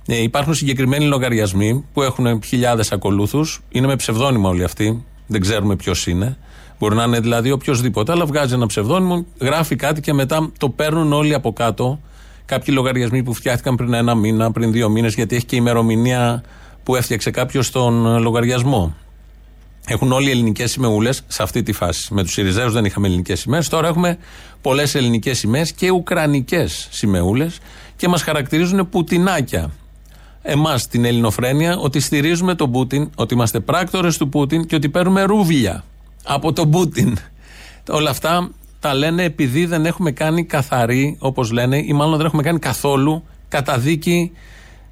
Ε, 0.07 0.23
υπάρχουν 0.23 0.55
συγκεκριμένοι 0.55 1.05
λογαριασμοί 1.05 1.85
που 1.93 2.03
έχουν 2.03 2.43
χιλιάδες 2.43 2.93
ακολούθους, 2.93 3.61
είναι 3.69 3.87
με 3.87 3.97
ψευδόνυμα 3.97 4.49
όλοι 4.49 4.65
αυτοί, 4.65 5.05
δεν 5.27 5.41
ξέρουμε 5.41 5.77
ποιος 5.77 6.07
είναι. 6.07 6.37
Μπορεί 6.79 6.95
να 6.95 7.05
είναι 7.05 7.21
δηλαδή 7.21 7.51
οποιοδήποτε, 7.51 8.13
αλλά 8.13 8.27
βγάζει 8.27 8.55
ένα 8.55 8.67
ψευδόνυμο, 8.67 9.27
γράφει 9.41 9.77
κάτι 9.77 10.01
και 10.01 10.13
μετά 10.13 10.51
το 10.59 10.69
παίρνουν 10.69 11.13
όλοι 11.13 11.35
από 11.35 11.53
κάτω. 11.53 12.01
Κάποιοι 12.47 12.75
λογαριασμοί 12.77 13.23
που 13.23 13.35
φτιάχτηκαν 13.35 13.77
πριν 13.77 13.95
ένα 13.95 14.15
μήνα, 14.15 14.53
πριν 14.53 14.73
δύο 14.73 14.89
μήνες, 14.89 15.15
γιατί 15.15 15.37
έχει 15.37 15.45
και 15.45 15.57
ημερομηνία 15.57 16.43
που 16.83 16.97
έφτιαξε 16.97 17.31
κάποιος 17.31 17.71
τον 17.71 18.21
λογαριασμό. 18.21 18.95
Έχουν 19.87 20.13
όλοι 20.13 20.31
ελληνικές 20.31 20.71
σημεούλες 20.71 21.25
σε 21.27 21.43
αυτή 21.43 21.63
τη 21.63 21.73
φάση. 21.73 22.15
Με 22.15 22.23
τους 22.23 22.33
Σιριζέους 22.33 22.73
δεν 22.73 22.85
είχαμε 22.85 23.07
ελληνικές 23.07 23.41
σημαίες. 23.41 23.69
Τώρα 23.69 23.89
έχουμε 23.89 24.19
πολλές 24.63 24.95
ελληνικές 24.95 25.39
σημαίες 25.39 25.73
και 25.73 25.91
ουκρανικές 25.91 26.89
σημεούλες 26.91 27.59
και 27.97 28.09
μας 28.09 28.23
χαρακτηρίζουν 28.23 28.89
πουτινάκια. 28.89 29.71
Εμάς 30.43 30.89
την 30.89 31.05
ελληνοφρένεια 31.05 31.77
ότι 31.79 32.01
στηρίζουμε 32.01 32.55
τον 32.55 32.71
Πούτιν, 32.71 33.11
ότι 33.15 33.35
είμαστε 33.35 33.61
πράκτορες 33.61 34.17
του 34.17 34.29
Πούτιν 34.29 34.67
και 34.67 34.75
ότι 34.75 34.89
παίρνουμε 34.89 35.23
ρούβλια 35.23 35.85
από 36.25 36.53
τον 36.53 36.71
Πούτιν. 36.71 37.19
Όλα 37.91 38.11
αυτά 38.11 38.51
τα 38.85 38.95
λένε 38.95 39.23
επειδή 39.23 39.67
δεν 39.67 39.87
έχουμε 39.87 40.11
κάνει 40.11 40.45
καθαρή, 40.45 41.17
όπως 41.19 41.51
λένε, 41.51 41.77
ή 41.77 41.93
μάλλον 41.93 42.17
δεν 42.17 42.27
έχουμε 42.27 42.43
κάνει 42.43 42.59
καθόλου 42.59 43.23
καταδίκη 43.49 44.33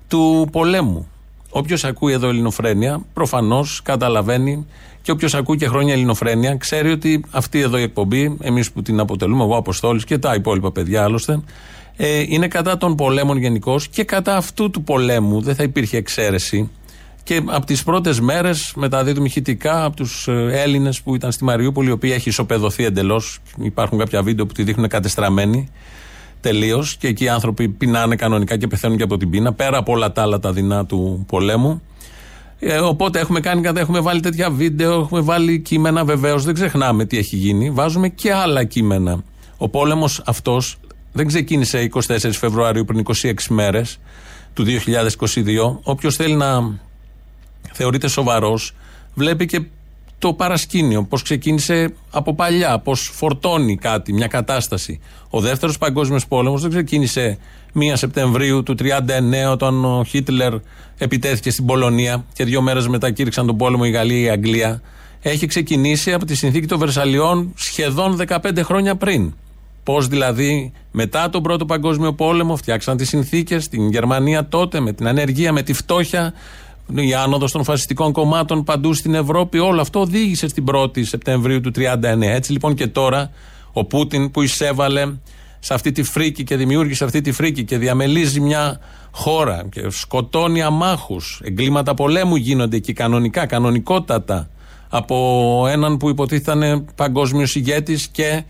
του 0.09 0.49
πολέμου. 0.53 1.09
Όποιος 1.51 1.85
ακούει 1.85 2.13
εδώ 2.13 2.29
Ελληνοφρένια, 2.29 3.05
προφανώς 3.13 3.81
καταλαβαίνει 3.83 4.67
και 5.03 5.11
όποιος 5.11 5.35
ακούει 5.35 5.57
και 5.57 5.67
χρόνια 5.67 5.93
Ελληνοφρένια, 5.93 6.57
ξέρει 6.57 6.91
ότι 6.91 7.25
αυτή 7.31 7.61
εδώ 7.61 7.79
η 7.79 7.83
εκπομπή, 7.83 8.37
εμείς 8.41 8.73
που 8.73 8.83
την 8.83 9.01
αποτελούμε, 9.01 9.43
εγώ 9.43 9.57
Αποστόλης 9.57 10.05
και 10.05 10.19
τα 10.19 10.35
υπόλοιπα 10.35 10.73
παιδιά 10.73 11.03
άλλωστε, 11.03 11.41
ε, 11.97 12.25
είναι 12.29 12.49
κατά 12.49 12.77
των 12.77 12.97
πολέμων 12.97 13.37
γενικώς 13.37 13.89
και 13.89 14.05
κατά 14.05 14.37
αυτού 14.37 14.71
του 14.71 14.83
πολέμου. 14.83 15.41
Δεν 15.41 15.55
θα 15.55 15.63
υπήρχε 15.63 15.97
εξαίρεση. 15.97 16.71
Και 17.25 17.43
από 17.47 17.67
τις 17.67 17.83
πρώτες 17.83 18.21
μέρες 18.21 18.73
μεταδίδουμε 18.77 19.27
ηχητικά 19.27 19.85
από 19.85 19.97
τους 19.97 20.29
ε, 20.29 20.49
Έλληνες 20.51 21.03
που 21.03 21.15
ήταν 21.15 21.33
στη 21.33 21.45
Μαριούπολη, 21.45 21.89
η 21.89 21.93
οποία 21.93 22.15
έχει 22.15 22.29
ισοπεδωθεί 22.29 22.85
εντελώς. 22.85 23.39
Υπάρχουν 23.63 23.99
κάποια 23.99 24.23
βίντεο 24.23 24.47
που 24.47 24.53
τη 24.53 24.63
δείχνουν 24.63 24.89
κατεστραμμένη 24.89 25.69
τελείως 26.41 26.97
και 26.97 27.09
εκεί 27.09 27.25
οι 27.25 27.29
άνθρωποι 27.29 27.69
πεινάνε 27.69 28.17
κανονικά 28.17 28.57
και 28.57 28.67
πεθαίνουν 28.67 28.97
και 28.97 29.03
από 29.03 29.17
την 29.17 29.31
πείνα, 29.31 29.53
πέρα 29.53 29.79
από 29.79 29.93
όλα 29.93 30.13
τα 30.13 30.23
άλλα 30.23 30.39
τα 30.39 30.53
δεινά 30.53 30.87
του 30.87 31.25
πολέμου. 31.29 31.83
Ε, 32.59 32.79
οπότε 32.79 33.21
έχουμε 33.21 33.41
κάνει 33.41 33.61
κατά, 33.61 33.81
έχουμε 33.81 34.01
βάλει 34.01 34.21
τέτοια 34.21 34.51
βίντεο, 34.51 35.01
έχουμε 35.01 35.21
βάλει 35.21 35.61
κείμενα 35.61 36.05
βεβαίως. 36.05 36.45
Δεν 36.45 36.55
ξεχνάμε 36.55 37.05
τι 37.05 37.19
έχει 37.19 37.37
γίνει. 37.37 37.71
Βάζουμε 37.71 38.09
και 38.09 38.33
άλλα 38.33 38.65
κείμενα. 38.65 39.23
Ο 39.57 39.69
πόλεμος 39.69 40.23
αυτός 40.27 40.77
δεν 41.13 41.27
ξεκίνησε 41.27 41.91
24 41.95 42.01
Φεβρουαρίου 42.33 42.85
πριν 42.85 43.05
26 43.23 43.33
μέρες 43.49 43.99
του 44.55 44.65
2022. 44.65 45.79
Όποιος 45.83 46.17
θέλει 46.17 46.35
να 46.35 46.79
θεωρείται 47.73 48.09
σοβαρός, 48.09 48.75
βλέπει 49.15 49.47
και 49.47 49.63
το 50.19 50.33
παρασκήνιο, 50.33 51.03
πώς 51.05 51.23
ξεκίνησε 51.23 51.95
από 52.11 52.35
παλιά, 52.35 52.79
πώς 52.79 53.11
φορτώνει 53.15 53.77
κάτι, 53.77 54.13
μια 54.13 54.27
κατάσταση. 54.27 55.01
Ο 55.31 55.41
δεύτερος 55.41 55.79
παγκόσμιος 55.79 56.27
πόλεμος 56.27 56.61
δεν 56.61 56.71
ξεκίνησε 56.71 57.39
1 57.75 57.79
Σεπτεμβρίου 57.95 58.63
του 58.63 58.75
1939 58.79 59.51
όταν 59.51 59.85
ο 59.85 60.05
Χίτλερ 60.05 60.55
επιτέθηκε 60.99 61.51
στην 61.51 61.67
Πολωνία 61.67 62.25
και 62.33 62.45
δύο 62.45 62.61
μέρες 62.61 62.89
μετά 62.89 63.11
κήρυξαν 63.11 63.47
τον 63.47 63.57
πόλεμο 63.57 63.83
η 63.87 63.91
Γαλλία 63.91 64.19
ή 64.19 64.23
η 64.23 64.29
Αγγλία. 64.29 64.83
Έχει 65.23 65.47
ξεκινήσει 65.47 66.13
από 66.13 66.25
τη 66.25 66.35
συνθήκη 66.35 66.67
των 66.67 66.79
Βερσαλιών 66.79 67.53
σχεδόν 67.55 68.21
15 68.29 68.59
χρόνια 68.63 68.97
πριν. 68.97 69.35
Πώς 69.85 70.07
δηλαδή 70.09 70.73
μετά 70.91 71.31
τον 71.31 71.43
Πρώτο 71.43 71.67
Παγκόσμιο 71.67 72.13
Πόλεμο 72.13 72.57
φτιάξαν 72.57 72.97
τις 72.97 73.09
συνθήκες 73.09 73.65
στην 73.65 73.91
Γερμανία 73.91 74.49
τότε 74.49 74.81
με 74.81 74.93
την 74.93 75.09
ανεργία, 75.09 75.53
με 75.53 75.63
τη 75.63 75.73
φτώχεια, 75.73 76.33
η 76.95 77.15
άνοδος 77.15 77.53
των 77.53 77.65
φασιστικών 77.65 78.13
κομμάτων 78.13 78.65
παντού 78.65 78.95
στην 78.95 79.15
Ευρώπη, 79.15 79.59
όλο 79.59 79.81
αυτό 79.81 80.01
οδήγησε 80.01 80.49
στην 80.49 80.65
1η 80.73 81.05
Σεπτεμβρίου 81.05 81.61
του 81.61 81.73
1939. 81.77 82.21
Έτσι 82.21 82.53
λοιπόν 82.53 82.75
και 82.75 82.87
τώρα 82.87 83.31
ο 83.73 83.85
Πούτιν 83.85 84.31
που 84.31 84.43
εισέβαλε 84.43 85.13
σε 85.59 85.75
αυτή 85.75 85.93
τη 85.93 86.03
φρίκη 86.03 86.45
και 86.45 86.57
δημιούργησε 86.57 87.05
αυτή 87.05 87.21
τη 87.21 87.33
φρίκη 87.33 87.65
και 87.65 87.79
διαμελίζει 87.79 88.41
μια 88.41 88.81
χώρα 89.11 89.67
και 89.71 89.91
σκοτώνει 89.91 90.63
αμάχους. 90.63 91.41
Εγκλήματα 91.45 91.95
πολέμου 91.95 92.37
γίνονται 92.37 92.77
εκεί 92.77 92.93
κανονικά, 92.93 93.47
κανονικότατα 93.47 94.49
από 94.89 95.67
έναν 95.69 95.97
που 95.97 96.09
υποτίθεται 96.09 96.85
παγκόσμιος 96.95 97.55
ηγέτης 97.55 98.09
και 98.09 98.43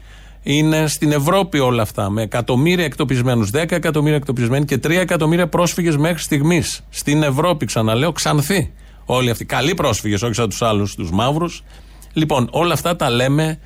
είναι 0.43 0.87
στην 0.87 1.13
Ευρώπη 1.13 1.59
όλα 1.59 1.83
αυτά. 1.83 2.11
Με 2.11 2.23
εκατομμύρια 2.23 2.85
εκτοπισμένους, 2.85 3.51
10 3.51 3.77
εκατομμύρια 3.77 4.17
εκτοπισμένοι 4.17 4.65
και 4.65 4.79
3 4.79 4.91
εκατομμύρια 4.91 5.49
πρόσφυγες 5.49 5.97
μέχρι 5.97 6.23
στιγμής. 6.23 6.81
Στην 6.91 7.23
Ευρώπη, 7.23 7.67
ξαναλέω, 7.67 8.13
ξανθεί. 8.13 8.73
Όλοι 9.05 9.31
αυτοί. 9.31 9.45
Καλοί 9.45 9.75
πρόσφυγες, 9.75 10.23
όχι 10.23 10.35
σαν 10.35 10.49
τους 10.49 10.63
άλλους, 10.63 10.95
τους 10.95 11.11
μαύρους. 11.11 11.63
Λοιπόν, 12.13 12.49
όλα 12.51 12.73
αυτά 12.73 12.97
τα 12.97 13.11
λέμε. 13.11 13.59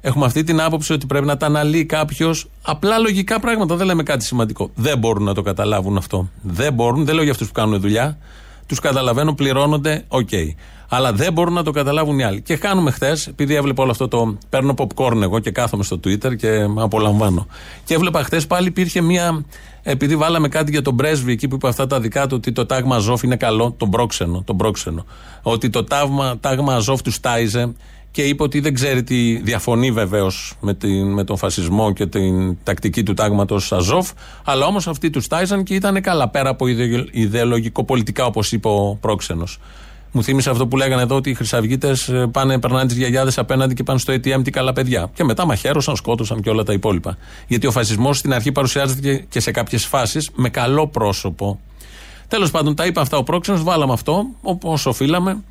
Έχουμε 0.00 0.24
αυτή 0.24 0.42
την 0.44 0.60
άποψη 0.60 0.92
ότι 0.92 1.06
πρέπει 1.06 1.26
να 1.26 1.36
τα 1.36 1.46
αναλύει 1.46 1.84
κάποιος. 1.84 2.50
Απλά 2.62 2.98
λογικά 2.98 3.40
πράγματα. 3.40 3.76
Δεν 3.76 3.86
λέμε 3.86 4.02
κάτι 4.02 4.24
σημαντικό. 4.24 4.70
Δεν 4.74 4.98
μπορούν 4.98 5.24
να 5.24 5.34
το 5.34 5.42
καταλάβουν 5.42 5.96
αυτό. 5.96 6.28
Δεν 6.42 6.72
μπορούν. 6.72 7.04
Δεν 7.04 7.14
λέω 7.14 7.22
για 7.22 7.32
αυτούς 7.32 7.46
που 7.46 7.52
κάνουν 7.52 7.80
δουλειά. 7.80 8.18
Τους 8.66 8.80
καταλαβαίνω, 8.80 9.34
πληρώνονται, 9.34 10.04
OK. 10.08 10.28
Okay 10.32 10.54
αλλά 10.94 11.12
δεν 11.12 11.32
μπορούν 11.32 11.52
να 11.52 11.62
το 11.62 11.70
καταλάβουν 11.70 12.18
οι 12.18 12.24
άλλοι. 12.24 12.42
Και 12.42 12.56
κάνουμε 12.56 12.90
χθες, 12.90 13.26
επειδή 13.26 13.54
έβλεπα 13.54 13.82
όλο 13.82 13.90
αυτό 13.90 14.08
το. 14.08 14.38
Παίρνω 14.48 14.74
popcorn 14.76 15.22
εγώ 15.22 15.38
και 15.38 15.50
κάθομαι 15.50 15.82
στο 15.82 16.00
Twitter 16.04 16.36
και 16.36 16.68
απολαμβάνω. 16.76 17.46
Και 17.84 17.94
έβλεπα 17.94 18.22
χθες 18.22 18.46
πάλι 18.46 18.68
υπήρχε 18.68 19.00
μια. 19.00 19.44
Επειδή 19.82 20.16
βάλαμε 20.16 20.48
κάτι 20.48 20.70
για 20.70 20.82
τον 20.82 20.96
πρέσβη 20.96 21.32
εκεί 21.32 21.48
που 21.48 21.54
είπε 21.54 21.68
αυτά 21.68 21.86
τα 21.86 22.00
δικά 22.00 22.26
του, 22.26 22.34
ότι 22.36 22.52
το 22.52 22.66
τάγμα 22.66 22.96
Αζόφ 22.96 23.22
είναι 23.22 23.36
καλό, 23.36 23.74
τον 23.76 23.90
πρόξενο, 23.90 24.42
τον 24.46 24.56
πρόξενο. 24.56 25.04
Ότι 25.42 25.70
το 25.70 25.84
τάγμα, 25.84 26.38
τάγμα 26.40 26.74
Αζόφ 26.74 27.02
τους 27.02 27.10
τάιζε 27.10 27.74
και 28.10 28.22
είπε 28.22 28.42
ότι 28.42 28.60
δεν 28.60 28.74
ξέρει 28.74 29.02
τι 29.02 29.36
διαφωνεί 29.36 29.90
βεβαίως 29.90 30.54
με, 30.60 30.76
με 31.14 31.24
τον 31.24 31.36
φασισμό 31.36 31.92
και 31.92 32.06
την 32.06 32.56
τακτική 32.62 33.02
του 33.02 33.14
τάγματος 33.14 33.72
Αζόφ, 33.72 34.10
αλλά 34.44 34.66
όμως 34.66 34.88
αυτοί 34.88 35.10
του 35.10 35.20
στάιζαν 35.20 35.62
και 35.62 35.74
ήταν 35.74 36.02
καλά 36.02 36.28
πέρα 36.28 36.48
από 36.48 36.66
ιδεολογικό-πολιτικά, 37.10 38.24
όπως 38.26 38.52
είπε 38.52 38.68
ο 38.68 38.98
πρόξενος. 39.00 39.58
Μου 40.16 40.22
θύμισε 40.22 40.50
αυτό 40.50 40.66
που 40.66 40.76
λέγανε 40.76 41.02
εδώ 41.02 41.16
ότι 41.16 41.30
οι 41.30 41.34
Χρυσαυγίτες 41.34 42.12
πάνε, 42.30 42.58
περνάνε 42.58 42.86
τις 42.86 42.96
γιαγιάδες 42.96 43.38
απέναντι 43.38 43.74
και 43.74 43.82
πάνε 43.82 43.98
στο 43.98 44.12
ATM 44.12 44.44
τι 44.44 44.50
καλά 44.50 44.72
παιδιά. 44.72 45.10
Και 45.14 45.24
μετά 45.24 45.46
μαχαίρωσαν, 45.46 45.96
σκότωσαν 45.96 46.40
και 46.40 46.50
όλα 46.50 46.62
τα 46.62 46.72
υπόλοιπα. 46.72 47.16
Γιατί 47.46 47.66
ο 47.66 47.70
φασισμός 47.70 48.18
στην 48.18 48.32
αρχή 48.32 48.52
παρουσιάζεται 48.52 49.24
και 49.28 49.40
σε 49.40 49.50
κάποιες 49.50 49.84
φάσεις 49.86 50.30
με 50.34 50.48
καλό 50.48 50.88
πρόσωπο. 50.88 51.60
Τέλος 52.28 52.50
πάντων, 52.50 52.74
τα 52.74 52.86
είπα 52.86 53.00
αυτά 53.00 53.16
ο 53.16 53.22
πρόξενος, 53.22 53.62
βάλαμε 53.62 53.92
αυτό 53.92 54.26
όπω 54.42 54.78
οφείλαμε 54.84 55.42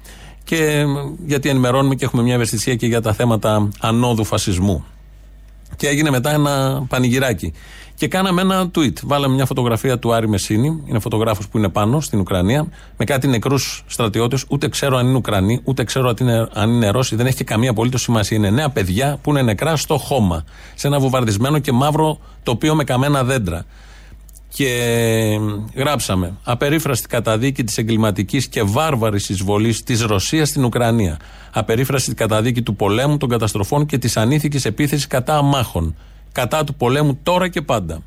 και 0.44 0.86
γιατί 1.26 1.50
ενημερώνουμε 1.50 1.96
και 1.96 2.06
έχουμε 2.06 2.24
μια 2.24 2.34
ευαισθησία 2.34 2.76
και 2.76 2.88
για 2.88 3.02
τα 3.02 3.14
θέματα 3.14 3.70
ανόδου 3.80 4.24
φασισμού. 4.24 4.86
Και 5.76 5.88
έγινε 5.88 6.10
μετά 6.10 6.32
ένα 6.32 6.86
πανηγυράκι. 6.90 7.54
Και 7.96 8.08
κάναμε 8.08 8.42
ένα 8.42 8.72
tweet. 8.76 8.94
Βάλαμε 9.04 9.34
μια 9.36 9.46
φωτογραφία 9.46 10.00
του 10.00 10.14
Άρη 10.14 10.28
Μεσίνη, 10.28 10.84
είναι 10.86 11.00
φωτογράφος 11.00 11.48
που 11.48 11.58
είναι 11.58 11.70
πάνω 11.70 12.00
στην 12.00 12.20
Ουκρανία, 12.20 12.68
με 12.98 13.06
κάτι 13.06 13.28
νεκρούς 13.28 13.84
στρατιώτες. 13.88 14.46
Ούτε 14.50 14.70
ξέρω 14.70 14.98
αν 14.98 15.08
είναι 15.08 15.16
Ουκρανοί, 15.16 15.62
ούτε 15.64 15.84
ξέρω 15.84 16.08
αν 16.10 16.16
είναι, 16.20 16.48
αν 16.54 16.70
είναι 16.70 16.90
Ρώσοι. 16.90 17.16
Δεν 17.16 17.26
έχει 17.26 17.36
και 17.36 17.44
καμία 17.44 17.70
απολύτως 17.70 18.02
σημασία. 18.02 18.38
Είναι 18.38 18.50
νέα 18.50 18.70
παιδιά 18.70 19.18
που 19.22 19.30
είναι 19.30 19.42
νεκρά 19.42 19.76
στο 19.76 19.98
χώμα. 19.98 20.44
Σε 20.76 20.88
ένα 20.88 21.00
βουβαρδισμένο 21.00 21.60
και 21.60 21.72
μαύρο 21.72 22.20
τοπίο 22.44 22.76
με 22.76 22.84
καμένα 22.84 23.24
δέντρα. 23.24 23.66
Και 24.56 25.40
γράψαμε 25.76 26.34
απερίφραστη 26.44 27.08
καταδίκη 27.08 27.64
της 27.64 27.78
εγκληματικής 27.78 28.48
και 28.48 28.62
βάρβαρης 28.64 29.30
εισβολής 29.30 29.84
της 29.84 30.02
Ρωσίας 30.02 30.50
στην 30.50 30.64
Ουκρανία. 30.64 31.20
Απερίφραστη 31.52 32.14
καταδίκη 32.14 32.62
του 32.62 32.76
πολέμου, 32.76 33.18
των 33.18 33.30
καταστροφών 33.30 33.86
και 33.86 33.98
της 33.98 34.18
ανήθικης 34.18 34.66
επίθεσης 34.66 35.08
κατά 35.08 35.38
αμάχων. 35.38 35.96
Κατά 36.32 36.64
του 36.64 36.74
πολέμου 36.74 37.20
τώρα 37.24 37.48
και 37.48 37.62
πάντα. 37.62 38.02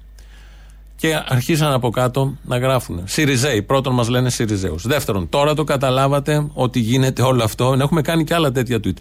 Και 0.97 1.22
αρχίσαν 1.28 1.72
από 1.72 1.90
κάτω 1.90 2.36
να 2.42 2.59
γράφουν. 2.59 3.03
Σιριζέοι. 3.05 3.62
Πρώτον, 3.62 3.94
μας 3.94 4.09
λένε 4.09 4.30
Σιριζέους. 4.30 4.86
Δεύτερον, 4.86 5.28
τώρα 5.28 5.55
το 5.55 5.64
καταλάβατε 5.64 6.47
ότι 6.53 6.80
γίνεται 6.80 7.22
όλο 7.22 7.44
αυτό. 7.44 7.76
Έχουμε 7.80 8.03
κάνει 8.03 8.24
και 8.24 8.34
άλλα 8.34 8.53
τέτοια 8.53 8.80
tweet. 8.84 8.97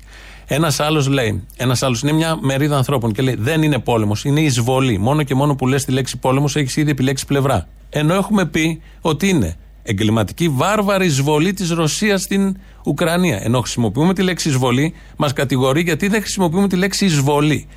Ένας 0.48 0.80
άλλος 0.80 1.08
λέει, 1.08 1.44
ένας 1.58 1.84
άλλος 1.84 2.02
είναι 2.02 2.12
μια 2.12 2.38
μερίδα 2.42 2.78
ανθρώπων 2.78 3.12
και 3.12 3.22
λέει: 3.22 3.36
Δεν 3.40 3.64
είναι 3.64 3.80
πόλεμος, 3.80 4.24
είναι 4.24 4.42
εισβολή. 4.42 4.98
Μόνο 4.98 5.24
και 5.24 5.36
μόνο 5.36 5.56
που 5.56 5.68
λες 5.68 5.86
τη 5.86 5.92
λέξη 5.92 6.18
πόλεμος 6.18 6.56
έχεις 6.56 6.76
ήδη 6.76 6.92
επιλέξει 6.92 7.26
πλευρά. 7.26 7.68
Ενώ 7.90 8.14
έχουμε 8.14 8.46
πει 8.46 8.82
ότι 9.02 9.30
είναι 9.30 9.56
εγκληματική 9.84 10.50
βάρβαρη 10.50 11.06
εισβολή 11.06 11.54
της 11.54 11.70
Ρωσίας 11.72 12.22
στην 12.22 12.58
Ουκρανία. 12.86 13.40
Ενώ 13.44 13.60
χρησιμοποιούμε 13.60 14.14
τη 14.14 14.22
λέξη 14.22 14.50
εισβολή, 14.50 14.94
μας 15.18 15.34
κατηγορεί 15.34 15.82
γιατί 15.82 16.08
δεν 16.08 16.22
χρησιμοποιούμε 16.22 16.68
τη 16.68 16.76
λέξη 16.76 17.06
εισβολή. 17.06 17.68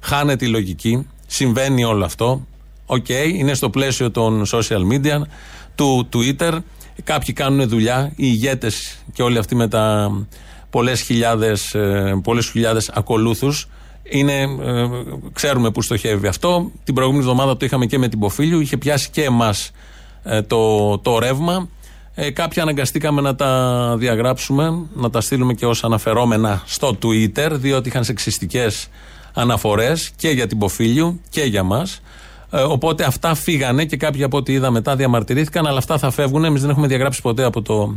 Χάνεται 0.00 0.44
η 0.44 0.48
λογική, 0.48 1.06
συμβαίνει 1.26 1.84
όλο 1.84 2.04
αυτό. 2.04 2.46
Οκ, 2.86 3.08
είναι 3.08 3.54
στο 3.54 3.70
πλαίσιο 3.70 4.10
των 4.10 4.44
social 4.46 4.80
media, 4.92 5.20
του 5.74 6.08
Twitter. 6.12 6.58
Κάποιοι 7.04 7.34
κάνουν 7.34 7.68
δουλειά, 7.68 8.12
οι 8.16 8.26
ηγέτες 8.26 8.98
και 9.12 9.22
όλοι 9.22 9.38
αυτοί 9.38 9.54
με 9.54 9.68
τα 9.68 10.10
πολλές 10.72 11.00
χιλιάδες, 11.00 11.74
ε, 11.74 12.20
πολλές 12.22 12.50
χιλιάδες 12.50 12.88
ακολούθους 12.88 13.68
είναι, 14.02 14.40
ε, 14.42 14.88
ξέρουμε 15.32 15.70
που 15.70 15.82
στοχεύει 15.82 16.26
αυτό. 16.26 16.70
Την 16.84 16.94
προηγούμενη 16.94 17.24
εβδομάδα 17.24 17.56
το 17.56 17.64
είχαμε 17.64 17.86
και 17.86 17.98
με 17.98 18.08
την 18.08 18.18
Μποφίλιου. 18.18 18.60
Είχε 18.60 18.76
πιάσει 18.76 19.10
και 19.10 19.22
εμάς 19.24 19.70
ε, 20.22 20.42
το, 20.42 20.98
το 20.98 21.18
ρεύμα. 21.18 21.68
Ε, 22.14 22.30
κάποια 22.30 22.62
αναγκαστήκαμε 22.62 23.20
να 23.20 23.34
τα 23.34 23.94
διαγράψουμε, 23.98 24.86
να 24.94 25.10
τα 25.10 25.20
στείλουμε 25.20 25.52
και 25.52 25.66
ως 25.66 25.84
αναφερόμενα 25.84 26.62
στο 26.66 26.98
Twitter, 27.02 27.48
διότι 27.50 27.88
είχαν 27.88 28.04
σεξιστικές 28.04 28.88
αναφορές 29.32 30.10
και 30.16 30.28
για 30.28 30.46
την 30.46 30.58
Ποφίλιο 30.58 31.18
και 31.28 31.42
για 31.42 31.62
μας. 31.62 32.00
οπότε 32.68 33.04
αυτά 33.04 33.34
φύγανε 33.34 33.84
και 33.84 33.96
κάποιοι 33.96 34.22
από 34.22 34.36
ό,τι 34.36 34.52
είδα 34.52 34.70
μετά 34.70 34.96
διαμαρτυρήθηκαν, 34.96 35.66
αλλά 35.66 35.78
αυτά 35.78 35.98
θα 35.98 36.10
φεύγουν. 36.10 36.44
Εμείς 36.44 36.60
δεν 36.60 36.70
έχουμε 36.70 36.86
διαγράψει 36.86 37.22
ποτέ 37.22 37.44
από 37.44 37.62
το 37.62 37.94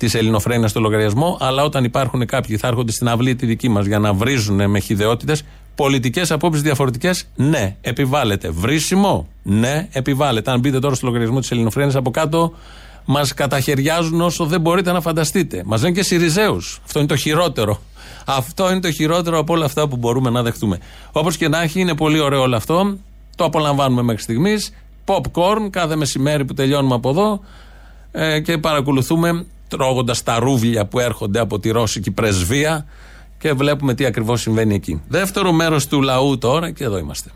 της 0.00 0.14
Ελληνοφρένειας 0.14 0.70
στο 0.70 0.80
λογαριασμό, 0.80 1.36
αλλά 1.40 1.62
όταν 1.64 1.84
υπάρχουν 1.84 2.26
κάποιοι 2.26 2.56
θα 2.56 2.68
έρχονται 2.68 2.92
στην 2.92 3.08
αυλή 3.08 3.34
τη 3.34 3.46
δική 3.46 3.68
μας 3.68 3.86
για 3.86 3.98
να 3.98 4.12
βρίζουν 4.12 4.70
με 4.70 4.78
χιδεότητες, 4.78 5.42
πολιτικές 5.74 6.30
απόψεις 6.30 6.62
διαφορετικές, 6.62 7.28
ναι, 7.36 7.76
επιβάλλεται. 7.80 8.50
Βρίσιμο, 8.50 9.28
ναι, 9.42 9.88
επιβάλλεται. 9.92 10.50
Αν 10.50 10.60
μπείτε 10.60 10.78
τώρα 10.78 10.94
στο 10.94 11.06
λογαριασμό 11.06 11.40
της 11.40 11.50
Ελληνοφρένειας 11.50 11.94
από 11.94 12.10
κάτω, 12.10 12.52
μας 13.04 13.34
καταχαιριάζουν 13.34 14.20
όσο 14.20 14.44
δεν 14.44 14.60
μπορείτε 14.60 14.92
να 14.92 15.00
φανταστείτε. 15.00 15.62
Μας 15.64 15.82
λένε 15.82 15.94
και 15.94 16.02
Σιριζέους. 16.02 16.80
Αυτό 16.84 16.98
είναι 16.98 17.08
το 17.08 17.16
χειρότερο. 17.16 17.80
Αυτό 18.26 18.70
είναι 18.70 18.80
το 18.80 18.90
χειρότερο 18.90 19.38
από 19.38 19.52
όλα 19.52 19.64
αυτά 19.64 19.88
που 19.88 19.96
μπορούμε 19.96 20.30
να 20.30 20.42
δεχτούμε. 20.42 20.78
Όπως 21.12 21.36
και 21.36 21.48
να 21.48 21.62
έχει, 21.62 21.80
είναι 21.80 21.94
πολύ 21.94 22.20
ωραίο 22.20 22.40
όλο 22.40 22.56
αυτό. 22.56 22.96
Το 23.36 23.44
απολαμβάνουμε 23.44 24.02
μέχρι 24.02 24.22
στιγμής. 24.22 24.72
Popcorn 25.04 25.70
κάθε 25.70 25.96
μεσημέρι 25.96 26.44
που 26.44 26.54
τελειώνουμε 26.54 26.94
από 26.94 27.10
εδώ 27.10 27.40
ε, 28.12 28.40
και 28.40 28.58
παρακολουθούμε 28.58 29.46
τρώγοντας 29.70 30.22
τα 30.22 30.38
ρούβλια 30.38 30.86
που 30.86 30.98
έρχονται 30.98 31.38
από 31.38 31.58
τη 31.58 31.70
ρώσικη 31.70 32.10
πρεσβεία 32.10 32.86
και 33.38 33.52
βλέπουμε 33.52 33.94
τι 33.94 34.04
ακριβώς 34.04 34.40
συμβαίνει 34.40 34.74
εκεί. 34.74 35.02
Δεύτερο 35.08 35.52
μέρος 35.52 35.86
του 35.86 36.02
λαού 36.02 36.38
τώρα 36.38 36.70
και 36.70 36.84
εδώ 36.84 36.98
είμαστε. 36.98 37.30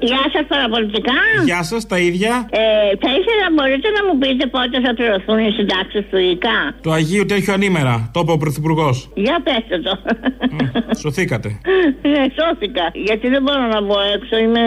Γεια 0.00 0.22
σας, 0.32 0.44
παραπολιτικά. 0.48 1.12
Γεια 1.44 1.62
σας, 1.62 1.86
τα 1.86 1.98
ίδια. 1.98 2.32
Ε, 2.50 2.60
θα 3.02 3.10
ήθελα 3.18 3.40
να 3.48 3.52
μπορείτε 3.54 3.88
να 3.96 4.00
μου 4.06 4.18
πείτε 4.18 4.46
πότε 4.46 4.80
θα 4.84 4.94
πληρωθούν 4.94 5.38
οι 5.38 5.50
συντάξεις 5.58 6.04
του 6.10 6.18
ΙΚΑ; 6.32 6.74
Το 6.82 6.90
Αγίου 6.92 7.24
Τέτοιο 7.26 7.52
Ανήμερα, 7.52 8.10
το 8.12 8.20
είπε 8.22 8.32
ο 8.32 8.36
Πρωθυπουργός. 8.36 9.10
Για 9.14 9.36
πέστε 9.46 9.78
το. 9.86 9.92
σωθήκατε. 11.02 11.48
Ναι, 12.12 12.22
σώθηκα. 12.38 12.84
Γιατί 12.92 13.28
δεν 13.28 13.42
μπορώ 13.42 13.66
να 13.74 13.82
βγω 13.82 13.96
έξω. 14.14 14.36
Είμαι 14.36 14.60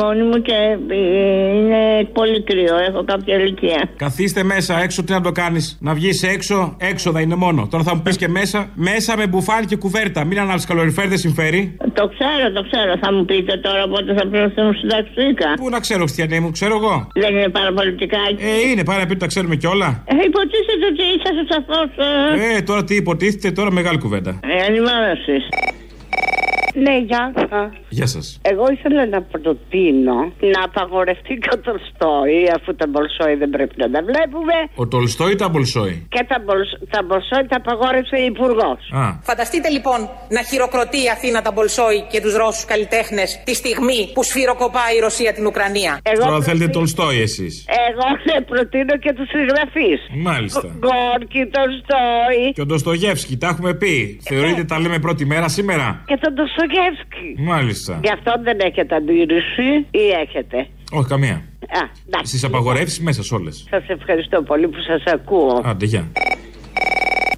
μόνη 0.00 0.22
μου 0.22 0.42
και 0.42 0.56
είναι 1.58 2.04
πολύ 2.12 2.42
κρύο. 2.42 2.76
Έχω 2.88 3.04
κάποια 3.04 3.34
ηλικία. 3.38 3.88
Καθίστε 3.96 4.42
μέσα, 4.42 4.82
έξω 4.82 5.04
τι 5.04 5.12
να 5.12 5.20
το 5.20 5.32
κάνεις. 5.32 5.78
Να 5.80 5.94
βγεις 5.94 6.22
έξω, 6.22 6.76
έξοδα 6.80 7.20
είναι 7.20 7.34
μόνο. 7.34 7.68
Τώρα 7.70 7.84
θα 7.84 7.94
μου 7.94 8.02
πεις 8.02 8.16
και 8.16 8.28
μέσα, 8.28 8.70
μέσα 8.74 9.16
με 9.16 9.26
μπουφάν 9.26 9.66
και 9.66 9.76
κουβέρτα. 9.76 10.24
Μην 10.24 10.40
ανάψει 10.40 10.66
καλοριφέρ, 10.66 11.08
δεν 11.08 11.18
συμφέρει. 11.18 11.76
Το 11.92 12.08
ξέρω, 12.14 12.52
το 12.54 12.62
ξέρω. 12.70 12.92
Θα 13.00 13.12
μου 13.12 13.24
πείτε 13.24 13.56
τώρα 13.56 13.88
πότε 13.88 14.14
θα 14.14 14.26
πληρωθούν 14.26 14.53
Πού 15.56 15.68
να 15.68 15.80
ξέρω, 15.80 16.00
Χριστιανή 16.00 16.40
μου, 16.40 16.50
ξέρω 16.50 16.74
εγώ. 16.76 17.08
Δεν 17.14 17.36
είναι 17.36 17.48
παραπολιτικά. 17.48 18.18
Ε, 18.38 18.68
είναι, 18.70 18.84
πάρα 18.84 19.06
πει 19.06 19.16
τα 19.16 19.26
ξέρουμε 19.26 19.56
κιόλας. 19.56 20.04
Ε, 20.06 20.14
υποτίθεται 20.24 20.86
ότι 20.92 21.02
είσαστε 21.14 21.44
σαφώς. 21.52 21.80
Ε... 22.52 22.56
ε, 22.56 22.62
τώρα 22.62 22.84
τι 22.84 22.94
υποτίθεται, 22.94 23.50
τώρα 23.50 23.72
μεγάλη 23.72 23.98
κουβέντα. 23.98 24.40
Ε, 24.42 24.66
ενημέρωση. 24.68 25.36
Ναι, 26.82 26.94
γεια 27.10 27.24
σας. 27.36 27.60
Γεια 27.96 28.06
σας. 28.06 28.26
Εγώ 28.42 28.64
ήθελα 28.76 29.06
να 29.06 29.20
προτείνω 29.22 30.18
να 30.54 30.60
απαγορευτεί 30.68 31.34
και 31.42 31.50
ο 31.56 31.58
Τολστόι, 31.66 32.40
αφού 32.56 32.74
τα 32.80 32.86
Μπολσόι 32.90 33.34
δεν 33.42 33.50
πρέπει 33.50 33.74
να 33.82 33.88
τα 33.94 34.00
βλέπουμε. 34.10 34.56
Ο 34.74 34.84
Τολστόι 34.88 35.32
ή 35.32 35.38
τα 35.42 35.48
Μπολσόι. 35.48 35.94
Και 36.14 36.22
τα, 36.30 36.38
Μπολ, 36.44 36.60
τα 36.94 37.00
Μπολσόι 37.06 37.44
τα 37.52 37.56
απαγόρευσε 37.62 38.16
η 38.24 38.26
Υπουργός. 38.32 38.80
Φανταστείτε 39.28 39.68
λοιπόν 39.76 39.98
να 40.36 40.42
χειροκροτεί 40.50 40.98
η 41.06 41.08
Αθήνα 41.16 41.38
τα 41.46 41.52
Μπολσόι 41.54 41.98
και 42.12 42.20
τους 42.24 42.34
Ρώσους 42.40 42.64
καλλιτέχνες 42.64 43.28
τη 43.44 43.54
στιγμή 43.54 44.00
που 44.14 44.22
σφυροκοπάει 44.22 44.92
η 44.98 45.00
Ρωσία 45.06 45.32
την 45.32 45.44
Ουκρανία. 45.50 45.92
Εγώ 46.12 46.24
Τώρα 46.24 46.42
θέλετε 46.48 46.68
Τολστόη 46.68 47.20
εσείς. 47.28 47.52
Εγώ 47.88 48.06
σε 48.26 48.34
προτείνω 48.50 48.94
και 49.04 49.12
τους 49.16 49.28
συγγραφείς. 49.34 50.00
Μάλιστα. 50.28 50.66
Γκόρκι, 50.82 51.42
Τολστόη. 51.56 52.44
Και 52.56 52.60
ο 52.60 52.66
Ντοστογεύσκι, 52.66 53.36
τα 53.36 53.48
έχουμε 53.52 53.72
πει. 53.74 54.20
Θεωρείτε 54.30 54.64
τα 54.64 54.76
λέμε 54.82 54.98
πρώτη 54.98 55.24
μέρα 55.26 55.48
σήμερα; 55.48 56.02
Και 56.06 56.18
τον 56.20 56.32
Ντοστογεύσκι. 56.34 56.62
Μάλιστα. 57.38 58.00
Γι' 58.02 58.10
αυτό 58.10 58.32
δεν 58.42 58.58
έχετε 58.60 58.94
αντίρρηση 58.94 59.86
ή 59.90 60.08
έχετε; 60.22 60.66
Όχι, 60.92 61.08
καμία. 61.08 61.42
Στις 62.22 62.44
απαγορεύσεις 62.44 63.00
μέσα 63.00 63.22
σε 63.22 63.34
όλες. 63.34 63.66
Σας 63.70 63.84
ευχαριστώ 63.86 64.42
πολύ 64.42 64.68
που 64.68 64.80
σας 64.86 65.02
ακούω. 65.12 65.60
Άντε, 65.64 65.86
γεια. 65.86 66.08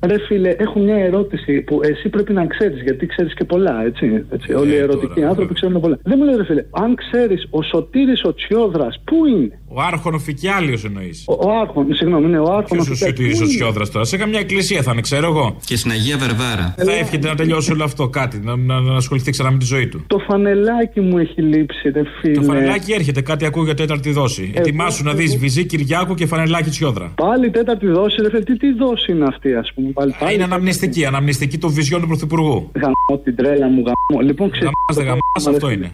Ρε 0.03 0.19
φίλε, 0.27 0.49
έχω 0.49 0.79
μια 0.79 0.97
ερώτηση 0.97 1.61
που 1.61 1.81
εσύ 1.83 2.09
πρέπει 2.09 2.33
να 2.33 2.47
ξέρεις, 2.47 2.83
γιατί 2.83 3.07
ξέρεις 3.07 3.35
και 3.35 3.45
πολλά, 3.45 3.85
έτσι. 3.85 4.25
έτσι. 4.31 4.53
Όλοι 4.53 4.73
οι 4.73 4.77
ερωτικοί 4.77 5.23
άνθρωποι 5.25 5.55
ξέρουν 5.55 5.81
πολλά. 5.81 5.99
Δεν 6.03 6.15
μου 6.19 6.25
λέει, 6.25 6.37
ρε 6.37 6.45
φίλε, 6.45 6.65
αν 6.71 6.95
ξέρεις 6.95 7.47
ο 7.51 7.63
Σωτήρης 7.63 8.25
ο 8.25 8.35
Τσιόδρας, 8.35 9.01
πού 9.05 9.27
είναι; 9.27 9.61
Ο 9.69 9.81
Άρχον 9.81 10.21
Φικιάλιος 10.21 10.85
εννοείς. 10.85 11.25
Ο, 11.27 11.33
ο 11.33 11.51
Άρχον, 11.61 11.95
συγγνώμη, 11.95 12.27
ναι, 12.27 12.39
ο 12.39 12.53
Άρχον 12.53 12.79
Ποιο 12.79 12.93
ο 12.93 12.95
Σωτήρης 12.95 13.41
ο 13.41 13.47
Τσιόδρας 13.47 13.91
τώρα, 13.91 14.05
σε 14.05 14.17
καμιά 14.17 14.39
εκκλησία 14.39 14.83
θα 14.83 14.91
είναι, 14.93 15.01
ξέρω 15.01 15.27
εγώ. 15.27 15.57
Και 15.65 15.77
στην 15.77 15.91
Αγία 15.91 16.17
Βερβάρα. 16.19 16.75
Θα 16.77 16.93
εύχεται 16.93 17.29
να 17.29 17.35
τελειώσει 17.35 17.73
όλο 17.73 17.85
αυτό 17.85 18.09
κάτι, 18.09 18.41
να, 18.45 18.57
να, 18.57 18.81
να 18.81 18.97
ασχοληθεί 18.97 19.31
ξανά 19.31 19.51
με 19.51 19.59
τη 19.59 19.65
ζωή 19.65 19.87
του. 19.89 20.05
Το 20.07 20.19
φανελάκι 20.19 21.01
μου 21.01 21.19
έχει 21.19 21.43
λείψει, 21.43 21.89
ρε 21.89 22.03
φίλε. 22.21 22.35
Το 22.35 22.43
φανελάκι 22.43 22.93
έρχεται, 22.93 23.21
κάτι 23.21 23.47
ακούω 23.47 23.65
για 23.65 23.75
τέταρτη 23.75 24.11
δόση. 24.11 24.53
Ε, 24.55 24.59
Ετοιμάσου 24.59 25.05
να 25.05 25.13
δεις 25.13 25.37
βυζί 25.37 25.67
Κυριάκου 25.67 26.15
και 26.15 26.27
φανελάκι 26.27 26.71
Τσιόδρα. 26.71 27.13
Πάλι 27.15 27.51
τέταρτη 27.51 27.87
δόση, 27.87 28.23
ρε 28.23 28.31
φίλε, 28.31 28.43
τι, 28.43 28.57
τι 28.57 28.73
δόση 28.73 29.13
είναι 29.13 29.25
αυτή, 29.29 29.55
ας 29.55 29.73
πούμε; 29.75 29.86
Πάλι, 29.93 30.15
πάλι, 30.19 30.35
είναι 30.35 30.45
αναμνηστική, 30.45 31.05
αναμνηστική 31.05 31.59
των 31.59 31.71
βυζιών 31.71 32.01
του 32.01 32.07
Πρωθυπουργού. 32.07 32.71
Γαμώ 32.75 33.23
την 33.25 33.37
τρέλα 33.37 33.69
μου, 33.69 33.83
γαμώ. 33.87 34.23
Λοιπόν, 34.23 34.51
ξέρω. 34.51 34.71
Γαμάς, 34.97 35.45
δεν 35.45 35.55
αυτό 35.55 35.71
είναι. 35.71 35.91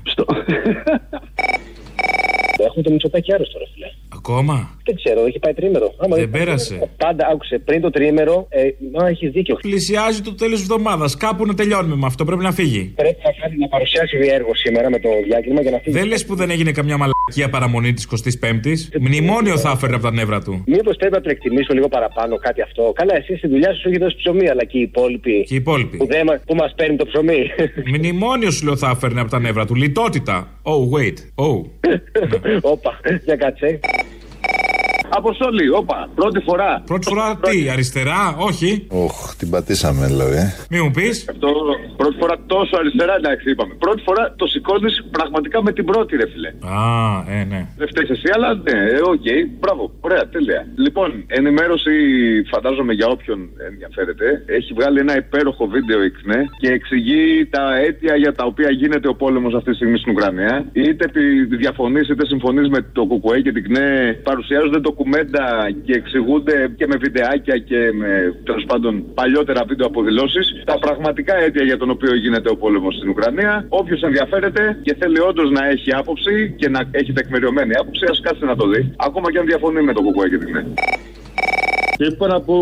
Έχουμε 2.66 2.82
το 2.82 2.90
Μητσοτάκι 2.90 3.32
άρρωστο, 3.32 3.58
ρε 3.58 3.64
φίλε. 3.74 3.86
Ακόμα; 4.14 4.70
Δεν 4.84 4.94
ξέρω, 4.94 5.24
έχει 5.26 5.38
πάει 5.38 5.52
τρίμερο. 5.54 5.94
Άμα 5.98 6.16
δεν 6.16 6.30
πέρασε. 6.30 6.90
Πάντα 6.96 7.28
άκουσε 7.32 7.58
πριν 7.58 7.80
το 7.80 7.90
τρίμερο, 7.90 8.46
ε, 8.48 8.60
μα 8.98 9.08
έχεις 9.08 9.30
δίκιο. 9.30 9.54
Πλησιάζει 9.60 10.20
το 10.20 10.34
τέλος 10.34 10.60
εβδομάδας. 10.60 11.16
Κάπου 11.16 11.46
να 11.46 11.54
τελειώνουμε 11.54 11.96
με 11.96 12.06
αυτό. 12.06 12.24
Πρέπει 12.24 12.42
να 12.42 12.52
φύγει. 12.52 12.92
Πρέπει 12.96 13.16
να, 13.24 13.30
κάνει, 13.42 13.56
να 13.58 13.68
παρουσιάσει 13.68 14.16
έργο 14.32 14.54
σήμερα 14.54 14.90
με 14.90 14.98
το 14.98 15.08
διάκριμα 15.26 15.60
για 15.62 15.70
να 15.70 15.78
φύγει. 15.78 15.98
Δεν 15.98 16.06
λες 16.06 16.24
που 16.26 16.34
δεν 16.34 16.50
έγινε 16.50 16.72
καμιά 16.72 16.96
μαλακία 16.96 17.10
μαλακία 17.28 17.48
παραμονή 17.58 17.92
της 17.92 18.08
25η. 18.40 18.74
Μνημόνιο 19.00 19.58
θα 19.58 19.70
έφερε 19.70 19.94
από 19.94 20.02
τα 20.02 20.12
νεύρα 20.12 20.40
του. 20.42 20.62
Μήπως 20.66 20.96
πρέπει 20.96 21.14
να 21.14 21.20
το 21.20 21.30
εκτιμήσω 21.30 21.72
λίγο 21.74 21.88
παραπάνω 21.88 22.36
κάτι 22.36 22.62
αυτό. 22.62 22.92
Καλά, 22.94 23.16
εσύ 23.16 23.36
στη 23.36 23.48
δουλειά 23.48 23.74
σου 23.74 23.88
έχει 23.88 23.98
δώσει 23.98 24.16
ψωμί, 24.16 24.48
αλλά 24.48 24.64
και 24.64 24.78
οι 24.78 24.80
υπόλοιποι. 24.80 25.44
Και 25.48 25.54
οι 25.54 25.56
υπόλοιποι. 25.56 25.96
Που, 25.96 26.06
δεν 26.06 26.22
μα- 26.26 26.40
που 26.46 26.54
μας 26.54 26.72
παίρνει 26.76 26.96
το 26.96 27.06
ψωμί. 27.06 27.42
Μνημόνιο 27.98 28.50
σου 28.50 28.64
λέω 28.64 28.76
θα 28.76 28.90
έφερνε 28.94 29.20
από 29.20 29.30
τα 29.30 29.38
νεύρα 29.40 29.66
του. 29.66 29.74
Λιτότητα. 29.74 30.50
Oh, 30.62 30.98
wait. 30.98 31.16
Oh. 31.46 31.64
Όπα, 32.74 33.00
για 33.24 33.36
κάτσε. 33.36 33.80
Αποστολή, 35.20 35.68
όπα, 35.70 36.08
πρώτη 36.14 36.40
φορά. 36.40 36.82
Πρώτη 36.86 37.06
φορά 37.08 37.38
τι, 37.42 37.68
αριστερά, 37.68 38.36
όχι. 38.38 38.86
Οχ, 38.88 39.34
την 39.38 39.50
πατήσαμε, 39.50 40.08
λέω, 40.08 40.28
Μη 40.70 40.80
μου 40.80 40.90
πεις. 40.90 41.28
Αυτό, 41.30 41.48
πρώτη 41.96 42.16
φορά 42.20 42.34
τόσο 42.46 42.76
αριστερά, 42.80 43.14
εντάξει, 43.14 43.50
είπαμε. 43.50 43.74
Πρώτη 43.78 44.02
φορά 44.02 44.34
το 44.36 44.46
σηκώνεις 44.46 44.94
πραγματικά 45.10 45.62
με 45.62 45.72
την 45.72 45.84
πρώτη, 45.84 46.16
ρε 46.16 46.28
φίλε. 46.32 46.48
Α, 46.48 46.80
ε, 47.36 47.44
ναι. 47.44 47.60
Δεν 47.76 47.88
φταίεις 47.88 48.10
εσύ, 48.10 48.28
αλλά 48.34 48.54
ναι, 48.54 48.78
ε, 48.94 49.00
οκ, 49.12 49.26
μπράβο, 49.60 49.90
ωραία, 50.00 50.28
τέλεια. 50.28 50.66
Λοιπόν, 50.76 51.24
ενημέρωση, 51.26 51.92
φαντάζομαι 52.52 52.92
για 52.92 53.06
όποιον 53.06 53.38
ενδιαφέρεται, 53.70 54.44
έχει 54.46 54.72
βγάλει 54.72 54.98
ένα 54.98 55.16
υπέροχο 55.16 55.66
βίντεο 55.66 56.02
η 56.02 56.10
ΚΝΕ 56.10 56.40
και 56.60 56.68
εξηγεί 56.72 57.46
τα 57.50 57.76
αίτια 57.76 58.16
για 58.16 58.32
τα 58.34 58.44
οποία 58.44 58.70
γίνεται 58.70 59.08
ο 59.08 59.14
πόλεμος 59.14 59.54
αυτή 59.54 59.70
τη 59.70 59.76
στιγμή 59.76 59.98
στην 59.98 60.12
Ουκρανία. 60.12 60.64
Είτε 60.72 61.04
διαφωνείς 61.58 62.08
είτε 62.08 62.26
συμφωνείς 62.26 62.68
με 62.68 62.80
το 62.92 63.06
ΚΚΕ 63.06 63.40
και 63.40 63.52
την 63.52 63.62
ΚΝΕ, 63.64 64.20
παρουσιάζονται 64.22 64.80
ντοκουμέντα 65.02 65.70
και 65.84 65.92
εξηγούνται 65.92 66.74
και 66.76 66.86
με 66.86 66.96
βιντεάκια 66.96 67.58
και 67.58 67.92
με 67.92 68.34
τέλος 68.44 68.64
πάντων 68.66 69.04
παλιότερα 69.14 69.64
βίντεο 69.68 69.86
αποδηλώσεις 69.86 70.62
τα 70.64 70.78
πραγματικά 70.78 71.36
αίτια 71.36 71.64
για 71.64 71.76
τον 71.76 71.90
οποίο 71.90 72.14
γίνεται 72.14 72.50
ο 72.50 72.56
πόλεμος 72.56 72.94
στην 72.94 73.08
Ουκρανία. 73.08 73.66
Όποιος 73.68 74.02
ενδιαφέρεται 74.02 74.78
και 74.82 74.96
θέλει 74.98 75.20
όντως 75.20 75.50
να 75.50 75.66
έχει 75.66 75.94
άποψη 75.94 76.54
και 76.56 76.68
να 76.68 76.80
έχει 76.90 77.12
τεκμηριωμένη 77.12 77.72
άποψη, 77.80 78.04
ας 78.10 78.20
κάτσει 78.20 78.44
να 78.44 78.56
το 78.56 78.68
δει. 78.68 78.94
Ακόμα 78.96 79.32
και 79.32 79.38
αν 79.38 79.46
διαφωνεί 79.46 79.82
με 79.82 79.92
το 79.92 80.00
ΚΚΕ 80.02 80.28
και 80.28 80.38
την 80.38 80.46
ΚΝΕ. 80.52 80.64
Λοιπόν, 82.04 82.30
από 82.34 82.54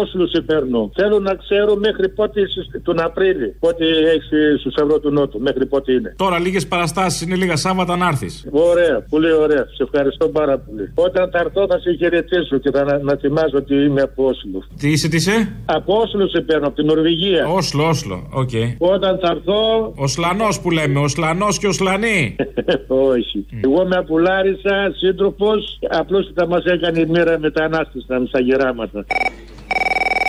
Όσλο 0.00 0.28
σε 0.28 0.40
παίρνω. 0.40 0.90
Θέλω 0.94 1.18
να 1.18 1.34
ξέρω 1.34 1.74
μέχρι 1.76 2.08
πότε 2.08 2.40
είσαι- 2.40 2.80
τον 2.82 3.00
Απρίλη. 3.00 3.48
Πότε 3.58 3.84
έχεις 4.14 4.60
Σταυρό 4.60 4.98
του 5.00 5.10
Νότου. 5.10 5.40
Μέχρι 5.40 5.66
πότε 5.66 5.92
είναι. 5.92 6.14
Τώρα 6.16 6.38
λίγες 6.38 6.66
παραστάσεις 6.66 7.20
είναι 7.22 7.34
λίγα 7.36 7.56
Σάββατα 7.56 7.96
να 7.96 8.06
έρθεις. 8.06 8.46
Ωραία, 8.50 9.06
πολύ 9.10 9.32
ωραία. 9.32 9.64
Σε 9.76 9.82
ευχαριστώ 9.82 10.28
πάρα 10.28 10.58
πολύ. 10.58 10.92
Όταν 10.94 11.30
θα 11.32 11.38
έρθω 11.38 11.66
θα 11.66 11.78
σε 11.78 11.90
χαιρετήσω 11.98 12.58
και 12.58 12.70
θα 12.70 12.84
να, 12.84 12.98
να 12.98 13.16
θυμάσαι 13.16 13.56
ότι 13.56 13.74
είμαι 13.74 14.00
από 14.00 14.24
Όσλο. 14.24 14.62
Τι 14.80 14.88
είσαι, 14.90 15.08
τι 15.08 15.16
είσαι; 15.16 15.52
Από 15.64 15.94
Όσλο 16.02 16.28
σε 16.28 16.40
παίρνω, 16.40 16.66
από 16.66 16.76
την 16.76 16.86
Νορβηγία. 16.86 17.46
Όσλο, 17.48 17.88
Όσλο. 17.88 18.28
Οκ. 18.32 18.50
Όταν 18.78 19.18
θα 19.22 19.28
έρθω. 19.36 19.92
Οσλανό 19.96 20.48
που 20.62 20.70
λέμε, 20.70 20.98
Οσλανό 21.00 21.46
και 21.60 21.66
Οσλανή. 21.66 22.36
Όχι. 23.12 23.46
Εγώ 23.64 23.82
είμαι 23.84 23.96
από 23.96 24.18
Λάρισα, 24.18 24.92
σύντροφος. 24.96 25.78
Απλώς 25.90 26.30
θα 26.34 26.46
μας 26.46 26.64
έκανε 26.64 27.00
η 27.00 27.06
μοίρα 27.06 27.38
μετανάστε 27.38 28.00
στα 28.00 28.18
γεράματα. 28.84 29.04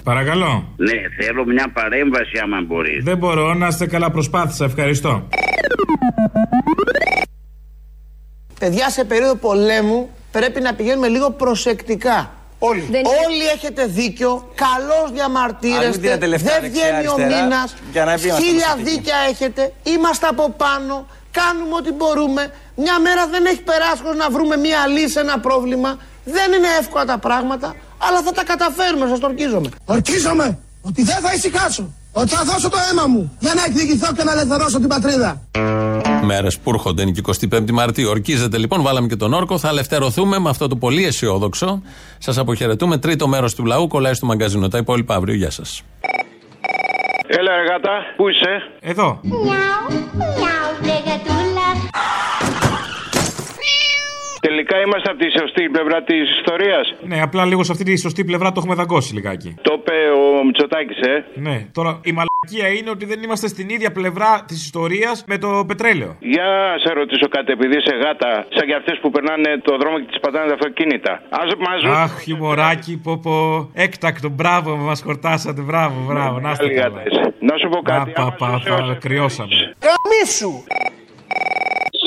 Παρακαλώ. 0.03 0.73
Ναι, 0.77 0.93
θέλω 1.23 1.45
μια 1.45 1.71
παρέμβαση 1.73 2.39
άμα 2.43 2.61
μπορείς. 2.67 3.03
Δεν 3.03 3.17
μπορώ 3.17 3.53
να 3.53 3.67
είστε 3.67 3.87
καλά, 3.87 4.11
προσπάθησα. 4.11 4.65
Ευχαριστώ. 4.65 5.27
Παιδιά, 8.59 8.89
σε 8.89 9.03
περίοδο 9.03 9.35
πολέμου 9.35 10.09
πρέπει 10.31 10.61
να 10.61 10.73
πηγαίνουμε 10.73 11.07
λίγο 11.07 11.31
προσεκτικά. 11.31 12.31
Όλοι. 12.59 12.81
Όλοι 13.25 13.45
έχετε 13.55 13.85
δίκιο. 13.85 14.51
Καλώς 14.55 14.97
Αν 15.03 15.05
μην 15.05 15.13
διαμαρτύρεστε. 15.13 15.97
δίνετε 15.97 16.25
λεφτά 16.25 16.51
Δεν 16.51 16.61
δεξιά, 16.61 16.83
βγαίνει 16.87 17.07
ο 17.07 17.13
αριστερά, 17.13 17.43
μήνας. 17.43 17.75
για 17.91 18.05
να 18.05 18.13
πει 18.15 18.21
είμαστε 18.27 18.43
Χίλια 18.45 18.65
προσεκτικοί. 18.65 18.95
δίκια 18.97 19.15
έχετε. 19.29 19.73
Είμαστε 19.83 20.27
από 20.27 20.49
πάνω. 20.57 21.07
Κάνουμε 21.31 21.75
ό,τι 21.75 21.91
μπορούμε. 21.91 22.51
Μια 22.75 22.99
μέρα 22.99 23.27
δεν 23.27 23.45
έχει 23.45 23.61
περάσει 23.61 24.01
χωρίς 24.03 24.19
να 24.19 24.29
βρούμε 24.29 24.55
μια 24.57 24.87
λύση 24.87 25.09
σε 25.09 25.19
ένα 25.19 25.39
πρόβλημα. 25.39 25.97
Δεν 26.25 26.51
είναι 26.51 26.67
εύκολα 26.79 27.05
τα 27.05 27.17
πράγματα. 27.17 27.75
Αλλά 28.07 28.21
θα 28.21 28.31
τα 28.31 28.43
καταφέρουμε, 28.43 29.07
σας 29.07 29.19
το 29.19 29.27
ορκίζομαι. 29.27 29.69
Ορκίζομαι 29.85 30.57
ότι 30.81 31.03
δεν 31.03 31.15
θα 31.15 31.33
ησυχάσω. 31.33 31.93
Ότι 32.11 32.29
θα 32.29 32.43
δώσω 32.43 32.69
το 32.69 32.77
αίμα 32.91 33.07
μου 33.07 33.31
για 33.39 33.53
να 33.53 33.63
εκδικηθώ 33.63 34.13
και 34.13 34.23
να 34.23 34.31
ελευθερώσω 34.31 34.79
την 34.79 34.87
πατρίδα. 34.87 35.41
Μέρες 36.23 36.59
που 36.59 36.69
έρχονται 36.69 37.01
είναι 37.01 37.11
και 37.11 37.21
25η 37.51 37.71
Μαρτίου. 37.71 38.09
Ορκίζεται 38.09 38.57
λοιπόν, 38.57 38.81
βάλαμε 38.81 39.07
και 39.07 39.15
τον 39.15 39.33
όρκο. 39.33 39.57
Θα 39.57 39.69
ελευθερωθούμε 39.69 40.39
με 40.39 40.49
αυτό 40.49 40.67
το 40.67 40.75
πολύ 40.75 41.05
αισιόδοξο. 41.05 41.81
Σας 42.17 42.37
αποχαιρετούμε. 42.37 42.97
Τρίτο 42.97 43.27
μέρος 43.27 43.55
του 43.55 43.65
λαού 43.65 43.87
κολλάει 43.87 44.13
στο 44.13 44.25
μαγκαζίνο. 44.25 44.67
Τα 44.67 44.77
υπόλοιπα 44.77 45.15
αύριο. 45.15 45.35
Γεια 45.35 45.51
σας. 45.51 45.81
Έλα, 47.27 47.51
εργάτα, 47.53 47.89
πού 48.15 48.29
είσαι; 48.29 48.61
Εδώ. 48.79 49.19
Τελικά 49.21 50.48
είμαστε 54.89 55.09
από 55.11 55.19
τη 55.23 55.29
σωστή 55.39 55.63
πλευρά 55.75 55.97
της 56.09 56.23
ιστορίας. 56.39 56.85
Ναι, 57.11 57.17
απλά 57.21 57.45
λίγο 57.45 57.63
σε 57.63 57.71
αυτή 57.71 57.83
τη 57.83 57.93
σωστή 58.05 58.21
πλευρά 58.29 58.47
το 58.51 58.57
έχουμε 58.61 58.75
δαγκώσει 58.81 59.13
λιγάκι. 59.13 59.55
Το 59.61 59.73
είπε 59.79 59.95
ο 60.21 60.43
Μητσοτάκης, 60.45 60.99
ε. 61.13 61.15
Ναι, 61.47 61.57
τώρα 61.77 61.91
η 62.09 62.11
μαλακία 62.17 62.67
είναι 62.77 62.89
ότι 62.89 63.05
δεν 63.11 63.19
είμαστε 63.23 63.47
στην 63.47 63.69
ίδια 63.69 63.91
πλευρά 63.91 64.43
της 64.47 64.59
ιστορίας 64.65 65.23
με 65.27 65.37
το 65.37 65.49
πετρέλαιο. 65.67 66.11
Για 66.19 66.43
να 66.43 66.77
σε 66.83 66.93
ρωτήσω 66.93 67.27
κάτι, 67.35 67.51
επειδή 67.51 67.75
είσαι 67.77 67.95
γάτα, 68.03 68.45
σαν 68.55 68.67
και 68.67 68.75
αυτές 68.75 68.97
που 69.01 69.09
περνάνε 69.09 69.57
το 69.67 69.77
δρόμο 69.77 69.99
και 69.99 70.05
τις 70.11 70.19
πατάνε 70.19 70.47
τα 70.47 70.53
αυτοκίνητα. 70.53 71.11
Α 71.11 71.41
μας 71.65 71.79
Αχ, 72.03 72.19
χιμωράκι, 72.21 72.93
πω 73.03 73.17
πω. 73.17 73.69
Έκτακτο, 73.73 74.29
μπράβο, 74.29 74.75
μας 74.75 75.01
χορτάσατε. 75.01 75.61
Μπράβο, 75.61 75.95
μπράβο. 76.07 76.39
Να 76.39 76.51
είστε 76.51 76.63
Καλή 76.63 76.79
καλά. 76.79 76.87
γάτα 76.89 77.03
είσαι. 77.09 77.33
Να 77.39 77.57
σου 77.57 77.69
πω 77.69 77.81
κάτι. 77.81 78.11
Πα, 78.11 78.35
πα, 78.37 78.59
θα 78.65 78.97
κρυώσαμε. 78.99 79.55
Καμίσου! 79.87 80.63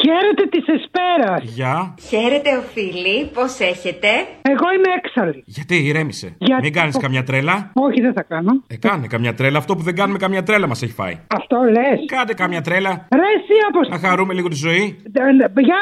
Χαίρετε 0.04 0.44
της 0.54 0.64
Εσπέρας. 0.76 1.42
Γεια. 1.42 1.94
Χαίρετε, 2.08 2.50
οφείλει. 2.62 3.16
Πώς 3.34 3.52
έχετε; 3.72 4.08
Εγώ 4.52 4.66
είμαι 4.74 4.90
έξαλλη. 4.98 5.42
Γιατί 5.46 5.76
ηρέμησε; 5.88 6.34
Γιατί- 6.38 6.62
Μην 6.62 6.72
κάνεις 6.72 6.96
καμιά 6.96 7.22
τρέλα. 7.22 7.70
Όχι, 7.74 8.00
δεν 8.00 8.12
θα 8.12 8.22
κάνω. 8.22 8.52
Ε, 8.66 8.76
κάνε 8.76 9.06
καμιά 9.06 9.34
τρέλα. 9.34 9.58
Αυτό 9.58 9.74
που 9.76 9.82
δεν 9.82 9.94
κάνουμε 9.94 10.18
καμιά 10.18 10.42
τρέλα 10.42 10.66
μας 10.66 10.82
έχει 10.82 10.92
φάει. 10.92 11.18
Αυτό 11.26 11.56
λες. 11.74 11.98
Κάντε 12.06 12.34
καμιά 12.34 12.60
τρέλα. 12.60 12.90
Ρε, 13.20 13.28
εσύ 13.38 13.56
όπω. 13.68 13.80
Να 13.88 13.98
χαρούμε 14.08 14.32
λίγο 14.34 14.48
τη 14.48 14.54
ζωή. 14.56 14.84
Για 15.68 15.80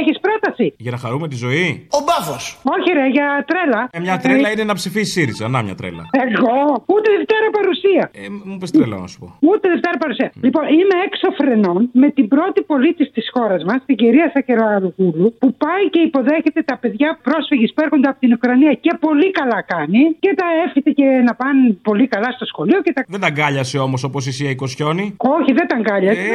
έχεις 0.00 0.18
πρόταση; 0.20 0.74
Για 0.78 0.90
να 0.90 0.96
χαρούμε 0.96 1.28
τη 1.28 1.36
ζωή. 1.36 1.86
Ο 1.90 1.98
μπάφος. 2.06 2.60
Όχι, 2.76 2.90
ρε, 2.98 3.06
για 3.16 3.44
τρέλα. 3.46 3.88
Ε, 3.92 4.00
μια 4.00 4.18
τρέλα 4.18 4.50
είναι 4.52 4.64
να 4.64 4.74
ψηφίσει 4.74 5.10
ΣΥΡΙΖΑ. 5.10 5.48
Να 5.48 5.62
μια 5.62 5.74
τρέλα. 5.74 6.02
Εγώ; 6.26 6.84
Ούτε 6.94 7.08
Δευτέρα 7.16 7.48
παρουσία. 7.58 8.10
Ε, 8.12 8.26
μου 8.50 8.56
πες 8.58 8.70
τρέλα 8.70 8.96
να 8.96 9.06
σου 9.06 9.18
πω. 9.18 9.26
Ούτε 9.50 9.68
Δευτέρα 9.68 9.96
παρουσία. 9.98 10.32
Λοιπόν, 10.46 10.62
είμαι 10.78 10.96
έξω 11.06 11.26
φρενών 11.38 11.88
με 11.92 12.10
την 12.10 12.28
πρώτη 12.28 12.60
πολίτης 12.62 13.10
της 13.12 13.26
χώρας 13.32 13.42
μας, 13.68 13.78
την 13.86 13.96
κυρία 13.96 14.30
Σακεραροπούλου, 14.34 15.26
που 15.40 15.48
πάει 15.64 15.84
και 15.90 16.00
υποδέχεται 16.00 16.62
τα 16.62 16.76
παιδιά 16.82 17.18
πρόσφυγες 17.22 17.72
που 17.74 17.80
έρχονται 17.84 18.08
από 18.08 18.18
την 18.20 18.32
Ουκρανία 18.32 18.72
και 18.84 18.90
πολύ 19.00 19.30
καλά 19.30 19.60
κάνει 19.62 20.02
και 20.24 20.30
τα 20.40 20.46
εύχεται 20.66 20.90
και 20.98 21.04
να 21.28 21.34
πάνε 21.34 21.62
πολύ 21.88 22.06
καλά 22.14 22.30
στο 22.36 22.44
σχολείο 22.52 22.78
και 22.84 22.92
τα. 22.92 23.04
Δεν 23.08 23.20
τα 23.20 23.26
αγκάλιασε 23.26 23.78
όμως 23.78 24.00
όπως 24.08 24.22
η 24.26 24.32
Σία 24.32 24.50
Οικοσιόνη. 24.50 25.04
Όχι, 25.38 25.50
δεν 25.58 25.66
τα 25.70 25.76
αγκάλιασε. 25.80 26.20
Ε, 26.20 26.32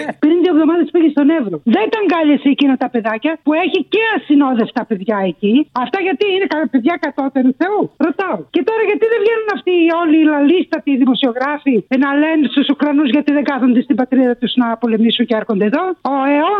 Ε, 0.00 0.12
Πριν 0.24 0.36
δύο 0.42 0.52
εβδομάδες 0.54 0.88
πήγε 0.94 1.08
στον 1.16 1.26
Εύρο. 1.38 1.56
Δεν 1.76 1.86
τα 1.92 1.98
αγκάλιασε 2.02 2.48
εκείνα 2.54 2.74
τα 2.82 2.88
παιδάκια 2.94 3.32
που 3.44 3.50
έχει 3.64 3.78
και 3.94 4.02
ασυνόδευτα 4.16 4.82
παιδιά 4.90 5.18
εκεί. 5.32 5.54
Αυτά 5.84 5.98
γιατί 6.06 6.24
είναι 6.34 6.46
κα- 6.52 6.68
παιδιά 6.72 6.94
κατώτερου 7.06 7.52
Θεού. 7.60 7.80
Ρωτάω. 8.06 8.36
Και 8.54 8.62
τώρα 8.68 8.82
γιατί 8.90 9.04
δεν 9.12 9.18
βγαίνουν 9.24 9.48
αυτοί 9.56 9.59
όλοι 10.02 10.16
οι 10.20 10.24
λαλίστατοι 10.24 10.96
δημοσιογράφοι 10.96 11.74
να 12.04 12.08
λένε 12.22 12.46
στους 12.50 12.66
Ουκρανούς 12.72 13.08
γιατί 13.10 13.32
δεν 13.32 13.44
κάθονται 13.44 13.82
στην 13.82 13.96
πατρίδα 13.96 14.36
τους 14.36 14.52
να 14.56 14.76
πολεμήσουν 14.76 15.26
και 15.26 15.34
έρχονται 15.40 15.64
εδώ. 15.64 15.84
Ο 16.14 16.16
ΕΟ. 16.36 16.54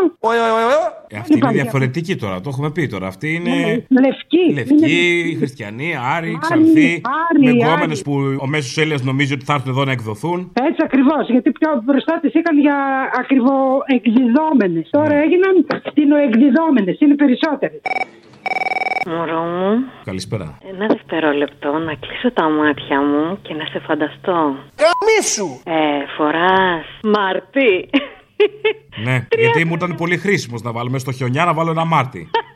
Ε, 1.13 1.17
αυτή 1.17 1.31
είναι 1.33 1.37
Υπάρχει 1.41 1.57
διαφορετική 1.61 2.15
τώρα. 2.15 2.35
Το 2.41 2.49
έχουμε 2.53 2.71
πει 2.71 2.87
τώρα. 2.87 3.07
Αυτή 3.07 3.27
είναι. 3.33 3.51
Λευκή. 4.05 4.45
Λευκή, 4.53 4.73
Είναι- 5.25 5.37
χριστιανοί, 5.37 5.89
Άρη, 6.15 6.37
Ξανθή. 6.41 7.01
Άρη, 7.29 7.39
Με 7.43 7.49
Άρη. 7.49 7.57
γκόμενε 7.59 7.95
που 8.05 8.13
ο 8.41 8.47
μέσος 8.47 8.77
Έλληνας 8.77 9.03
νομίζει 9.03 9.33
ότι 9.33 9.45
θα 9.45 9.53
έρθουν 9.53 9.71
εδώ 9.71 9.83
να 9.85 9.91
εκδοθούν. 9.91 10.51
Έτσι 10.69 10.81
ακριβώς. 10.83 11.29
Γιατί 11.29 11.51
πιο 11.51 11.81
μπροστά 11.83 12.19
τις 12.21 12.33
είχαν 12.33 12.59
για 12.59 12.75
ακριβοεκδιδόμενες. 13.19 14.89
Τώρα 14.89 15.15
έγιναν 15.15 15.65
στινοεκδιδόμενε. 15.89 16.95
Είναι 16.99 17.15
περισσότερες. 17.15 17.81
Μωρό 19.05 19.41
μου, 19.41 19.77
Καλησπέρα. 20.03 20.57
ένα 20.69 20.87
δευτερόλεπτο 20.87 21.71
να 21.71 21.93
κλείσω 21.95 22.31
τα 22.33 22.49
μάτια 22.49 23.01
μου 23.01 23.39
και 23.41 23.53
να 23.53 23.65
σε 23.65 23.79
φανταστώ. 23.79 24.55
Καμίσου! 24.75 25.59
Ε, 25.63 26.05
φοράς 26.17 26.85
μαρτί. 27.03 27.89
Ναι, 29.03 29.27
γιατί 29.39 29.65
μου 29.65 29.73
ήταν 29.73 29.95
πολύ 29.95 30.17
χρήσιμος 30.17 30.61
να 30.61 30.71
βάλουμε 30.71 30.99
στο 30.99 31.11
χιονιά 31.11 31.45
να 31.45 31.53
βάλω 31.53 31.71
ένα 31.71 31.85
μάρτι. 31.85 32.29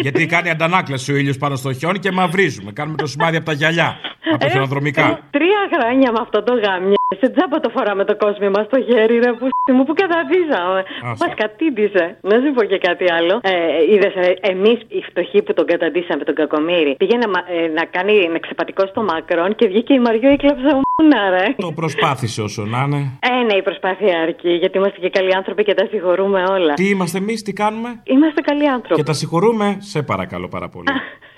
γιατί 0.00 0.26
κάνει 0.26 0.50
αντανάκλαση 0.50 1.12
ο 1.12 1.16
ήλιος 1.16 1.36
πάνω 1.38 1.56
στο 1.56 1.72
χιόνι 1.72 1.98
και 1.98 2.10
μαυρίζουμε. 2.12 2.72
Κάνουμε 2.72 2.96
το 2.96 3.06
σημάδι 3.06 3.36
από 3.36 3.46
τα 3.46 3.52
γυαλιά. 3.52 3.96
Από 4.32 4.38
τα 4.44 4.48
χιονοδρομικά. 4.48 5.18
Τρία 5.30 5.62
χρόνια 5.74 6.12
με 6.12 6.18
αυτό 6.20 6.42
το 6.42 6.52
γάμια 6.54 6.94
Σε 7.20 7.28
τζάμπα 7.30 7.60
το 7.60 7.68
φοράμε 7.74 8.04
το 8.04 8.16
κόσμο 8.16 8.50
μας 8.50 8.64
στο 8.66 8.78
χέρι, 8.88 9.18
ρε 9.18 9.32
που 9.32 9.48
μου 9.76 9.84
που 9.84 9.94
καταδίζαμε. 10.02 10.80
Άσε. 11.10 11.24
Μας 11.26 11.32
κατήντησε. 11.42 12.04
Να 12.30 12.34
σου 12.42 12.50
πω 12.56 12.62
και 12.64 12.78
κάτι 12.88 13.04
άλλο. 13.18 13.34
Ε, 13.42 13.52
Είδες, 13.92 14.14
εμείς 14.40 14.78
οι 14.96 15.00
φτωχοί 15.08 15.42
που 15.42 15.52
τον 15.54 15.66
καταντήσαμε, 15.66 16.24
τον 16.24 16.34
Κακομήρη, 16.34 16.94
πήγε 16.98 17.16
να, 17.16 17.28
μα- 17.28 17.46
ε, 17.56 17.66
να 17.78 17.84
κάνει 17.84 18.14
εξεπατικό 18.34 18.86
στο 18.86 19.02
Μακρόν 19.02 19.54
και 19.54 19.66
βγήκε 19.66 19.92
η 19.94 20.00
Μαριό 20.06 20.30
έκλαψε 20.30 20.70
μούνα, 20.80 21.20
ρε. 21.30 21.44
Το 21.56 21.72
προσπάθησε 21.72 22.42
όσο 22.42 22.62
να 22.64 22.80
είναι. 22.86 23.00
Ε, 23.30 23.44
ναι, 23.48 23.54
η 23.54 23.62
προσπάθεια 23.62 24.20
αρκεί, 24.26 24.50
γιατί 24.62 24.78
είμαστε 24.78 24.98
και 25.00 25.10
καλοί 25.10 25.34
άνθρωποι 25.34 25.62
και 25.64 25.74
τα 25.74 25.86
συγχωρούμε 25.90 26.40
όλα. 26.56 26.72
Τι 26.74 26.88
είμαστε 26.88 27.18
εμείς, 27.18 27.42
τι 27.42 27.52
κάνουμε; 27.52 28.00
Είμαστε 28.04 28.40
καλοί 28.40 28.68
άνθρωποι. 28.68 28.94
Και 28.94 29.02
τα 29.02 29.12
συγχωρούμε, 29.12 29.76
σε 29.78 30.02
παρακαλώ 30.02 30.48
πάρα 30.48 30.68
πολύ. 30.68 30.88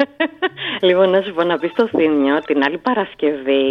Λοιπόν, 0.89 1.11
να 1.11 1.21
σου 1.23 1.33
πω 1.35 1.43
να 1.43 1.57
πεις 1.59 1.71
στο 1.71 1.87
Θήμιο 1.97 2.37
την 2.49 2.59
άλλη 2.67 2.79
Παρασκευή 2.79 3.69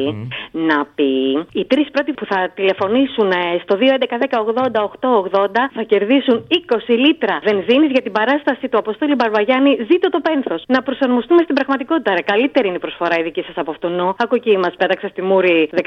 να 0.52 0.78
πει 0.96 1.14
οι 1.60 1.66
τρεις 1.66 1.88
πρώτοι 1.92 2.12
που 2.18 2.26
θα 2.26 2.40
τηλεφωνήσουν 2.56 3.32
ε, 3.32 3.44
στο 3.64 3.74
2.11.10.80.880 3.82 5.48
θα 5.78 5.84
κερδίσουν 5.92 6.38
20 6.88 6.94
λίτρα 7.06 7.36
βενζίνης 7.48 7.92
για 7.96 8.02
την 8.02 8.12
παράσταση 8.12 8.66
του 8.70 8.78
Αποστόλη 8.78 9.16
Μπαρβαγιάννη 9.16 9.72
Ζήτω 9.90 10.10
το 10.10 10.20
πένθος. 10.28 10.64
Να 10.68 10.82
προσαρμοστούμε 10.82 11.42
στην 11.44 11.56
πραγματικότητα, 11.56 12.14
ρε. 12.14 12.22
Καλύτερη 12.22 12.68
είναι 12.68 12.76
η 12.76 12.80
προσφορά 12.80 13.16
η 13.20 13.24
δική 13.24 13.42
σας 13.48 13.56
από 13.56 13.72
αυτού. 13.72 13.88
Ακού 14.18 14.36
εκεί 14.36 14.58
μας 14.58 14.74
πέταξε 14.78 15.08
στη 15.08 15.22
Μούρη 15.22 15.70
13 15.76 15.82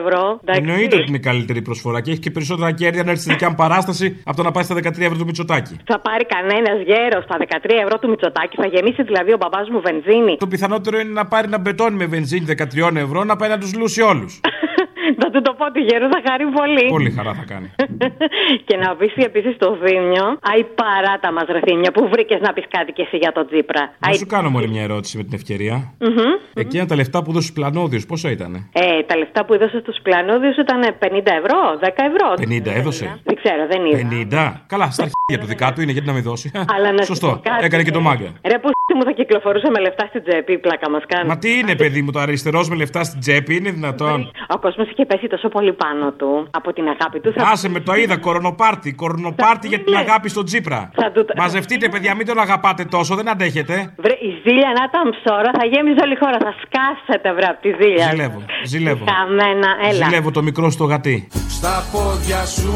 ευρώ. 0.00 0.22
Εντάξει. 0.42 0.60
Εννοείται 0.62 0.96
ότι 0.96 1.08
είναι 1.08 1.20
η 1.24 1.26
καλύτερη 1.30 1.60
προσφορά 1.62 1.98
και 2.00 2.10
έχει 2.10 2.20
και 2.20 2.30
περισσότερα 2.30 2.72
κέρδη 2.72 2.98
αν 3.02 3.08
έρθει 3.08 3.20
στη 3.20 3.30
δικιά 3.32 3.48
μου 3.50 3.58
παράσταση 3.64 4.06
από 4.28 4.36
το 4.36 4.42
να 4.42 4.50
πάει 4.50 4.64
στα 4.68 4.74
13 4.74 4.80
ευρώ 5.08 5.16
του 5.20 5.24
Μητσοτάκη. 5.24 5.74
Θα 5.92 5.98
πάρει 6.06 6.24
κανένας 6.34 6.78
γέρος 6.88 7.22
στα 7.24 7.36
13 7.38 7.70
ευρώ 7.84 7.98
του 7.98 8.08
Μητσοτάκη, 8.08 8.56
θα 8.62 8.66
γεμίσει 8.66 9.02
δηλαδή 9.02 9.30
ο 9.32 9.38
μπαμπάς 9.40 9.68
μου 9.72 9.80
βενζίνη. 9.86 10.36
Το 10.36 10.46
πιθανότερο 10.46 10.98
είναι 10.98 11.12
να 11.12 11.26
πάρει 11.26 11.46
ένα 11.46 11.58
μπετόνι 11.58 11.96
με 11.96 12.06
βενζίνη 12.06 12.46
13 12.58 12.96
ευρώ 12.96 13.24
να 13.24 13.36
πάει 13.36 13.48
να 13.48 13.58
τους 13.58 13.74
λούσει 13.74 14.00
όλους. 14.02 14.40
θα 15.36 15.42
του 15.42 15.50
το 15.50 15.52
πω 15.58 15.66
του 15.74 15.82
γέρου, 15.88 16.06
θα 16.14 16.20
χαρεί 16.26 16.44
πολύ. 16.60 16.86
Πολύ 16.96 17.10
χαρά 17.16 17.32
θα 17.40 17.44
κάνει. 17.52 17.68
και 18.68 18.76
να 18.82 18.88
πεις 18.98 19.12
επίσης 19.30 19.54
στο 19.54 19.68
Δήμιο, 19.84 20.26
αϊ 20.50 20.60
παράτα 20.80 21.28
μας 21.36 21.46
ρε 21.54 21.60
Θήμιο, 21.66 21.90
που 21.96 22.02
βρήκες 22.12 22.40
να 22.46 22.52
πεις 22.52 22.64
κάτι 22.76 22.92
και 22.92 23.02
εσύ 23.06 23.16
για 23.16 23.32
τον 23.36 23.44
Τζίπρα. 23.46 23.82
Να 23.98 24.12
σου 24.12 24.26
κάνω 24.26 24.48
μόλι 24.50 24.68
μια 24.68 24.82
ερώτηση 24.82 25.16
με 25.16 25.22
την 25.22 25.34
ευκαιρία. 25.34 25.76
Μμμ. 26.00 26.32
Εκείνα 26.54 26.84
τα 26.86 26.94
λεφτά 27.00 27.22
που 27.22 27.32
δώσει 27.32 27.46
στου 27.46 27.54
πλανόδιου, 27.58 28.00
πόσα 28.08 28.30
ήταν. 28.30 28.52
Ε, 28.72 29.02
τα 29.08 29.16
λεφτά 29.16 29.44
που 29.44 29.54
έδωσε 29.54 29.78
στου 29.84 30.02
πλανόδιου 30.02 30.52
ήταν 30.64 30.80
50 30.82 31.32
ευρώ, 31.40 31.60
10 31.80 31.88
ευρώ. 32.10 32.28
50 32.70 32.76
έδωσε; 32.80 33.20
Δεν 33.28 33.36
ξέρω, 33.40 33.62
δεν 33.72 33.80
είδα. 33.86 34.60
50. 34.60 34.64
Καλά, 34.72 34.90
στα 34.90 35.02
αρχεία 35.02 35.38
του 35.40 35.46
δικά 35.52 35.72
του 35.72 35.80
είναι, 35.82 35.92
γιατί 35.92 36.06
να 36.06 36.12
μην 36.12 36.22
δώσει. 36.22 36.50
Αλλά 36.74 36.92
να 36.92 37.02
σου 37.02 37.06
Σωστό. 37.06 37.28
πω 37.28 37.40
κάτι, 37.50 37.64
Έκανε 37.64 37.82
και 37.82 37.90
το 37.90 37.98
ε. 37.98 38.02
μάγκα. 38.02 38.30
Ρε, 38.50 38.58
που 38.58 38.68
μου 38.98 39.04
θα 39.04 39.12
κυκλοφορούσε 39.12 39.70
με 39.70 39.80
λεφτά 39.80 40.06
στην 40.06 40.22
τσέπη, 40.26 40.52
η 40.52 40.58
πλάκα 40.58 40.90
μας 40.90 41.02
κάνει. 41.08 41.28
Μα 41.28 41.38
τι 41.38 41.58
είναι, 41.58 41.74
παιδί 41.76 42.02
μου, 42.02 42.10
το 42.10 42.18
αριστερός 42.18 42.68
με 42.68 42.76
λεφτά 42.76 43.04
στην 43.04 43.20
τσέπη, 43.20 43.56
είναι 43.56 43.70
δυνατόν; 43.70 44.30
Ο 44.54 44.58
κόσμος 44.58 44.90
είχε 44.90 45.04
πέσει 45.06 45.25
τόσο 45.28 45.48
πολύ 45.48 45.72
πάνω 45.72 46.12
του 46.12 46.48
από 46.50 46.72
την 46.72 46.88
αγάπη 46.88 47.20
του. 47.20 47.32
Θα... 47.36 47.48
Άσε 47.52 47.68
με 47.68 47.80
το 47.80 47.94
είδα, 47.94 48.16
κορονοπάρτι. 48.16 48.92
Κορονοπάρτι 48.92 49.68
για 49.68 49.80
την 49.80 49.96
αγάπη 49.96 50.28
στον 50.28 50.44
Τζίπρα. 50.44 50.90
Θα 50.94 51.10
του... 51.10 51.26
Μαζευτείτε, 51.36 51.88
παιδιά, 51.88 52.14
μην 52.14 52.26
τον 52.26 52.38
αγαπάτε 52.38 52.84
τόσο, 52.84 53.14
δεν 53.14 53.28
αντέχετε. 53.28 53.94
Βρε, 53.96 54.12
η 54.12 54.30
ζήλια 54.42 54.70
να 54.78 54.82
ήταν 54.88 55.04
ψώρα, 55.10 55.50
θα 55.58 55.66
γέμιζε 55.66 56.00
όλη 56.02 56.12
η 56.12 56.16
χώρα. 56.16 56.38
Θα 56.38 56.54
σκάσετε, 56.62 57.32
βρε, 57.32 57.46
από 57.46 57.60
τη 57.60 57.70
ζήλια. 57.80 58.08
Ζηλεύω, 58.10 58.42
ζηλεύω. 58.64 59.04
Καμένα, 59.04 59.68
έλα. 59.88 60.04
Ζηλεύω 60.04 60.30
το 60.30 60.42
μικρό 60.42 60.70
στο 60.70 60.84
γατί. 60.84 61.28
Στα 61.48 61.84
πόδια 61.92 62.44
σου 62.44 62.72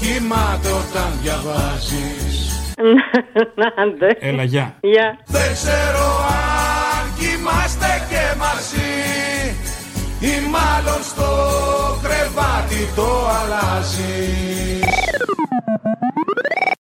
κοιμάται 0.00 0.70
όταν 0.82 1.10
διαβάζεις 1.22 2.50
Άντε. 3.76 4.16
Έλα, 4.20 4.42
γεια. 4.42 4.74
Γεια. 4.80 5.18
Δεν 5.26 5.52
ξέρω 5.52 6.06
αν 6.28 7.14
κοιμάστε 7.18 8.06
και 8.08 8.36
μαζί 8.38 9.69
ή 10.20 10.48
μάλλον 10.50 11.02
στο 11.02 11.28
κρεβάτι 12.02 12.88
το 12.94 13.28
αλλάζεις. 13.42 14.80